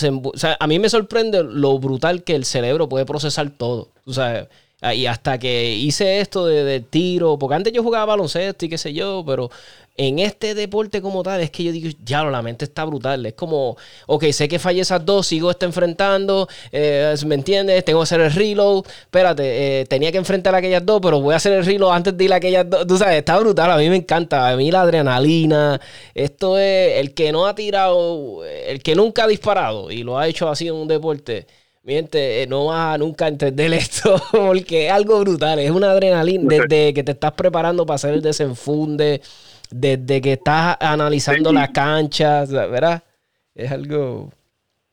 a 0.58 0.66
mí 0.66 0.78
me 0.78 0.88
sorprende 0.88 1.42
lo 1.42 1.78
brutal 1.78 2.22
que 2.22 2.34
el 2.34 2.44
cerebro 2.44 2.88
puede 2.88 3.04
procesar 3.04 3.50
todo. 3.50 3.88
Tú 4.04 4.14
sabes, 4.14 4.46
y 4.94 5.06
hasta 5.06 5.38
que 5.38 5.74
hice 5.74 6.20
esto 6.20 6.46
de, 6.46 6.64
de, 6.64 6.80
tiro, 6.80 7.38
porque 7.38 7.56
antes 7.56 7.72
yo 7.72 7.82
jugaba 7.82 8.06
baloncesto 8.06 8.64
y 8.64 8.68
qué 8.68 8.78
sé 8.78 8.92
yo, 8.92 9.24
pero 9.26 9.50
en 9.98 10.20
este 10.20 10.54
deporte 10.54 11.02
como 11.02 11.24
tal, 11.24 11.40
es 11.40 11.50
que 11.50 11.64
yo 11.64 11.72
digo, 11.72 11.90
ya, 12.04 12.22
la 12.24 12.40
mente 12.40 12.64
está 12.64 12.84
brutal. 12.84 13.26
Es 13.26 13.34
como, 13.34 13.76
ok, 14.06 14.26
sé 14.30 14.48
que 14.48 14.60
fallé 14.60 14.80
esas 14.80 15.04
dos, 15.04 15.26
sigo 15.26 15.50
este 15.50 15.66
enfrentando, 15.66 16.48
eh, 16.70 17.14
¿me 17.26 17.34
entiendes? 17.34 17.84
Tengo 17.84 17.98
que 17.98 18.04
hacer 18.04 18.20
el 18.20 18.32
reload. 18.32 18.86
Espérate, 18.86 19.80
eh, 19.80 19.86
tenía 19.86 20.12
que 20.12 20.18
enfrentar 20.18 20.54
a 20.54 20.58
aquellas 20.58 20.86
dos, 20.86 21.00
pero 21.02 21.20
voy 21.20 21.34
a 21.34 21.36
hacer 21.36 21.52
el 21.52 21.64
reload 21.64 21.92
antes 21.92 22.16
de 22.16 22.24
ir 22.24 22.32
a 22.32 22.36
aquellas 22.36 22.70
dos. 22.70 22.86
Tú 22.86 22.96
sabes, 22.96 23.16
está 23.16 23.38
brutal, 23.40 23.72
a 23.72 23.76
mí 23.76 23.90
me 23.90 23.96
encanta. 23.96 24.48
A 24.48 24.56
mí 24.56 24.70
la 24.70 24.82
adrenalina. 24.82 25.80
Esto 26.14 26.58
es 26.58 26.98
el 27.00 27.12
que 27.12 27.32
no 27.32 27.46
ha 27.46 27.56
tirado, 27.56 28.44
el 28.44 28.80
que 28.82 28.94
nunca 28.94 29.24
ha 29.24 29.26
disparado 29.26 29.90
y 29.90 30.04
lo 30.04 30.16
ha 30.16 30.28
hecho 30.28 30.48
así 30.48 30.68
en 30.68 30.74
un 30.74 30.86
deporte. 30.86 31.46
Miente, 31.82 32.42
eh, 32.42 32.46
no 32.46 32.66
vas 32.66 32.94
a 32.94 32.98
nunca 32.98 33.26
entender 33.28 33.72
esto 33.74 34.22
porque 34.30 34.86
es 34.86 34.92
algo 34.92 35.18
brutal. 35.20 35.58
Es 35.58 35.70
una 35.72 35.90
adrenalina 35.90 36.44
desde 36.46 36.94
que 36.94 37.02
te 37.02 37.12
estás 37.12 37.32
preparando 37.32 37.84
para 37.84 37.96
hacer 37.96 38.14
el 38.14 38.22
desenfunde 38.22 39.22
desde 39.70 40.20
que 40.20 40.34
estás 40.34 40.76
analizando 40.80 41.52
la 41.52 41.72
cancha, 41.72 42.44
¿verdad? 42.46 43.02
Es 43.54 43.70
algo... 43.70 44.32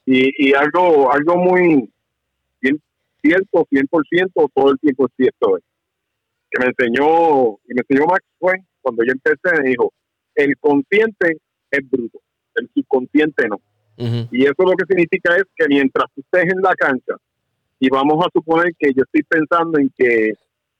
Y, 0.08 0.50
y 0.50 0.54
algo 0.54 1.12
algo 1.12 1.36
muy 1.36 1.90
cierto, 3.26 3.68
100%, 3.72 4.52
todo 4.54 4.72
el 4.72 4.80
tiempo 4.80 5.08
es 5.08 5.14
cierto. 5.18 5.58
Que 6.52 6.60
me 6.60 6.68
enseñó, 6.68 7.58
que 7.66 7.74
me 7.74 7.82
enseñó 7.82 8.06
Max 8.08 8.24
fue 8.40 8.54
cuando 8.82 9.04
yo 9.04 9.14
empecé, 9.14 9.62
me 9.62 9.70
dijo, 9.70 9.92
el 10.36 10.56
consciente 10.60 11.38
es 11.72 11.90
bruto, 11.90 12.20
el 12.56 12.70
subconsciente 12.74 13.48
no. 13.48 13.60
Y 13.98 14.44
eso 14.44 14.56
lo 14.60 14.74
que 14.74 14.86
significa 14.88 15.36
es 15.38 15.44
que 15.56 15.68
mientras 15.70 16.06
estés 16.16 16.44
en 16.44 16.62
la 16.62 16.76
cancha, 16.76 17.16
y 17.80 17.90
vamos 17.90 18.24
a 18.26 18.30
suponer 18.34 18.74
que 18.78 18.94
yo 18.94 19.04
estoy 19.04 19.24
pensando 19.24 19.80
en 19.80 19.90
que 19.98 20.34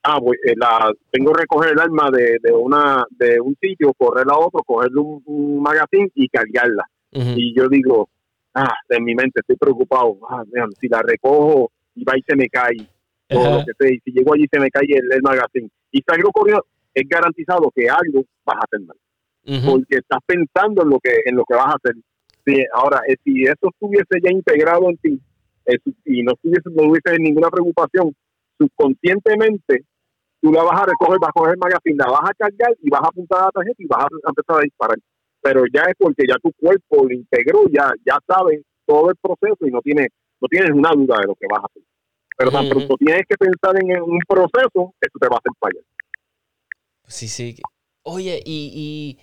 ah, 0.06 0.20
voy, 0.20 0.38
eh, 0.46 0.54
la, 0.56 0.92
tengo 1.12 1.34
que 1.34 1.42
recoger 1.42 1.72
el 1.72 1.80
arma 1.80 2.10
de, 2.12 2.38
de, 2.42 2.52
una, 2.52 3.06
de 3.10 3.40
un 3.40 3.56
sitio, 3.60 3.94
correr 3.94 4.26
a 4.30 4.38
otro, 4.38 4.62
cogerle 4.64 5.00
un, 5.00 5.22
un 5.26 5.62
magazine 5.62 6.10
y 6.14 6.30
cargarla. 6.30 6.86
Y 7.12 7.56
yo 7.58 7.70
digo, 7.70 8.10
ah, 8.54 8.74
en 8.90 9.04
mi 9.04 9.16
mente 9.16 9.40
estoy 9.40 9.56
preocupado, 9.56 10.18
ah, 10.30 10.44
si 10.80 10.90
la 10.90 11.02
recojo 11.02 11.72
y 11.96 12.04
va 12.04 12.18
y 12.18 12.22
se 12.28 12.36
me 12.36 12.50
cae, 12.50 12.76
o 13.32 13.58
lo 13.58 13.66
que 13.66 13.72
sea, 13.78 13.90
y 13.90 14.00
si 14.00 14.12
llego 14.12 14.34
allí 14.34 14.46
se 14.52 14.60
me 14.60 14.70
cae 14.70 14.86
el, 14.90 15.12
el 15.12 15.22
magazine. 15.22 15.70
Y 15.92 16.02
salgo 16.02 16.30
corriendo, 16.32 16.66
es 16.94 17.08
garantizado 17.08 17.72
que 17.74 17.90
algo 17.90 18.26
vas 18.46 18.58
a 18.58 18.66
hacer 18.66 18.82
mal. 18.82 18.98
Porque 19.66 19.98
estás 19.98 20.20
pensando 20.26 20.84
en 20.84 20.90
lo 20.90 21.00
que 21.00 21.12
en 21.24 21.36
lo 21.36 21.46
que 21.46 21.54
vas 21.54 21.68
a 21.68 21.78
hacer. 21.78 21.96
ahora, 22.74 23.02
eh, 23.08 23.16
si 23.24 23.44
eso 23.44 23.70
estuviese 23.72 24.20
ya 24.22 24.32
integrado 24.32 24.90
en 24.90 24.98
ti 24.98 25.22
y 26.06 26.24
no 26.24 26.34
estuviese, 26.34 26.70
no 26.72 26.90
hubiese 26.90 27.18
ninguna 27.20 27.50
preocupación, 27.50 28.14
subconscientemente 28.58 29.86
tú 30.46 30.52
la 30.52 30.62
vas 30.62 30.80
a 30.80 30.86
recoger, 30.86 31.18
vas 31.20 31.30
a 31.30 31.34
coger 31.34 31.54
el 31.54 31.58
magazine, 31.58 31.96
la 31.98 32.06
vas 32.06 32.30
a 32.30 32.34
cargar 32.36 32.78
y 32.80 32.90
vas 32.92 33.02
a 33.02 33.08
apuntar 33.08 33.42
a 33.42 33.46
la 33.46 33.52
tarjeta 33.52 33.76
y 33.80 33.88
vas 33.88 34.06
a 34.06 34.30
empezar 34.30 34.58
a 34.58 34.62
disparar. 34.62 34.98
Pero 35.42 35.64
ya 35.74 35.82
es 35.90 35.96
porque 35.98 36.24
ya 36.28 36.36
tu 36.38 36.52
cuerpo 36.54 37.04
lo 37.04 37.12
integró, 37.12 37.64
ya, 37.72 37.92
ya 38.06 38.20
sabes 38.28 38.62
todo 38.86 39.10
el 39.10 39.16
proceso 39.16 39.66
y 39.66 39.72
no 39.72 39.82
tienes, 39.82 40.10
no 40.40 40.48
tienes 40.48 40.70
una 40.70 40.92
duda 40.92 41.18
de 41.20 41.26
lo 41.26 41.34
que 41.34 41.48
vas 41.50 41.64
a 41.64 41.66
hacer. 41.66 41.82
Pero 42.38 42.52
tan 42.52 42.70
pronto 42.70 42.96
tienes 42.98 43.24
que 43.28 43.36
pensar 43.38 43.74
en 43.82 44.04
un 44.04 44.20
proceso, 44.28 44.94
eso 45.02 45.20
te 45.20 45.28
va 45.28 45.38
a 45.38 45.40
hacer 45.40 45.52
fallar. 45.60 45.84
Sí, 47.08 47.28
sí. 47.28 47.56
Oye, 48.04 48.40
y, 48.46 49.18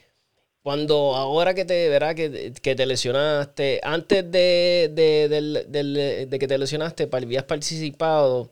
cuando 0.61 1.15
ahora 1.15 1.55
que 1.55 1.65
te 1.65 1.89
verá 1.89 2.17
que, 2.17 2.53
que, 2.61 2.75
te 2.75 2.85
lesionaste, 2.85 3.81
antes 3.85 4.29
de, 4.29 4.91
de, 4.93 6.27
de, 6.27 6.39
que 6.39 6.49
te 6.49 6.59
lesionaste, 6.59 7.09
habías 7.13 7.45
participado 7.45 8.51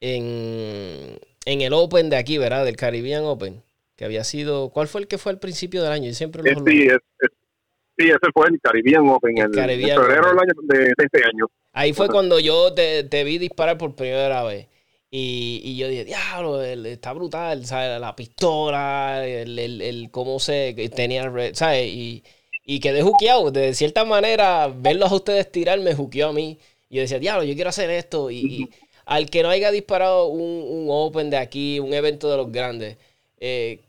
en, 0.00 1.18
en 1.46 1.60
el 1.62 1.72
Open 1.72 2.10
de 2.10 2.16
aquí, 2.16 2.36
¿verdad? 2.36 2.64
Del 2.64 2.76
Caribbean 2.76 3.24
Open, 3.24 3.62
que 3.94 4.04
había 4.04 4.24
sido, 4.24 4.70
¿cuál 4.70 4.88
fue 4.88 5.00
el 5.00 5.06
que 5.06 5.16
fue 5.16 5.32
al 5.32 5.38
principio 5.38 5.82
del 5.82 5.92
año? 5.92 6.08
Yo 6.08 6.14
siempre 6.14 6.42
lo 6.42 6.60
sí, 6.66 6.88
sí, 7.96 8.08
ese 8.08 8.18
fue 8.34 8.48
el 8.48 8.60
Caribbean 8.60 9.08
Open, 9.08 9.38
el, 9.38 9.54
febrero 9.54 10.28
del 10.28 10.38
año, 10.38 10.52
de, 10.64 10.92
este 10.98 11.24
año. 11.24 11.46
Ahí 11.72 11.92
fue 11.92 12.08
cuando 12.08 12.38
yo 12.40 12.74
te, 12.74 13.24
vi 13.24 13.38
disparar 13.38 13.78
por 13.78 13.94
primera 13.94 14.42
vez. 14.42 14.66
Y, 15.08 15.60
y 15.64 15.76
yo 15.76 15.88
dije, 15.88 16.04
diablo, 16.04 16.62
está 16.62 17.12
brutal, 17.12 17.64
¿sabes? 17.64 18.00
La 18.00 18.16
pistola, 18.16 19.24
el, 19.24 19.58
el, 19.58 19.80
el 19.80 20.10
cómo 20.10 20.40
se 20.40 20.74
tenía, 20.94 21.32
¿sabes? 21.54 21.86
Y, 21.86 22.24
y 22.64 22.80
quedé 22.80 23.02
juqueado. 23.02 23.52
De 23.52 23.72
cierta 23.72 24.04
manera, 24.04 24.68
verlos 24.68 25.12
a 25.12 25.14
ustedes 25.14 25.50
tirar 25.52 25.78
me 25.78 25.94
juqueó 25.94 26.30
a 26.30 26.32
mí. 26.32 26.58
Y 26.88 26.96
yo 26.96 27.02
decía, 27.02 27.20
diablo, 27.20 27.44
yo 27.44 27.54
quiero 27.54 27.70
hacer 27.70 27.88
esto. 27.90 28.32
y 28.32 28.68
al 29.06 29.30
que 29.30 29.42
no 29.42 29.48
haya 29.48 29.70
disparado 29.70 30.26
un, 30.26 30.86
Open 30.88 31.30
de 31.30 31.36
aquí, 31.36 31.80
un 31.80 31.94
evento 31.94 32.30
de 32.30 32.36
los 32.36 32.50
grandes, 32.52 32.98
eh, 33.38 33.80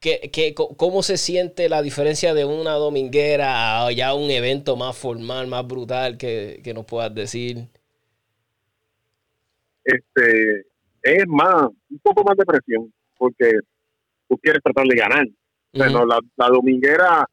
¿qué, 0.00 0.54
cómo 0.54 1.02
se 1.02 1.16
siente 1.16 1.68
la 1.68 1.82
diferencia 1.82 2.34
de 2.34 2.44
una 2.44 2.72
dominguera 2.72 3.84
a 3.84 3.92
ya 3.92 4.14
un 4.14 4.30
evento 4.30 4.76
más 4.76 4.96
formal, 4.96 5.48
más 5.48 5.66
brutal 5.66 6.16
que, 6.16 6.72
nos 6.74 6.86
puedas 6.86 7.14
decir? 7.14 7.68
Este, 9.84 10.66
es 11.02 11.24
más, 11.26 11.66
un 11.90 11.98
poco 11.98 12.22
más 12.24 12.36
de 12.36 12.44
presión, 12.44 12.92
porque 13.18 13.58
tú 14.28 14.38
quieres 14.38 14.62
tratar 14.62 14.86
de 14.86 14.96
ganar. 14.96 15.26
Bueno, 15.72 16.06
la, 16.06 16.20
la, 16.36 16.48
dominguera, 16.48 17.28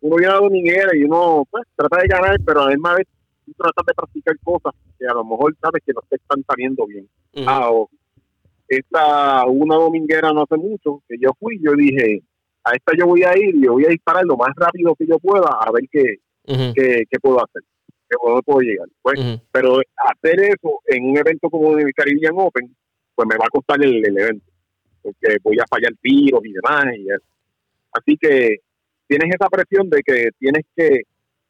uno 0.00 0.16
viene 0.16 0.32
a 0.32 0.36
la 0.36 0.42
dominguera 0.42 0.90
y 0.94 1.04
uno 1.04 1.46
pues, 1.50 1.64
trata 1.76 2.00
de 2.00 2.08
ganar, 2.08 2.36
pero 2.46 2.62
además 2.62 3.00
tú 3.52 3.62
tratas 3.62 3.86
de 3.86 3.94
practicar 3.94 4.38
cosas 4.40 4.72
que 4.98 5.06
a 5.06 5.14
lo 5.14 5.24
mejor 5.24 5.56
sabes 5.60 5.82
que 5.84 5.92
no 5.92 6.00
te 6.08 6.16
están 6.16 6.44
saliendo 6.46 6.86
bien. 6.86 7.08
Ah, 7.46 7.70
esta, 8.68 9.46
una 9.46 9.76
dominguera 9.76 10.32
no 10.32 10.42
hace 10.42 10.56
mucho 10.56 11.02
que 11.08 11.16
yo 11.20 11.30
fui, 11.38 11.60
yo 11.62 11.72
dije, 11.72 12.22
a 12.64 12.72
esta 12.72 12.92
yo 12.96 13.06
voy 13.06 13.22
a 13.24 13.36
ir 13.36 13.54
y 13.56 13.64
yo 13.64 13.72
voy 13.72 13.84
a 13.84 13.90
disparar 13.90 14.24
lo 14.24 14.36
más 14.36 14.50
rápido 14.56 14.94
que 14.94 15.06
yo 15.06 15.18
pueda 15.18 15.48
a 15.60 15.70
ver 15.72 15.84
qué, 15.90 16.16
qué, 16.46 17.18
puedo 17.20 17.38
hacer, 17.42 17.62
qué 18.08 18.16
puedo, 18.44 18.60
llegar. 18.60 18.88
Pues, 19.02 19.40
Pero 19.50 19.78
hacer 19.96 20.40
eso 20.40 20.80
en 20.86 21.04
un 21.04 21.16
evento 21.16 21.50
como 21.50 21.76
el 21.76 21.92
Caribbean 21.94 22.34
Open, 22.36 22.74
pues 23.14 23.28
me 23.28 23.36
va 23.36 23.44
a 23.46 23.50
costar 23.50 23.82
el, 23.82 24.04
evento, 24.06 24.46
porque 25.02 25.36
voy 25.42 25.58
a 25.58 25.66
fallar 25.68 25.92
tiros 26.00 26.40
y 26.44 26.52
demás. 26.52 26.86
Y 26.96 27.06
Así 27.92 28.16
que 28.16 28.56
tienes 29.06 29.34
esa 29.34 29.48
presión 29.50 29.90
de 29.90 30.02
que 30.02 30.30
tienes 30.38 30.64
que 30.74 31.02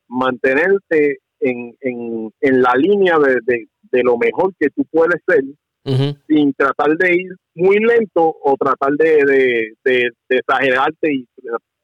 mantenerte 0.08 1.18
en, 1.42 1.76
en, 1.80 2.32
en 2.40 2.62
la 2.62 2.74
línea 2.76 3.18
de, 3.18 3.66
de, 3.90 4.02
lo 4.02 4.16
mejor 4.16 4.54
que 4.58 4.68
tú 4.70 4.84
puedes 4.90 5.20
ser, 5.26 5.42
sin 6.28 6.54
tratar 6.54 6.96
de 6.96 7.14
ir 7.14 7.30
muy 7.54 7.78
lento 7.78 8.34
o 8.42 8.56
tratar 8.56 8.92
de, 8.92 9.74
de, 9.84 10.10
exagerarte 10.28 11.12
y 11.12 11.28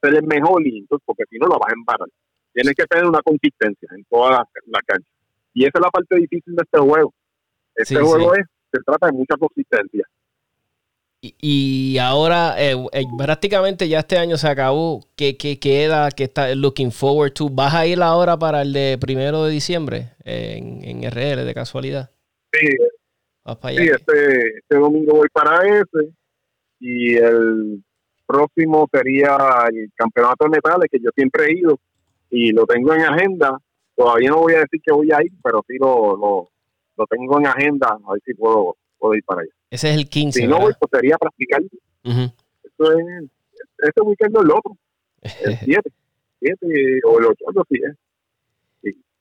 ser 0.01 0.15
el 0.15 0.23
mejor, 0.25 0.67
y 0.67 0.79
entonces, 0.79 1.05
porque 1.05 1.25
si 1.29 1.39
no 1.39 1.47
lo 1.47 1.59
vas 1.59 1.71
a 1.71 1.75
embarrar. 1.75 2.09
Tienes 2.53 2.75
que 2.75 2.87
tener 2.87 3.05
una 3.05 3.21
consistencia 3.23 3.89
en 3.97 4.05
toda 4.09 4.31
la, 4.31 4.81
cancha. 4.87 5.11
Y 5.55 5.65
esa 5.65 5.79
es 5.79 5.83
la 5.83 5.91
parte 5.91 6.17
difícil 6.17 6.55
de 6.55 6.63
este 6.63 6.79
juego. 6.79 7.13
Este 7.75 7.97
juego 7.97 8.35
es, 8.35 8.47
se 8.73 8.81
trata 8.85 9.07
de 9.07 9.13
mucha 9.13 9.37
consistencia. 9.37 10.05
Y, 11.21 11.99
ahora 11.99 12.55
eh, 12.59 12.77
eh, 12.93 13.05
prácticamente 13.16 13.89
ya 13.89 14.01
este 14.01 14.19
año 14.19 14.37
se 14.37 14.49
acabó. 14.49 15.05
¿Qué, 15.16 15.37
queda? 15.37 16.11
¿Qué 16.12 16.25
está 16.25 16.55
looking 16.55 16.93
forward 16.93 17.33
to? 17.33 17.49
¿Vas 17.51 17.75
a 17.75 17.87
ir 17.87 18.01
ahora 18.03 18.39
para 18.39 18.62
el 18.62 18.73
de 18.73 18.99
primero 19.01 19.43
de 19.43 19.51
diciembre 19.51 20.12
en, 20.25 20.85
en 20.85 21.11
RL 21.11 21.45
de 21.45 21.55
casualidad? 21.55 22.11
Sí, 22.53 22.69
sí 22.69 23.89
este, 23.91 24.59
este, 24.59 24.77
domingo 24.77 25.16
voy 25.16 25.29
para 25.33 25.66
ese 25.66 26.12
y 26.79 27.16
el 27.16 27.83
próximo 28.25 28.89
sería 28.93 29.37
el 29.73 29.91
campeonato 29.97 30.45
de 30.45 30.51
metales 30.51 30.89
que 30.91 31.01
yo 31.01 31.11
siempre 31.16 31.47
he 31.47 31.59
ido 31.59 31.81
y 32.31 32.53
lo 32.53 32.64
tengo 32.64 32.95
en 32.95 33.01
agenda. 33.01 33.59
Todavía 33.97 34.31
no 34.31 34.43
voy 34.43 34.55
a 34.55 34.61
decir 34.61 34.81
que 34.85 34.93
voy 34.93 35.11
a 35.11 35.21
ir, 35.23 35.33
pero 35.43 35.64
sí 35.66 35.77
lo, 35.81 36.16
lo, 36.16 36.49
lo 36.97 37.07
tengo 37.07 37.41
en 37.41 37.47
agenda, 37.47 37.89
a 37.89 38.12
ver 38.12 38.23
si 38.25 38.35
puedo, 38.35 38.77
puedo 38.99 39.14
ir 39.16 39.25
para 39.25 39.41
allá. 39.41 39.58
Ese 39.71 39.91
es 39.91 39.97
el 39.97 40.09
15. 40.09 40.41
Si 40.41 40.47
no, 40.47 40.59
voy, 40.61 40.73
pues 40.79 40.91
sería 40.91 41.16
practicar. 41.19 41.62
Eso 42.05 42.93
es, 42.93 43.25
este 43.79 44.01
weekend 44.03 44.33
no 44.33 44.41
es 44.41 44.45
el 44.45 44.51
otro. 44.51 44.77
El 45.45 45.59
7. 45.64 45.91
7 46.41 47.01
o 47.05 47.19
el 47.19 47.27
8, 47.27 47.45
algo 47.49 47.62
así 47.62 47.81
es. 47.85 47.97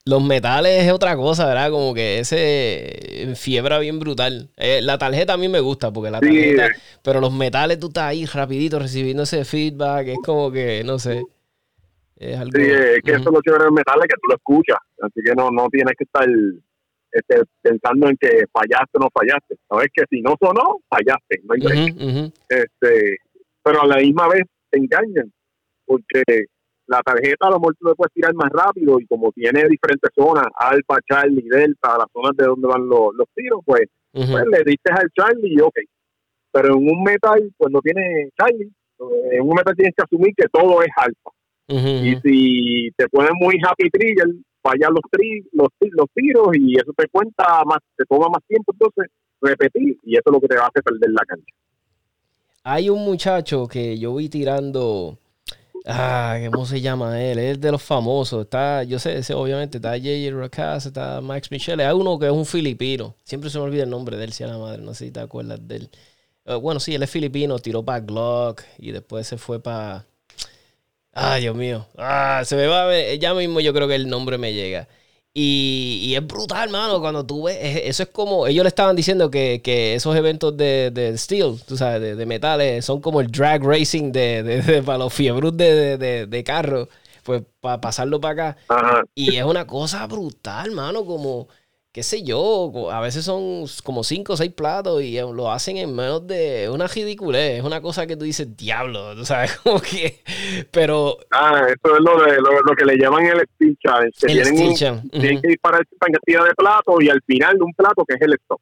Los 0.04 0.24
metales 0.24 0.84
es 0.84 0.90
otra 0.90 1.16
cosa, 1.16 1.46
¿verdad? 1.46 1.70
Como 1.70 1.92
que 1.92 2.20
ese 2.20 3.34
fiebra 3.34 3.78
bien 3.78 3.98
brutal. 3.98 4.48
Eh, 4.56 4.80
la 4.80 4.96
tarjeta 4.96 5.34
a 5.34 5.36
mí 5.36 5.48
me 5.48 5.60
gusta 5.60 5.92
porque 5.92 6.10
la 6.10 6.20
tarjeta, 6.20 6.70
pero 7.02 7.20
los 7.20 7.30
metales 7.30 7.78
tú 7.78 7.88
estás 7.88 8.04
ahí 8.04 8.24
rapidito 8.24 8.78
recibiendo 8.78 9.24
ese 9.24 9.44
feedback, 9.44 10.08
es 10.08 10.18
como 10.24 10.50
que, 10.50 10.82
no 10.82 10.98
sé. 10.98 11.22
Es 12.16 12.38
algo, 12.38 12.52
sí, 12.58 12.62
es 12.62 13.02
que 13.04 13.10
eso 13.10 13.20
es 13.20 13.26
lo 13.26 13.42
chévere 13.42 13.64
de 13.64 13.70
metales, 13.70 14.06
que 14.08 14.14
tú 14.14 14.28
lo 14.30 14.36
escuchas, 14.36 14.78
así 15.02 15.20
que 15.22 15.34
no, 15.34 15.50
no 15.50 15.68
tienes 15.68 15.92
que 15.98 16.04
estar 16.04 16.26
este, 17.10 17.42
pensando 17.62 18.08
en 18.08 18.16
que 18.16 18.44
fallaste 18.52 18.98
o 18.98 19.00
no 19.00 19.08
fallaste. 19.12 19.56
Sabes 19.68 19.88
que 19.92 20.04
si 20.10 20.20
no 20.20 20.36
sonó, 20.40 20.78
fallaste, 20.88 21.40
no 21.44 21.54
hay 21.54 22.30
Este, 22.48 23.16
pero 23.62 23.82
a 23.82 23.86
la 23.86 23.96
misma 23.96 24.28
vez 24.28 24.42
te 24.70 24.78
engañan, 24.78 25.32
porque 25.84 26.22
la 26.86 27.00
tarjeta 27.02 27.46
a 27.46 27.50
lo 27.50 27.60
mejor 27.60 27.76
tú 27.76 27.88
le 27.88 27.94
puedes 27.94 28.12
tirar 28.12 28.34
más 28.34 28.50
rápido 28.50 28.98
y 28.98 29.06
como 29.06 29.30
tiene 29.32 29.68
diferentes 29.68 30.10
zonas, 30.14 30.46
alfa, 30.58 30.98
Charlie, 31.08 31.46
delta, 31.48 31.98
las 31.98 32.06
zonas 32.12 32.36
de 32.36 32.46
donde 32.46 32.66
van 32.66 32.88
los, 32.88 33.14
los 33.14 33.28
tiros, 33.34 33.60
pues, 33.64 33.82
pues 34.12 34.44
le 34.50 34.64
diste 34.64 34.90
al 34.90 35.08
Charlie 35.14 35.54
y 35.54 35.60
ok. 35.60 35.78
Pero 36.50 36.68
en 36.68 36.88
un 36.88 37.02
metal, 37.02 37.52
pues 37.56 37.70
no 37.70 37.80
tiene 37.80 38.30
Charlie. 38.38 38.72
En 39.32 39.42
un 39.42 39.54
metal 39.54 39.76
tienes 39.76 39.94
que 39.94 40.02
asumir 40.02 40.34
que 40.34 40.48
todo 40.50 40.82
es 40.82 40.88
alfa. 40.96 41.30
Y 41.68 42.16
si 42.22 42.90
te 42.96 43.06
pones 43.08 43.32
muy 43.38 43.56
happy 43.62 43.90
trigger, 43.90 44.28
fallan 44.68 44.92
los, 45.52 45.70
tiros 46.14 46.48
y 46.54 46.76
eso 46.76 46.92
te 46.96 47.08
cuenta 47.08 47.62
más, 47.64 47.78
te 47.96 48.04
toma 48.04 48.28
más 48.28 48.42
tiempo 48.46 48.72
entonces 48.72 49.10
repetir 49.40 49.98
y 50.02 50.14
eso 50.14 50.24
es 50.26 50.32
lo 50.32 50.40
que 50.40 50.48
te 50.48 50.56
hacer 50.56 50.82
perder 50.82 51.10
la 51.10 51.24
cancha. 51.26 51.54
Hay 52.64 52.90
un 52.90 53.04
muchacho 53.04 53.66
que 53.66 53.98
yo 53.98 54.14
vi 54.14 54.28
tirando, 54.28 55.18
ah, 55.86 56.38
¿cómo 56.52 56.66
se 56.66 56.80
llama 56.80 57.22
él? 57.22 57.38
Es 57.38 57.60
de 57.60 57.72
los 57.72 57.82
famosos, 57.82 58.44
está, 58.44 58.82
yo 58.82 58.98
sé, 58.98 59.22
obviamente 59.34 59.78
está 59.78 59.90
J.J. 59.90 60.36
Racaz, 60.36 60.86
está 60.86 61.20
Max 61.20 61.50
Michelle, 61.50 61.84
hay 61.84 61.94
uno 61.94 62.18
que 62.18 62.26
es 62.26 62.32
un 62.32 62.44
filipino, 62.44 63.14
siempre 63.24 63.48
se 63.48 63.58
me 63.58 63.64
olvida 63.64 63.84
el 63.84 63.90
nombre 63.90 64.16
de 64.16 64.24
él, 64.24 64.32
si 64.32 64.44
a 64.44 64.48
la 64.48 64.58
madre, 64.58 64.82
no 64.82 64.92
sé 64.92 65.06
si 65.06 65.10
te 65.12 65.20
acuerdas 65.20 65.66
de 65.66 65.76
él. 65.76 65.90
Eh, 66.44 66.54
bueno, 66.56 66.80
sí, 66.80 66.94
él 66.94 67.02
es 67.02 67.10
filipino, 67.10 67.58
tiró 67.58 67.82
para 67.82 68.00
Glock 68.00 68.62
y 68.78 68.90
después 68.90 69.26
se 69.26 69.38
fue 69.38 69.62
para 69.62 70.04
Ay, 71.20 71.42
Dios 71.42 71.56
mío. 71.56 71.86
Ah, 71.96 72.42
se 72.44 72.54
me 72.54 72.66
va 72.66 72.84
a 72.84 72.86
ver. 72.86 73.18
Ya 73.18 73.34
mismo 73.34 73.60
yo 73.60 73.74
creo 73.74 73.88
que 73.88 73.96
el 73.96 74.08
nombre 74.08 74.38
me 74.38 74.52
llega. 74.52 74.88
Y, 75.34 76.14
es 76.16 76.26
brutal, 76.26 76.70
mano, 76.70 77.00
cuando 77.00 77.26
tú 77.26 77.44
ves. 77.44 77.58
Eso 77.60 78.04
es 78.04 78.08
como. 78.10 78.46
Ellos 78.46 78.62
le 78.62 78.68
estaban 78.68 78.94
diciendo 78.96 79.30
que, 79.30 79.60
esos 79.94 80.16
eventos 80.16 80.56
de, 80.56 80.90
de 80.92 81.16
steel, 81.18 81.60
tú 81.66 81.76
sabes, 81.76 82.16
de, 82.16 82.26
metales, 82.26 82.84
son 82.84 83.00
como 83.00 83.20
el 83.20 83.30
drag 83.30 83.62
racing 83.64 84.12
de, 84.12 84.82
para 84.86 84.98
los 84.98 85.12
fiebrus 85.12 85.56
de, 85.56 86.42
carro. 86.46 86.88
Pues 87.24 87.42
para 87.60 87.80
pasarlo 87.80 88.20
para 88.20 88.52
acá. 88.52 88.56
Y 89.14 89.36
es 89.36 89.44
una 89.44 89.66
cosa 89.66 90.06
brutal, 90.06 90.70
mano, 90.70 91.04
como 91.04 91.48
qué 91.98 92.04
sé 92.04 92.22
yo, 92.22 92.92
a 92.92 93.00
veces 93.00 93.24
son 93.24 93.64
como 93.82 94.04
cinco 94.04 94.34
o 94.34 94.36
seis 94.36 94.52
platos 94.52 95.02
y 95.02 95.18
lo 95.18 95.50
hacen 95.50 95.78
en 95.78 95.96
menos 95.96 96.24
de 96.28 96.70
una 96.72 96.86
ridiculez. 96.86 97.58
Es 97.58 97.64
una 97.64 97.80
cosa 97.80 98.06
que 98.06 98.16
tú 98.16 98.24
dices, 98.24 98.56
diablo, 98.56 99.16
tú 99.16 99.24
sabes, 99.24 99.56
como 99.64 99.80
que. 99.80 100.22
Pero. 100.70 101.18
Ah, 101.32 101.66
eso 101.66 101.96
es 101.96 102.00
lo, 102.00 102.22
de, 102.22 102.36
lo, 102.36 102.76
que 102.76 102.84
le 102.84 102.96
llaman 102.96 103.26
el 103.26 103.44
steel 103.54 103.76
challenge. 103.82 104.16
Que 104.20 104.32
el 104.32 104.42
tienen, 104.44 105.10
tienen 105.10 105.42
que 105.42 105.48
disparar 105.48 105.84
cantidad 105.98 106.44
de 106.44 106.54
platos 106.54 106.94
y 107.00 107.08
al 107.08 107.20
final 107.22 107.58
de 107.58 107.64
un 107.64 107.74
plato 107.74 108.04
que 108.06 108.14
es 108.14 108.22
el 108.22 108.34
stop. 108.34 108.60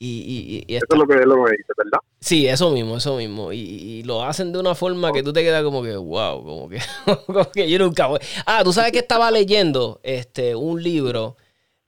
Y, 0.00 0.64
y, 0.66 0.74
eso 0.74 0.86
es 0.90 0.98
lo 0.98 1.06
que, 1.06 1.14
lo 1.24 1.44
que 1.44 1.52
dice, 1.52 1.72
¿verdad? 1.76 2.00
Sí, 2.18 2.48
eso 2.48 2.72
mismo, 2.72 2.96
eso 2.96 3.16
mismo. 3.16 3.52
Y, 3.52 4.02
lo 4.02 4.24
hacen 4.24 4.50
de 4.50 4.58
una 4.58 4.74
forma 4.74 5.12
que 5.12 5.22
tú 5.22 5.32
te 5.32 5.44
quedas 5.44 5.62
como 5.62 5.84
que, 5.84 5.94
wow, 5.94 6.42
como 6.42 6.68
que, 6.68 6.80
como 7.26 7.48
que 7.52 7.70
yo 7.70 7.78
nunca 7.78 8.08
voy. 8.08 8.18
Ah, 8.44 8.62
tú 8.64 8.72
sabes 8.72 8.90
que 8.90 8.98
estaba 8.98 9.30
leyendo 9.30 10.00
este, 10.02 10.56
un 10.56 10.82
libro 10.82 11.36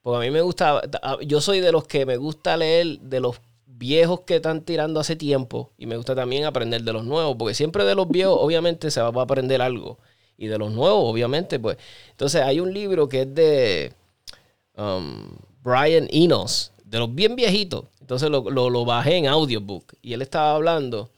porque 0.03 0.17
a 0.17 0.21
mí 0.21 0.31
me 0.31 0.41
gusta, 0.41 0.83
yo 1.25 1.41
soy 1.41 1.61
de 1.61 1.73
los 1.73 1.87
que 1.87 2.05
me 2.05 2.17
gusta 2.17 2.57
leer 2.57 2.99
de 3.01 3.21
los 3.21 3.41
viejos 3.67 4.21
que 4.21 4.37
están 4.37 4.63
tirando 4.63 5.01
hace 5.01 5.17
tiempo 5.17 5.71
y 5.79 5.87
me 5.87 5.97
gusta 5.97 6.15
también 6.15 6.45
aprender 6.45 6.83
de 6.83 6.93
los 6.93 7.05
nuevos, 7.05 7.37
porque 7.39 7.55
siempre 7.55 7.85
de 7.85 7.95
los 7.95 8.09
viejos 8.09 8.37
obviamente 8.41 8.91
se 8.91 9.01
va 9.01 9.09
a 9.09 9.25
aprender 9.25 9.63
algo 9.63 9.99
y 10.37 10.49
de 10.49 10.59
los 10.59 10.73
nuevos 10.73 11.05
obviamente 11.05 11.59
pues. 11.59 11.79
Entonces 12.11 12.43
hay 12.43 12.61
un 12.61 12.73
libro 12.73 13.09
que 13.09 13.23
es 13.23 13.35
de 13.35 13.93
um, 14.77 15.37
Brian 15.63 16.09
Enos, 16.11 16.73
de 16.85 16.99
los 16.99 17.15
bien 17.15 17.37
viejitos, 17.37 17.85
entonces 18.01 18.29
lo, 18.29 18.51
lo, 18.51 18.85
bajé 18.85 19.17
en 19.17 19.27
audiobook 19.27 19.95
y 20.03 20.13
él 20.13 20.23
estaba 20.23 20.57
hablando 20.57 21.11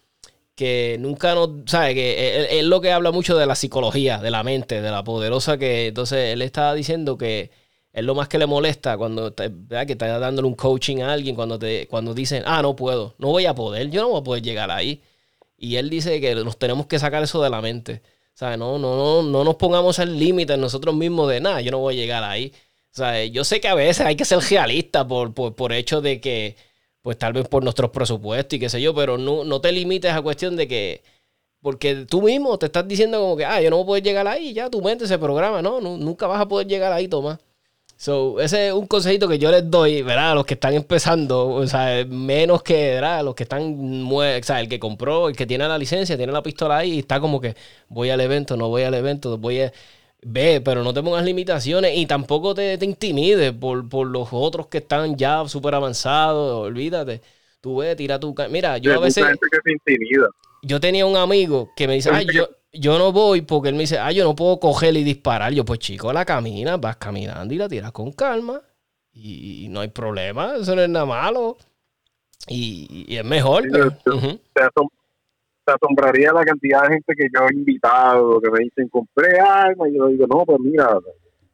que 0.55 0.99
nunca 1.01 1.35
nos, 1.35 1.51
sabe 1.67 1.95
que 1.95 2.59
él, 2.61 2.69
lo 2.69 2.81
que 2.81 2.93
habla 2.93 3.11
mucho 3.11 3.37
de 3.37 3.47
la 3.47 3.57
psicología, 3.57 4.19
de 4.19 4.31
la 4.31 4.45
mente, 4.45 4.81
de 4.81 4.91
la 4.91 5.03
poderosa 5.03 5.59
que 5.59 5.89
entonces 5.89 6.33
él 6.33 6.43
estaba 6.43 6.75
diciendo 6.75 7.19
que 7.19 7.51
es 7.95 8.05
lo 8.05 8.15
más 8.15 8.29
que 8.29 8.39
le 8.39 8.47
molesta 8.47 8.99
cuando 8.99 9.33
te, 9.33 9.51
que 9.87 9.93
estás 9.93 10.21
dándole 10.21 10.49
un 10.49 10.55
coaching 10.55 10.99
a 10.99 11.13
alguien, 11.13 11.37
cuando, 11.37 11.59
te, 11.59 11.87
cuando 11.87 12.13
dicen, 12.13 12.43
ah, 12.45 12.61
no 12.61 12.75
puedo, 12.75 13.15
no 13.19 13.29
voy 13.29 13.47
a 13.47 13.55
poder, 13.55 13.89
yo 13.91 14.03
no 14.03 14.09
voy 14.11 14.21
a 14.21 14.25
poder 14.25 14.43
llegar 14.43 14.71
ahí. 14.73 15.01
Y 15.57 15.77
él 15.77 15.89
dice 15.91 16.21
que 16.21 16.35
nos 16.35 16.59
tenemos 16.59 16.87
que 16.87 16.99
sacar 16.99 17.23
eso 17.23 17.41
de 17.41 17.51
la 17.51 17.63
mente. 17.63 18.03
O 18.35 18.37
sea, 18.37 18.57
no, 18.57 18.79
no, 18.79 18.97
no, 18.97 19.23
no 19.23 19.45
nos 19.45 19.55
pongamos 19.55 20.01
el 20.01 20.19
límite 20.19 20.57
nosotros 20.57 20.95
mismos 20.95 21.31
de 21.31 21.41
nada, 21.41 21.61
yo 21.61 21.71
no 21.71 21.79
voy 21.79 21.95
a 21.95 21.97
llegar 21.97 22.25
ahí. 22.25 22.53
O 22.93 22.97
sea, 22.97 23.25
yo 23.27 23.45
sé 23.45 23.61
que 23.61 23.69
a 23.69 23.75
veces 23.75 24.05
hay 24.05 24.17
que 24.17 24.25
ser 24.25 24.41
realista 24.41 25.07
por, 25.07 25.33
por, 25.33 25.55
por 25.55 25.73
hecho 25.73 26.01
de 26.01 26.21
que, 26.21 26.57
pues 27.03 27.17
tal 27.19 27.33
vez 27.33 27.47
por 27.49 27.63
nuestros 27.63 27.91
presupuestos 27.91 28.57
y 28.57 28.61
qué 28.61 28.69
sé 28.69 28.83
yo, 28.83 28.95
pero 28.95 29.19
no, 29.19 29.45
no 29.45 29.61
te 29.61 29.71
limites 29.73 30.13
a 30.13 30.23
cuestión 30.23 30.57
de 30.57 30.67
que, 30.67 31.03
porque 31.63 32.07
tú 32.09 32.23
mismo 32.23 32.59
te 32.59 32.67
estás 32.67 32.89
diciendo 32.89 33.21
como 33.21 33.37
que, 33.37 33.45
ah, 33.45 33.61
yo 33.63 33.71
no 33.71 33.77
voy 33.77 33.85
a 33.85 33.87
poder 33.87 34.03
llegar 34.05 34.27
ahí, 34.29 34.53
ya 34.53 34.69
tu 34.71 34.83
mente 34.83 35.07
se 35.07 35.19
programa, 35.19 35.63
no, 35.63 35.81
no 35.81 35.97
nunca 35.97 36.27
vas 36.27 36.41
a 36.41 36.49
poder 36.49 36.67
llegar 36.67 36.93
ahí, 36.93 37.09
Tomás. 37.09 37.39
So, 37.97 38.41
ese 38.41 38.69
es 38.69 38.75
un 38.75 38.87
consejito 38.87 39.29
que 39.29 39.39
yo 39.39 39.51
les 39.51 39.71
doy, 39.71 40.03
¿verdad? 40.03 40.33
A 40.33 40.35
los 40.35 40.45
que 40.45 40.55
están 40.55 40.75
empezando, 40.75 41.49
o 41.49 41.67
sea, 41.67 42.05
menos 42.05 42.63
que, 42.63 42.95
¿verdad? 42.95 43.25
Los 43.25 43.35
que 43.35 43.45
están, 43.45 44.07
o 44.11 44.43
sea, 44.43 44.61
el 44.61 44.69
que 44.69 44.81
compró, 44.81 45.29
el 45.29 45.37
que 45.37 45.47
tiene 45.47 45.67
la 45.69 45.79
licencia, 45.79 46.17
tiene 46.17 46.33
la 46.33 46.43
pistola 46.43 46.79
ahí 46.79 46.95
y 46.95 46.99
está 47.01 47.21
como 47.21 47.41
que 47.41 47.55
voy 47.89 48.11
al 48.11 48.21
evento, 48.21 48.57
no 48.57 48.69
voy 48.69 48.83
al 48.83 48.95
evento, 48.95 49.39
voy 49.39 49.61
a... 49.61 49.73
Ve, 50.27 50.63
pero 50.65 50.83
no 50.83 50.95
te 50.95 51.03
pongas 51.03 51.23
limitaciones 51.23 51.97
y 51.97 52.07
tampoco 52.07 52.55
te, 52.55 52.79
te 52.79 52.87
intimides 52.87 53.53
por, 53.53 53.87
por, 53.91 54.07
los 54.07 54.29
otros 54.33 54.69
que 54.69 54.79
están 54.79 55.17
ya 55.17 55.47
súper 55.47 55.75
avanzados, 55.75 56.67
olvídate. 56.67 57.21
Tú 57.61 57.77
ve, 57.77 57.95
tira 57.95 58.19
tu... 58.19 58.35
Mira, 58.51 58.79
yo 58.79 58.95
a 58.95 58.99
veces... 58.99 59.23
Yo 60.63 60.81
tenía 60.81 61.05
un 61.05 61.17
amigo 61.17 61.69
que 61.77 61.87
me 61.87 61.95
dice, 61.95 62.09
ay, 62.11 62.27
yo, 62.33 62.49
yo 62.75 62.99
no 62.99 63.13
voy 63.13 63.43
porque 63.43 63.69
él 63.69 63.75
me 63.75 63.83
dice, 63.83 63.99
ah, 63.99 64.13
yo 64.13 64.25
no 64.25 64.35
puedo 64.35 64.59
coger 64.59 64.97
y 64.97 65.05
disparar. 65.05 65.53
Yo, 65.53 65.65
pues 65.65 65.79
chico, 65.79 66.13
la 66.13 66.25
camina, 66.25 66.77
vas 66.77 66.97
caminando 66.97 67.55
y 67.55 67.59
la 67.59 67.69
tiras 67.69 67.93
con 67.93 68.13
calma. 68.13 68.61
Y, 69.13 69.69
no 69.71 69.81
hay 69.81 69.89
problema, 69.89 70.57
eso 70.57 70.75
no 70.75 70.83
es 70.83 70.89
nada 70.89 71.07
malo. 71.07 71.57
Y, 72.49 73.17
es 73.17 73.25
mejor. 73.25 73.63
te, 73.63 74.63
asombraría 75.67 76.33
la 76.33 76.45
cantidad 76.45 76.83
de 76.83 76.89
gente 76.95 77.15
que 77.17 77.29
yo 77.33 77.47
he 77.49 77.55
invitado, 77.55 78.41
que 78.41 78.51
me 78.51 78.65
dicen, 78.65 78.89
compré 78.89 79.39
armas. 79.39 79.89
Y 79.89 79.97
yo 79.97 80.09
digo, 80.09 80.27
no, 80.27 80.45
pues 80.45 80.59
mira, 80.61 80.99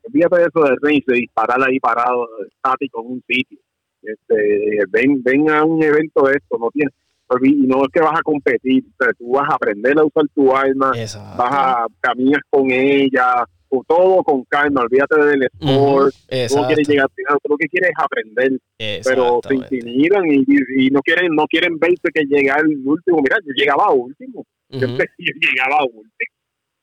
olvídate 0.05 0.37
de 0.37 0.43
eso 0.43 0.65
de 0.65 0.77
race, 0.83 1.05
de 1.07 1.17
disparar 1.17 1.63
ahí 1.63 1.79
parado, 1.79 2.29
estático 2.47 3.03
en 3.03 3.13
un 3.13 3.25
sitio. 3.27 3.59
Este, 4.03 4.79
ven, 4.89 5.23
ven 5.23 5.51
a 5.51 5.63
un 5.65 5.83
evento 5.83 6.23
de 6.23 6.33
esto, 6.33 6.57
no 6.59 6.71
tienes 6.71 6.95
y 7.43 7.67
no 7.67 7.83
es 7.83 7.89
que 7.93 8.01
vas 8.01 8.19
a 8.19 8.23
competir, 8.23 8.85
tú 9.19 9.33
vas 9.33 9.49
a 9.51 9.55
aprender 9.55 9.99
a 9.99 10.05
usar 10.05 10.25
tu 10.35 10.55
arma, 10.55 10.91
vas 10.91 11.53
a 11.53 11.87
caminar 12.01 12.41
con 12.51 12.71
ella, 12.71 13.45
con 13.69 13.85
todo 13.87 14.23
con 14.25 14.45
calma, 14.45 14.83
olvídate 14.83 15.21
del 15.25 15.43
sport, 15.45 16.15
tú 16.49 16.57
no 16.57 16.67
quieres 16.67 16.89
llegar 16.89 17.09
final, 17.15 17.39
tú 17.43 17.51
lo 17.51 17.57
que 17.57 17.69
quieres 17.69 17.91
es 17.91 18.05
aprender, 18.05 18.59
pero 19.05 19.41
se 19.47 19.55
intimidan 19.55 20.25
y, 20.27 20.91
no 20.91 21.01
quieren 21.03 21.35
no 21.35 21.47
quieren 21.47 21.79
verse 21.79 22.09
que 22.13 22.25
llegar 22.25 22.61
el 22.61 22.83
último, 22.85 23.19
mira, 23.23 23.37
yo 23.45 23.53
llegaba 23.55 23.93
último, 23.93 24.45
yo, 24.71 24.87
llegaba 24.89 25.85
último. 25.85 26.11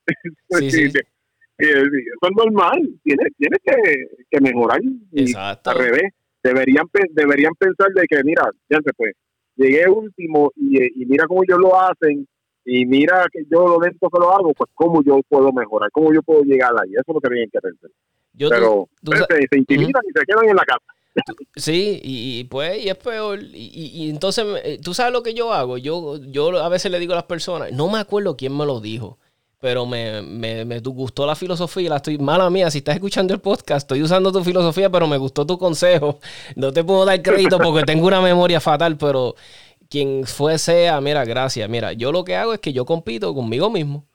Sí, 0.50 0.72
sí. 0.72 1.00
Eso 1.58 1.82
es 1.82 2.36
normal, 2.38 2.80
tienes, 3.04 3.28
tienes 3.38 3.60
que, 3.62 4.06
que 4.30 4.40
mejorar 4.42 4.80
y 5.12 5.36
al 5.36 5.78
revés. 5.78 6.14
Deberían, 6.44 6.86
deberían 7.12 7.52
pensar 7.60 7.90
de 7.94 8.06
que, 8.08 8.24
mira, 8.24 8.44
ya 8.70 8.78
se 8.86 8.94
puede 8.94 9.14
llegué 9.58 9.90
último 9.90 10.52
y, 10.56 11.06
mira 11.06 11.26
cómo 11.28 11.44
ellos 11.44 11.60
lo 11.60 11.80
hacen 11.80 12.28
y 12.64 12.86
mira 12.86 13.26
que 13.32 13.44
yo 13.52 13.68
lo 13.68 13.80
dentro 13.80 14.10
que 14.10 14.20
lo 14.20 14.34
hago, 14.34 14.54
pues 14.54 14.70
cómo 14.74 15.04
yo 15.04 15.20
puedo 15.28 15.52
mejorar, 15.52 15.90
cómo 15.92 16.14
yo 16.14 16.22
puedo 16.22 16.44
llegar 16.44 16.72
ahí. 16.82 16.92
Eso 16.92 17.04
es 17.08 17.14
lo 17.14 17.22
que 17.22 17.30
tienen 17.30 17.50
que 17.50 17.60
pensar. 17.60 17.90
Pero 18.38 18.88
se, 19.04 19.58
intimidan 19.58 20.04
y 20.08 20.20
se 20.20 20.26
quedan 20.26 20.50
en 20.50 20.56
la 20.56 20.64
casa. 20.64 20.86
Sí, 21.56 22.00
y, 22.04 22.44
pues, 22.44 22.84
y 22.84 22.90
es 22.90 22.98
peor. 22.98 23.40
Y, 23.42 23.92
y, 23.94 24.10
entonces, 24.10 24.46
eh, 24.64 24.80
tú 24.84 24.94
sabes 24.94 25.14
lo 25.14 25.24
que 25.24 25.34
yo 25.34 25.52
hago. 25.52 25.78
Yo, 25.78 26.18
yo 26.18 26.62
a 26.62 26.70
veces 26.70 26.92
le 26.92 27.00
digo 27.00 27.14
a 27.14 27.16
las 27.16 27.26
personas, 27.26 27.72
no 27.72 27.90
me 27.90 27.98
acuerdo 27.98 28.38
quién 28.38 28.56
me 28.56 28.66
lo 28.66 28.80
dijo, 28.80 29.18
pero 29.60 29.86
me, 29.86 30.22
me, 30.22 30.66
me 30.66 30.80
gustó 30.80 31.26
la 31.26 31.36
filosofía. 31.36 31.90
La 31.90 31.96
estoy 31.98 32.18
mala 32.18 32.50
mía. 32.50 32.70
Si 32.70 32.80
estás 32.80 32.96
escuchando 32.96 33.34
el 33.34 33.42
podcast, 33.42 33.86
estoy 33.86 34.04
usando 34.04 34.32
tu 34.32 34.44
filosofía, 34.44 34.90
pero 34.90 35.08
me 35.08 35.18
gustó 35.18 35.46
tu 35.46 35.58
consejo. 35.58 36.20
No 36.56 36.72
te 36.72 36.84
puedo 36.84 37.06
dar 37.06 37.22
crédito 37.22 37.58
porque 37.60 37.84
tengo 37.84 38.08
una 38.08 38.22
memoria 38.22 38.60
fatal, 38.60 38.98
pero 38.98 39.36
quien 39.90 40.26
fue 40.26 40.58
sea, 40.58 41.02
mira, 41.02 41.26
gracias. 41.26 41.70
Mira, 41.70 41.94
yo 41.94 42.12
lo 42.12 42.24
que 42.24 42.36
hago 42.36 42.54
es 42.54 42.60
que 42.60 42.74
yo 42.74 42.86
compito 42.86 43.34
conmigo 43.34 43.70
mismo, 43.70 44.06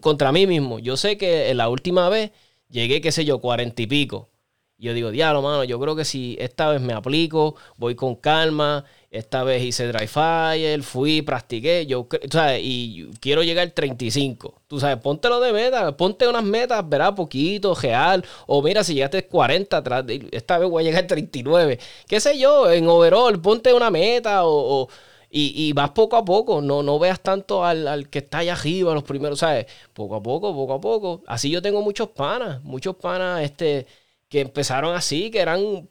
contra 0.00 0.32
mí 0.32 0.46
mismo. 0.46 0.78
Yo 0.78 0.96
sé 0.96 1.16
que 1.18 1.52
la 1.54 1.68
última 1.68 2.08
vez 2.08 2.32
llegué, 2.68 3.00
qué 3.00 3.12
sé 3.12 3.24
yo, 3.24 3.40
cuarenta 3.40 3.82
y 3.82 3.86
pico. 3.86 4.30
yo 4.78 4.94
digo, 4.94 5.10
diablo, 5.10 5.42
mano, 5.42 5.64
yo 5.64 5.78
creo 5.80 5.96
que 5.96 6.04
si 6.04 6.36
esta 6.40 6.70
vez 6.70 6.80
me 6.80 6.92
aplico, 6.94 7.56
voy 7.76 7.94
con 7.94 8.14
calma, 8.16 8.84
esta 9.10 9.42
vez 9.42 9.62
hice 9.64 9.88
dry 9.88 10.06
fire, 10.06 10.82
fui, 10.84 11.20
practiqué, 11.22 11.84
yo, 11.84 12.06
¿sabes? 12.30 12.60
Y 12.62 13.10
quiero 13.20 13.42
llegar 13.42 13.64
al 13.64 13.72
35. 13.72 14.62
Tú 14.68 14.78
sabes, 14.78 14.98
póntelo 14.98 15.40
de 15.40 15.52
meta, 15.52 15.96
ponte 15.96 16.28
unas 16.28 16.44
metas, 16.44 16.88
verá, 16.88 17.12
poquito, 17.12 17.74
real. 17.74 18.24
O 18.46 18.62
mira, 18.62 18.84
si 18.84 18.94
llegaste 18.94 19.26
40 19.26 19.76
atrás, 19.76 20.04
esta 20.30 20.58
vez 20.58 20.70
voy 20.70 20.84
a 20.84 20.86
llegar 20.86 21.02
al 21.02 21.06
39. 21.08 21.78
Qué 22.06 22.20
sé 22.20 22.38
yo, 22.38 22.70
en 22.70 22.88
overall, 22.88 23.40
ponte 23.40 23.74
una 23.74 23.90
meta 23.90 24.44
o, 24.44 24.88
y, 25.28 25.72
vas 25.72 25.90
poco 25.90 26.16
a 26.16 26.24
poco. 26.24 26.60
No, 26.62 26.82
no 26.84 26.98
veas 27.00 27.20
tanto 27.20 27.64
al, 27.64 27.88
al, 27.88 28.08
que 28.08 28.20
está 28.20 28.38
allá 28.38 28.52
arriba, 28.52 28.94
los 28.94 29.04
primeros, 29.04 29.40
¿sabes? 29.40 29.66
Poco 29.92 30.16
a 30.16 30.22
poco, 30.22 30.54
poco 30.54 30.74
a 30.74 30.80
poco. 30.80 31.22
Así 31.26 31.50
yo 31.50 31.60
tengo 31.62 31.82
muchos 31.82 32.10
panas, 32.10 32.62
muchos 32.62 32.96
panas 32.96 33.42
este, 33.42 33.86
que 34.28 34.40
empezaron 34.40 34.94
así, 34.94 35.30
que 35.32 35.40
eran 35.40 35.88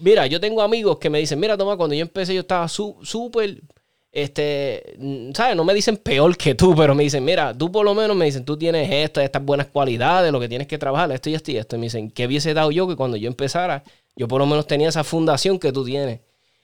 mira, 0.00 0.26
yo 0.26 0.40
tengo 0.40 0.62
amigos 0.62 0.98
que 0.98 1.10
me 1.10 1.18
dicen, 1.18 1.38
mira, 1.38 1.56
toma, 1.56 1.76
cuando 1.76 1.94
yo 1.94 2.02
empecé 2.02 2.34
yo 2.34 2.40
estaba 2.40 2.68
súper, 2.68 3.62
este, 4.12 4.96
¿sabes? 5.34 5.56
No 5.56 5.64
me 5.64 5.74
dicen 5.74 5.96
peor 5.96 6.36
que 6.36 6.54
tú, 6.54 6.74
pero 6.76 6.94
me 6.94 7.04
dicen, 7.04 7.24
mira, 7.24 7.56
tú 7.56 7.70
por 7.70 7.84
lo 7.84 7.94
menos 7.94 8.16
me 8.16 8.24
dicen, 8.24 8.44
tú 8.44 8.56
tienes 8.56 8.90
esto, 8.90 9.20
estas 9.20 9.44
buenas 9.44 9.68
cualidades, 9.68 10.32
lo 10.32 10.40
que 10.40 10.48
tienes 10.48 10.66
que 10.66 10.78
trabajar, 10.78 11.10
esto 11.12 11.30
y 11.30 11.34
esto 11.34 11.50
y 11.52 11.56
esto. 11.56 11.76
Y 11.76 11.78
me 11.78 11.86
dicen, 11.86 12.10
¿qué 12.10 12.26
hubiese 12.26 12.54
dado 12.54 12.70
yo 12.70 12.88
que 12.88 12.96
cuando 12.96 13.16
yo 13.16 13.28
empezara, 13.28 13.84
yo 14.16 14.28
por 14.28 14.40
lo 14.40 14.46
menos 14.46 14.66
tenía 14.66 14.88
esa 14.88 15.04
fundación 15.04 15.58
que 15.58 15.72
tú 15.72 15.84
tienes? 15.84 16.20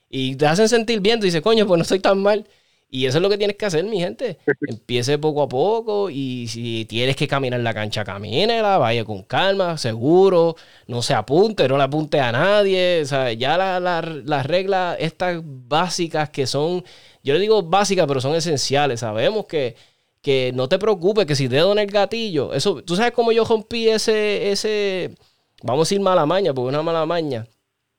Y 0.08 0.36
te 0.36 0.46
hacen 0.46 0.68
sentir 0.68 1.00
bien, 1.00 1.18
tú 1.18 1.26
dices, 1.26 1.42
coño, 1.42 1.66
pues 1.66 1.78
no 1.78 1.82
estoy 1.82 2.00
tan 2.00 2.22
mal. 2.22 2.46
Y 2.94 3.06
eso 3.06 3.18
es 3.18 3.22
lo 3.22 3.28
que 3.28 3.36
tienes 3.38 3.56
que 3.56 3.66
hacer, 3.66 3.82
mi 3.82 3.98
gente. 3.98 4.38
Empiece 4.68 5.18
poco 5.18 5.42
a 5.42 5.48
poco 5.48 6.10
y 6.10 6.46
si 6.46 6.84
tienes 6.84 7.16
que 7.16 7.26
caminar 7.26 7.58
la 7.58 7.74
cancha, 7.74 8.04
camínela, 8.04 8.78
vaya 8.78 9.04
con 9.04 9.24
calma, 9.24 9.76
seguro, 9.76 10.54
no 10.86 11.02
se 11.02 11.12
apunte, 11.12 11.66
no 11.66 11.76
le 11.76 11.82
apunte 11.82 12.20
a 12.20 12.30
nadie. 12.30 13.00
O 13.02 13.04
sea, 13.04 13.32
ya 13.32 13.58
las 13.58 14.46
reglas 14.46 14.96
estas 15.00 15.40
básicas 15.42 16.30
que 16.30 16.46
son, 16.46 16.84
yo 17.24 17.34
le 17.34 17.40
digo 17.40 17.64
básicas, 17.64 18.06
pero 18.06 18.20
son 18.20 18.36
esenciales. 18.36 19.00
Sabemos 19.00 19.46
que, 19.46 19.74
que 20.22 20.52
no 20.54 20.68
te 20.68 20.78
preocupes, 20.78 21.26
que 21.26 21.34
si 21.34 21.48
dedo 21.48 21.72
en 21.72 21.80
el 21.80 21.88
gatillo, 21.88 22.54
eso, 22.54 22.84
tú 22.84 22.94
sabes 22.94 23.10
cómo 23.10 23.32
yo 23.32 23.44
rompí 23.44 23.88
ese, 23.88 24.52
ese, 24.52 25.16
vamos 25.64 25.80
a 25.80 25.86
decir 25.88 26.00
mala 26.00 26.26
maña, 26.26 26.54
porque 26.54 26.68
una 26.68 26.82
mala 26.82 27.04
maña. 27.06 27.44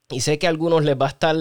Y 0.09 0.21
sé 0.21 0.37
que 0.37 0.45
a 0.47 0.49
algunos 0.51 0.83
les 0.83 0.95
va 0.95 1.07
a 1.07 1.09
estar 1.09 1.35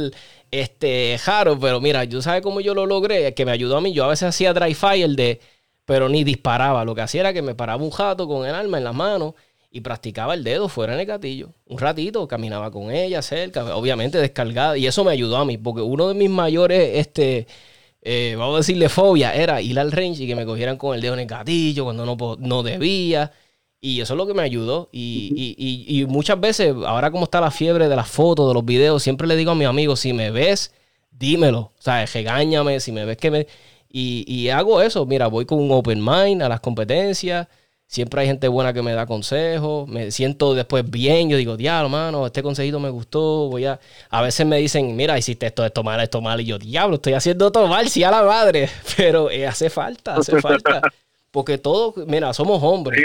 este, 0.50 1.18
jaro, 1.18 1.58
pero 1.58 1.80
mira, 1.80 2.04
yo 2.04 2.22
sabes 2.22 2.40
cómo 2.42 2.60
yo 2.60 2.74
lo 2.74 2.86
logré, 2.86 3.34
que 3.34 3.44
me 3.44 3.52
ayudó 3.52 3.76
a 3.76 3.80
mí. 3.80 3.92
Yo 3.92 4.04
a 4.04 4.08
veces 4.08 4.28
hacía 4.28 4.54
dry 4.54 4.74
fire 4.74 5.10
de, 5.10 5.40
pero 5.84 6.08
ni 6.08 6.24
disparaba. 6.24 6.84
Lo 6.84 6.94
que 6.94 7.02
hacía 7.02 7.20
era 7.20 7.32
que 7.32 7.42
me 7.42 7.54
paraba 7.54 7.82
un 7.82 7.90
jato 7.90 8.26
con 8.26 8.46
el 8.46 8.54
arma 8.54 8.78
en 8.78 8.84
las 8.84 8.94
manos 8.94 9.34
y 9.70 9.80
practicaba 9.80 10.34
el 10.34 10.44
dedo 10.44 10.68
fuera 10.68 10.94
en 10.94 11.00
el 11.00 11.06
gatillo. 11.06 11.52
Un 11.66 11.78
ratito, 11.78 12.26
caminaba 12.28 12.70
con 12.70 12.90
ella 12.90 13.20
cerca, 13.22 13.76
obviamente 13.76 14.18
descargada. 14.18 14.78
Y 14.78 14.86
eso 14.86 15.04
me 15.04 15.12
ayudó 15.12 15.36
a 15.36 15.44
mí, 15.44 15.58
porque 15.58 15.82
uno 15.82 16.08
de 16.08 16.14
mis 16.14 16.30
mayores, 16.30 16.98
este, 16.98 17.46
eh, 18.02 18.34
vamos 18.38 18.54
a 18.54 18.58
decirle 18.58 18.88
fobia, 18.88 19.34
era 19.34 19.60
ir 19.60 19.78
al 19.78 19.92
range 19.92 20.22
y 20.22 20.26
que 20.26 20.36
me 20.36 20.46
cogieran 20.46 20.76
con 20.78 20.94
el 20.94 21.00
dedo 21.02 21.14
en 21.14 21.20
el 21.20 21.26
gatillo 21.26 21.84
cuando 21.84 22.06
no, 22.06 22.16
no 22.38 22.62
debía. 22.62 23.32
Y 23.86 24.00
eso 24.00 24.14
es 24.14 24.16
lo 24.16 24.26
que 24.26 24.32
me 24.32 24.40
ayudó. 24.40 24.88
Y, 24.92 26.06
muchas 26.08 26.40
veces, 26.40 26.74
ahora 26.86 27.10
como 27.10 27.24
está 27.24 27.38
la 27.42 27.50
fiebre 27.50 27.86
de 27.86 27.94
las 27.94 28.08
fotos, 28.08 28.48
de 28.48 28.54
los 28.54 28.64
videos, 28.64 29.02
siempre 29.02 29.26
le 29.28 29.36
digo 29.36 29.50
a 29.50 29.54
mis 29.54 29.68
amigos, 29.68 30.00
si 30.00 30.14
me 30.14 30.30
ves, 30.30 30.72
dímelo. 31.10 31.58
O 31.58 31.82
sea, 31.82 32.06
regáñame, 32.06 32.80
si 32.80 32.92
me 32.92 33.04
ves 33.04 33.18
que 33.18 33.30
me... 33.30 33.46
Y, 33.90 34.48
hago 34.48 34.80
eso. 34.80 35.04
Mira, 35.04 35.26
voy 35.26 35.44
con 35.44 35.58
un 35.58 35.70
open 35.70 36.02
mind 36.02 36.42
a 36.42 36.48
las 36.48 36.60
competencias. 36.60 37.46
Siempre 37.86 38.22
hay 38.22 38.26
gente 38.26 38.48
buena 38.48 38.72
que 38.72 38.80
me 38.80 38.94
da 38.94 39.04
consejos. 39.04 39.86
Me 39.86 40.10
siento 40.10 40.54
después 40.54 40.88
bien. 40.90 41.28
Yo 41.28 41.36
digo, 41.36 41.58
diablo, 41.58 41.90
mano, 41.90 42.24
este 42.24 42.42
consejito 42.42 42.80
me 42.80 42.88
gustó. 42.88 43.50
Voy 43.50 43.66
a... 43.66 43.78
A 44.08 44.22
veces 44.22 44.46
me 44.46 44.56
dicen, 44.56 44.96
mira, 44.96 45.18
hiciste 45.18 45.44
esto, 45.44 45.62
esto 45.62 45.82
mal, 45.82 46.00
esto 46.00 46.22
mal. 46.22 46.40
Y 46.40 46.46
yo, 46.46 46.58
diablo, 46.58 46.94
estoy 46.94 47.12
haciendo 47.12 47.52
todo 47.52 47.68
mal, 47.68 47.86
sí 47.90 48.02
a 48.02 48.10
la 48.10 48.22
madre. 48.22 48.70
Pero 48.96 49.30
eh, 49.30 49.46
hace 49.46 49.68
falta, 49.68 50.14
hace 50.14 50.40
falta. 50.40 50.80
Porque 51.30 51.58
todos, 51.58 51.96
mira, 52.06 52.32
somos 52.32 52.62
hombres 52.62 53.02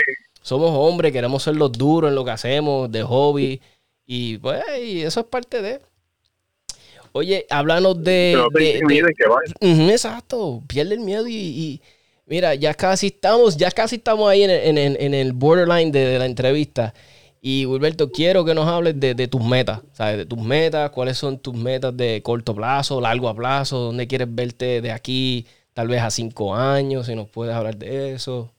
somos 0.49 0.71
hombres, 0.71 1.13
queremos 1.13 1.43
ser 1.43 1.55
los 1.55 1.71
duros 1.71 2.09
en 2.09 2.15
lo 2.15 2.25
que 2.25 2.31
hacemos, 2.31 2.91
de 2.91 3.03
hobby. 3.03 3.61
Y 4.05 4.39
pues 4.39 4.63
eso 4.67 5.19
es 5.19 5.25
parte 5.27 5.61
de. 5.61 5.79
Oye, 7.11 7.45
háblanos 7.51 8.03
de. 8.03 8.33
exacto, 9.93 10.63
pierde 10.67 10.95
el 10.95 11.01
miedo 11.01 11.27
y, 11.27 11.81
Mira, 12.25 12.53
ya 12.53 12.73
casi 12.73 13.07
estamos, 13.07 13.57
ya 13.57 13.71
casi 13.71 13.95
estamos 13.95 14.29
ahí 14.29 14.43
en 14.43 15.13
el, 15.13 15.33
borderline 15.33 15.91
de, 15.91 16.19
la 16.19 16.25
entrevista. 16.25 16.93
Y 17.41 17.65
Wilberto, 17.65 18.11
quiero 18.11 18.43
que 18.43 18.53
nos 18.53 18.67
hables 18.67 18.99
de, 18.99 19.27
tus 19.27 19.43
metas, 19.43 19.81
¿sabes? 19.93 20.17
De 20.17 20.25
tus 20.25 20.39
metas, 20.39 20.89
cuáles 20.91 21.17
son 21.17 21.39
tus 21.39 21.55
metas 21.55 21.95
de 21.95 22.21
corto 22.21 22.53
plazo, 22.53 23.01
largo 23.01 23.33
plazo, 23.35 23.77
dónde 23.77 24.07
quieres 24.07 24.27
verte 24.29 24.81
de 24.81 24.91
aquí, 24.91 25.47
tal 25.73 25.87
vez 25.87 26.01
a 26.01 26.11
cinco 26.11 26.53
años, 26.55 27.07
si 27.07 27.15
nos 27.15 27.29
puedes 27.29 27.55
hablar 27.55 27.77
de 27.77 28.13
eso 28.13 28.51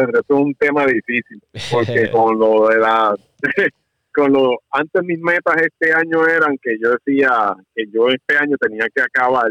es 0.00 0.24
un 0.28 0.54
tema 0.54 0.86
difícil, 0.86 1.42
porque 1.70 2.10
con 2.12 2.38
lo 2.38 2.68
de 2.68 2.78
la... 2.78 3.14
con 4.14 4.32
lo, 4.32 4.58
antes 4.72 5.04
mis 5.04 5.20
metas 5.20 5.56
este 5.62 5.92
año 5.92 6.26
eran 6.26 6.58
que 6.60 6.76
yo 6.82 6.90
decía 6.90 7.54
que 7.74 7.84
yo 7.92 8.08
este 8.08 8.36
año 8.36 8.56
tenía 8.56 8.86
que 8.92 9.02
acabar 9.02 9.48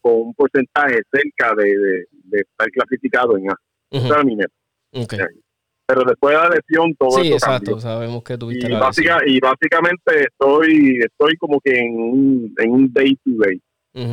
con 0.00 0.12
un 0.12 0.34
porcentaje 0.34 1.02
cerca 1.12 1.54
de, 1.54 2.06
estar 2.32 2.68
clasificado 2.70 3.36
en 3.36 3.50
A. 3.50 4.24
Mi 4.24 4.36
meta. 4.36 4.52
pero 5.86 6.04
después 6.04 6.34
de 6.34 6.42
la 6.42 6.48
lesión 6.48 6.94
todo 6.94 7.22
sí, 7.22 7.32
exacto, 7.32 7.78
sabemos 7.78 8.24
que 8.24 8.38
tuviste 8.38 8.66
y, 8.66 9.36
y 9.36 9.40
básicamente 9.40 10.24
estoy 10.24 10.98
estoy 11.04 11.36
como 11.36 11.60
que 11.60 11.78
en 11.78 11.94
un, 11.94 12.54
en 12.58 12.70
un 12.70 12.92
day 12.92 13.14
to 13.16 13.30
day. 13.44 13.60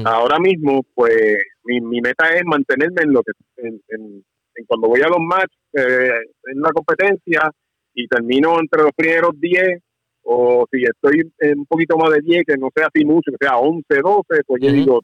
Ahora 0.03 0.39
mismo, 0.39 0.83
pues 0.93 1.37
mi, 1.63 1.79
mi 1.79 2.01
meta 2.01 2.27
es 2.33 2.43
mantenerme 2.45 3.03
en 3.03 3.13
lo 3.13 3.23
que 3.23 3.31
en, 3.57 3.81
en, 3.89 4.25
cuando 4.67 4.87
voy 4.87 5.01
a 5.01 5.07
los 5.07 5.19
matches 5.19 5.57
eh, 5.73 6.21
en 6.45 6.61
la 6.61 6.71
competencia 6.71 7.51
y 7.93 8.07
termino 8.07 8.59
entre 8.59 8.83
los 8.83 8.91
primeros 8.95 9.31
10 9.39 9.81
o 10.23 10.65
si 10.71 10.83
estoy 10.83 11.31
en 11.39 11.59
un 11.59 11.65
poquito 11.65 11.97
más 11.97 12.11
de 12.11 12.21
10, 12.21 12.43
que 12.45 12.57
no 12.57 12.69
sea 12.75 12.87
así 12.87 13.03
mucho, 13.03 13.31
que 13.31 13.45
sea 13.45 13.57
11, 13.57 13.83
12, 13.89 14.43
pues 14.45 14.61
yo 14.61 14.71
digo, 14.71 15.01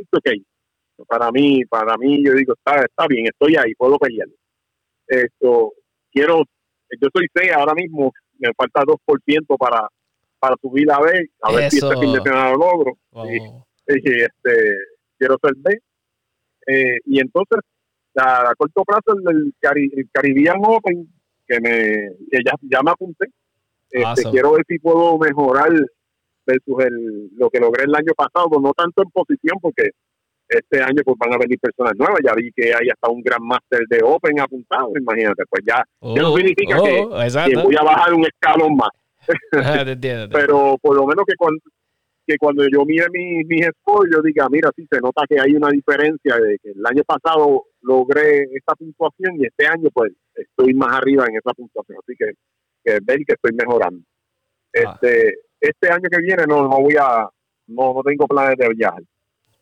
it's 0.00 0.08
okay. 0.12 0.44
Para 1.06 1.30
mí, 1.30 1.64
para 1.66 1.96
mí, 1.96 2.24
yo 2.24 2.32
digo, 2.32 2.54
está, 2.54 2.80
está 2.84 3.06
bien, 3.08 3.26
estoy 3.26 3.56
ahí, 3.56 3.74
puedo 3.74 3.98
pelear. 3.98 4.28
Esto, 5.06 5.72
quiero, 6.12 6.42
yo 7.00 7.08
soy 7.12 7.26
C 7.34 7.52
ahora 7.52 7.74
mismo, 7.74 8.12
me 8.38 8.50
falta 8.56 8.82
2% 8.82 9.56
para, 9.58 9.88
para 10.38 10.56
subir 10.60 10.90
a 10.90 11.00
B, 11.00 11.30
a 11.42 11.52
ver 11.52 11.70
si 11.70 11.78
este 11.78 11.96
fin 11.98 12.12
de 12.12 12.20
semana 12.20 12.50
lo 12.50 12.58
logro. 12.58 12.92
Y, 13.30 13.38
este, 13.86 14.78
quiero 15.18 15.36
ser 15.42 15.52
B. 15.56 15.78
Eh, 16.66 16.98
y 17.04 17.20
entonces, 17.20 17.60
a, 18.16 18.52
corto 18.56 18.84
plazo, 18.84 19.18
el, 19.28 19.54
el, 19.62 20.08
Caribbean 20.12 20.58
Open, 20.62 21.08
que, 21.46 21.60
me, 21.60 21.70
que 22.30 22.38
ya, 22.44 22.52
ya 22.62 22.82
me 22.82 22.90
apunté, 22.90 23.26
este, 23.90 24.30
quiero 24.30 24.52
ver 24.52 24.64
si 24.66 24.78
puedo 24.78 25.18
mejorar 25.18 25.70
versus 26.46 26.84
el, 26.84 27.30
lo 27.36 27.48
que 27.48 27.60
logré 27.60 27.84
el 27.84 27.94
año 27.94 28.12
pasado, 28.16 28.48
no 28.60 28.72
tanto 28.72 29.02
en 29.02 29.10
posición, 29.10 29.58
porque 29.60 29.90
este 30.48 30.82
año 30.82 31.02
pues 31.04 31.16
van 31.18 31.34
a 31.34 31.38
venir 31.38 31.58
personas 31.58 31.94
nuevas. 31.96 32.18
Ya 32.24 32.34
vi 32.34 32.50
que 32.52 32.74
hay 32.74 32.88
hasta 32.88 33.08
un 33.10 33.22
gran 33.22 33.42
máster 33.42 33.80
de 33.88 34.00
Open 34.02 34.40
apuntado, 34.40 34.90
imagínate, 34.98 35.44
pues 35.48 35.62
ya, 35.66 35.82
no 36.00 36.32
oh, 36.32 36.36
significa 36.36 36.76
que, 36.82 37.00
oh, 37.02 37.62
voy 37.62 37.76
a 37.76 37.82
bajar 37.82 38.14
un 38.14 38.26
escalón 38.26 38.76
más. 38.76 38.90
Pero 40.30 40.76
por 40.82 40.96
lo 40.96 41.06
menos 41.06 41.24
que 41.26 41.36
cuando, 41.36 41.60
que 42.26 42.36
cuando 42.38 42.64
yo 42.68 42.84
mire 42.84 43.06
mis 43.10 43.46
mi 43.46 43.62
scores, 43.62 44.12
yo 44.14 44.22
diga, 44.22 44.48
mira, 44.50 44.70
sí 44.74 44.86
se 44.90 45.00
nota 45.00 45.22
que 45.28 45.40
hay 45.40 45.54
una 45.54 45.68
diferencia 45.68 46.36
de 46.36 46.58
que 46.58 46.70
el 46.70 46.86
año 46.86 47.02
pasado 47.04 47.64
logré 47.82 48.44
esta 48.52 48.74
puntuación 48.74 49.36
y 49.38 49.46
este 49.46 49.66
año 49.66 49.88
pues 49.92 50.12
estoy 50.34 50.74
más 50.74 50.96
arriba 50.96 51.26
en 51.28 51.36
esa 51.36 51.52
puntuación. 51.52 51.98
Así 52.02 52.14
que, 52.18 52.32
que 52.84 52.98
ver 53.02 53.18
que 53.26 53.34
estoy 53.34 53.52
mejorando. 53.52 54.02
Ah. 54.76 54.98
Este, 55.02 55.34
este 55.60 55.90
año 55.90 56.08
que 56.10 56.20
viene 56.20 56.44
no, 56.46 56.68
no 56.68 56.80
voy 56.80 56.96
a, 56.98 57.28
no, 57.68 57.94
no 57.94 58.02
tengo 58.02 58.26
planes 58.26 58.56
de 58.58 58.68
viajar 58.70 59.02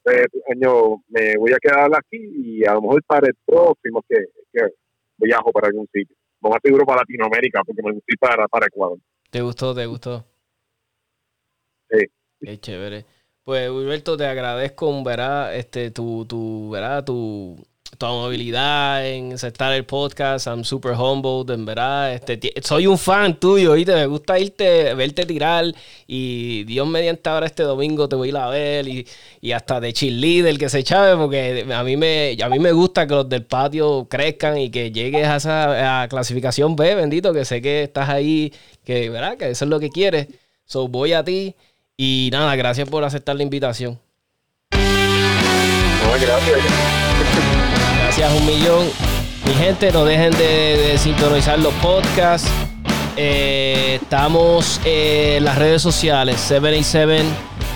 este 0.05 0.43
año 0.51 1.03
me 1.09 1.37
voy 1.37 1.53
a 1.53 1.59
quedar 1.59 1.91
aquí 1.95 2.19
y 2.19 2.65
a 2.65 2.75
lo 2.75 2.83
mejor 2.83 3.03
para 3.05 3.29
el 3.29 3.35
próximo 3.45 4.03
que, 4.09 4.17
que 4.53 4.61
viajo 5.19 5.53
para 5.53 5.69
algún 5.69 5.87
sitio. 5.93 6.17
No 6.41 6.51
más 6.51 6.59
seguro 6.63 6.85
para 6.85 7.03
Latinoamérica 7.03 7.63
porque 7.65 7.83
me 7.83 7.93
gusta 7.93 8.15
para, 8.19 8.49
para 8.49 8.67
Ecuador. 8.67 8.99
¿Te 9.31 9.41
gustó? 9.41 9.75
¿Te 9.75 9.87
gustó? 9.87 10.25
Sí. 11.91 12.07
Qué 12.45 12.59
chévere. 12.61 13.07
Pues, 13.45 13.71
Wilberto, 13.71 14.17
te 14.17 14.27
agradezco, 14.27 15.03
verá, 15.05 15.55
este, 15.55 15.91
tu, 15.91 16.25
tu, 16.27 16.71
verá, 16.71 17.05
tu, 17.05 17.57
tu 17.99 18.07
amabilidad 18.07 19.07
en 19.09 19.33
aceptar 19.35 19.73
el 19.75 19.85
podcast. 19.85 20.47
I'm 20.49 20.65
super 20.65 20.93
humbled, 20.93 21.53
en 21.55 21.65
verdad. 21.65 22.15
Este, 22.15 22.53
soy 22.63 22.87
un 22.89 22.99
fan 22.99 23.39
tuyo, 23.39 23.73
¿viste? 23.75 23.95
Me 23.95 24.07
gusta 24.07 24.39
irte, 24.41 24.95
verte 24.95 25.25
tirar. 25.27 25.67
Y 26.07 26.65
Dios 26.65 26.87
mediante 26.89 27.29
ahora 27.31 27.47
este 27.47 27.63
domingo 27.65 28.09
te 28.09 28.17
voy 28.17 28.29
a 28.29 28.31
ir 28.31 28.37
a 28.37 28.49
ver. 28.49 28.89
Y, 28.89 29.07
y 29.41 29.53
hasta 29.53 29.81
de 29.81 29.93
cheerleader 29.93 30.59
que 30.59 30.69
se 30.69 30.83
chave, 30.85 31.17
porque 31.17 31.67
a 31.73 31.83
mí, 31.85 31.97
me, 31.97 32.37
a 32.43 32.49
mí 32.49 32.59
me 32.59 32.73
gusta 32.73 33.07
que 33.07 33.15
los 33.15 33.29
del 33.29 33.45
patio 33.47 34.07
crezcan 34.09 34.59
y 34.59 34.71
que 34.71 34.91
llegues 34.93 35.27
a 35.27 35.37
esa 35.37 36.07
clasificación 36.11 36.75
B, 36.77 36.95
bendito, 36.97 37.33
que 37.33 37.45
sé 37.45 37.61
que 37.63 37.85
estás 37.85 38.09
ahí, 38.09 38.53
que, 38.85 39.11
¿verdad? 39.11 39.37
Que 39.37 39.51
eso 39.51 39.65
es 39.65 39.71
lo 39.71 39.79
que 39.81 39.91
quieres. 39.91 40.29
So, 40.65 40.89
voy 40.89 41.13
a 41.13 41.25
ti. 41.25 41.55
Y 42.05 42.31
nada, 42.33 42.57
gracias 42.57 42.89
por 42.89 43.05
aceptar 43.05 43.37
la 43.37 43.45
invitación. 43.45 43.97
gracias 44.73 46.59
gracias 48.03 48.33
un 48.41 48.45
millón. 48.45 48.89
Mi 49.47 49.55
gente, 49.55 49.93
no 49.93 50.05
dejen 50.05 50.33
de, 50.33 50.99
sintonizar 50.99 51.61
los 51.61 51.73
podcasts. 51.75 52.51
Eh, 53.17 54.01
estamos 54.03 54.81
en 54.85 55.45
las 55.45 55.57
redes 55.57 55.81
sociales, 55.81 56.41
787 56.41 57.23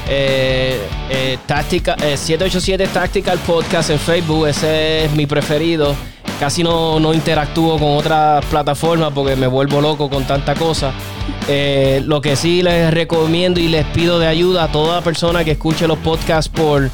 eh, 0.09 0.81
eh, 1.09 1.39
táctica, 1.47 1.97
787 1.97 2.83
eh, 2.83 2.89
Tactical 2.93 3.39
Podcast 3.39 3.91
en 3.91 4.01
Facebook, 4.01 4.49
ese 4.49 5.05
es 5.05 5.13
mi 5.13 5.27
preferido. 5.27 5.95
Casi 6.41 6.63
no, 6.63 7.01
no 7.01 7.15
interactúo 7.15 7.79
con 7.79 7.97
otras 7.97 8.45
plataformas 8.47 9.13
porque 9.15 9.37
me 9.37 9.47
vuelvo 9.47 9.81
loco 9.81 10.11
con 10.11 10.25
tanta 10.25 10.55
cosa. 10.55 10.93
lo 12.05 12.21
que 12.21 12.37
sí 12.37 12.63
les 12.63 12.93
recomiendo 12.93 13.59
y 13.61 13.69
les 13.69 13.87
pido 13.87 14.19
de 14.19 14.27
ayuda 14.27 14.65
a 14.65 14.73
toda 14.73 15.01
persona 15.01 15.45
que 15.45 15.53
escuche 15.53 15.87
los 15.87 15.99
podcasts 15.99 16.51
por 16.51 16.91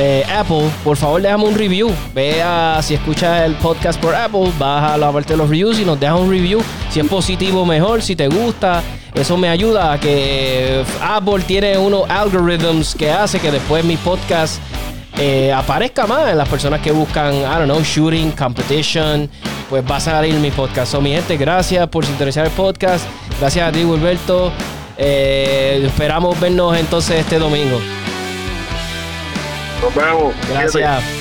eh, 0.00 0.24
Apple, 0.32 0.70
por 0.84 0.96
favor 0.96 1.20
déjame 1.20 1.44
un 1.44 1.56
review. 1.56 1.90
Vea 2.14 2.78
si 2.82 2.94
escuchas 2.94 3.44
el 3.44 3.54
podcast 3.56 4.00
por 4.00 4.14
Apple, 4.14 4.52
baja 4.56 4.96
la 4.96 5.10
parte 5.10 5.32
de 5.32 5.38
los 5.38 5.48
reviews 5.48 5.80
y 5.80 5.84
nos 5.84 5.98
deja 5.98 6.14
un 6.14 6.30
review. 6.30 6.62
Si 6.90 7.00
es 7.00 7.06
positivo, 7.06 7.66
mejor. 7.66 8.00
Si 8.00 8.14
te 8.14 8.28
gusta, 8.28 8.80
eso 9.12 9.36
me 9.36 9.48
ayuda 9.48 9.92
a 9.92 9.98
que 9.98 10.84
Apple 11.02 11.42
tiene 11.44 11.76
unos 11.76 12.08
algorithms 12.08 12.94
que 12.94 13.10
hace 13.10 13.40
que 13.40 13.50
después 13.50 13.84
mi 13.84 13.96
podcast 13.96 14.62
eh, 15.18 15.52
aparezca 15.52 16.06
más 16.06 16.30
en 16.30 16.38
las 16.38 16.48
personas 16.48 16.80
que 16.80 16.92
buscan, 16.92 17.34
I 17.34 17.42
don't 17.42 17.64
know, 17.64 17.82
shooting, 17.82 18.32
competition. 18.32 19.28
Pues 19.68 19.84
va 19.88 19.96
a 19.96 20.00
salir 20.00 20.34
mi 20.34 20.50
podcast. 20.50 20.92
So, 20.92 21.00
mi 21.00 21.10
gente, 21.10 21.36
gracias 21.36 21.86
por 21.88 22.06
sintonizar 22.06 22.46
el 22.46 22.52
podcast. 22.52 23.04
Gracias 23.38 23.68
a 23.68 23.72
ti, 23.72 23.84
Wilberto. 23.84 24.52
Eh, 24.96 25.82
esperamos 25.84 26.38
vernos 26.40 26.76
entonces 26.76 27.20
este 27.20 27.38
domingo. 27.38 27.80
Nos 29.82 29.94
vemos. 29.94 30.34
Gracias. 30.50 31.17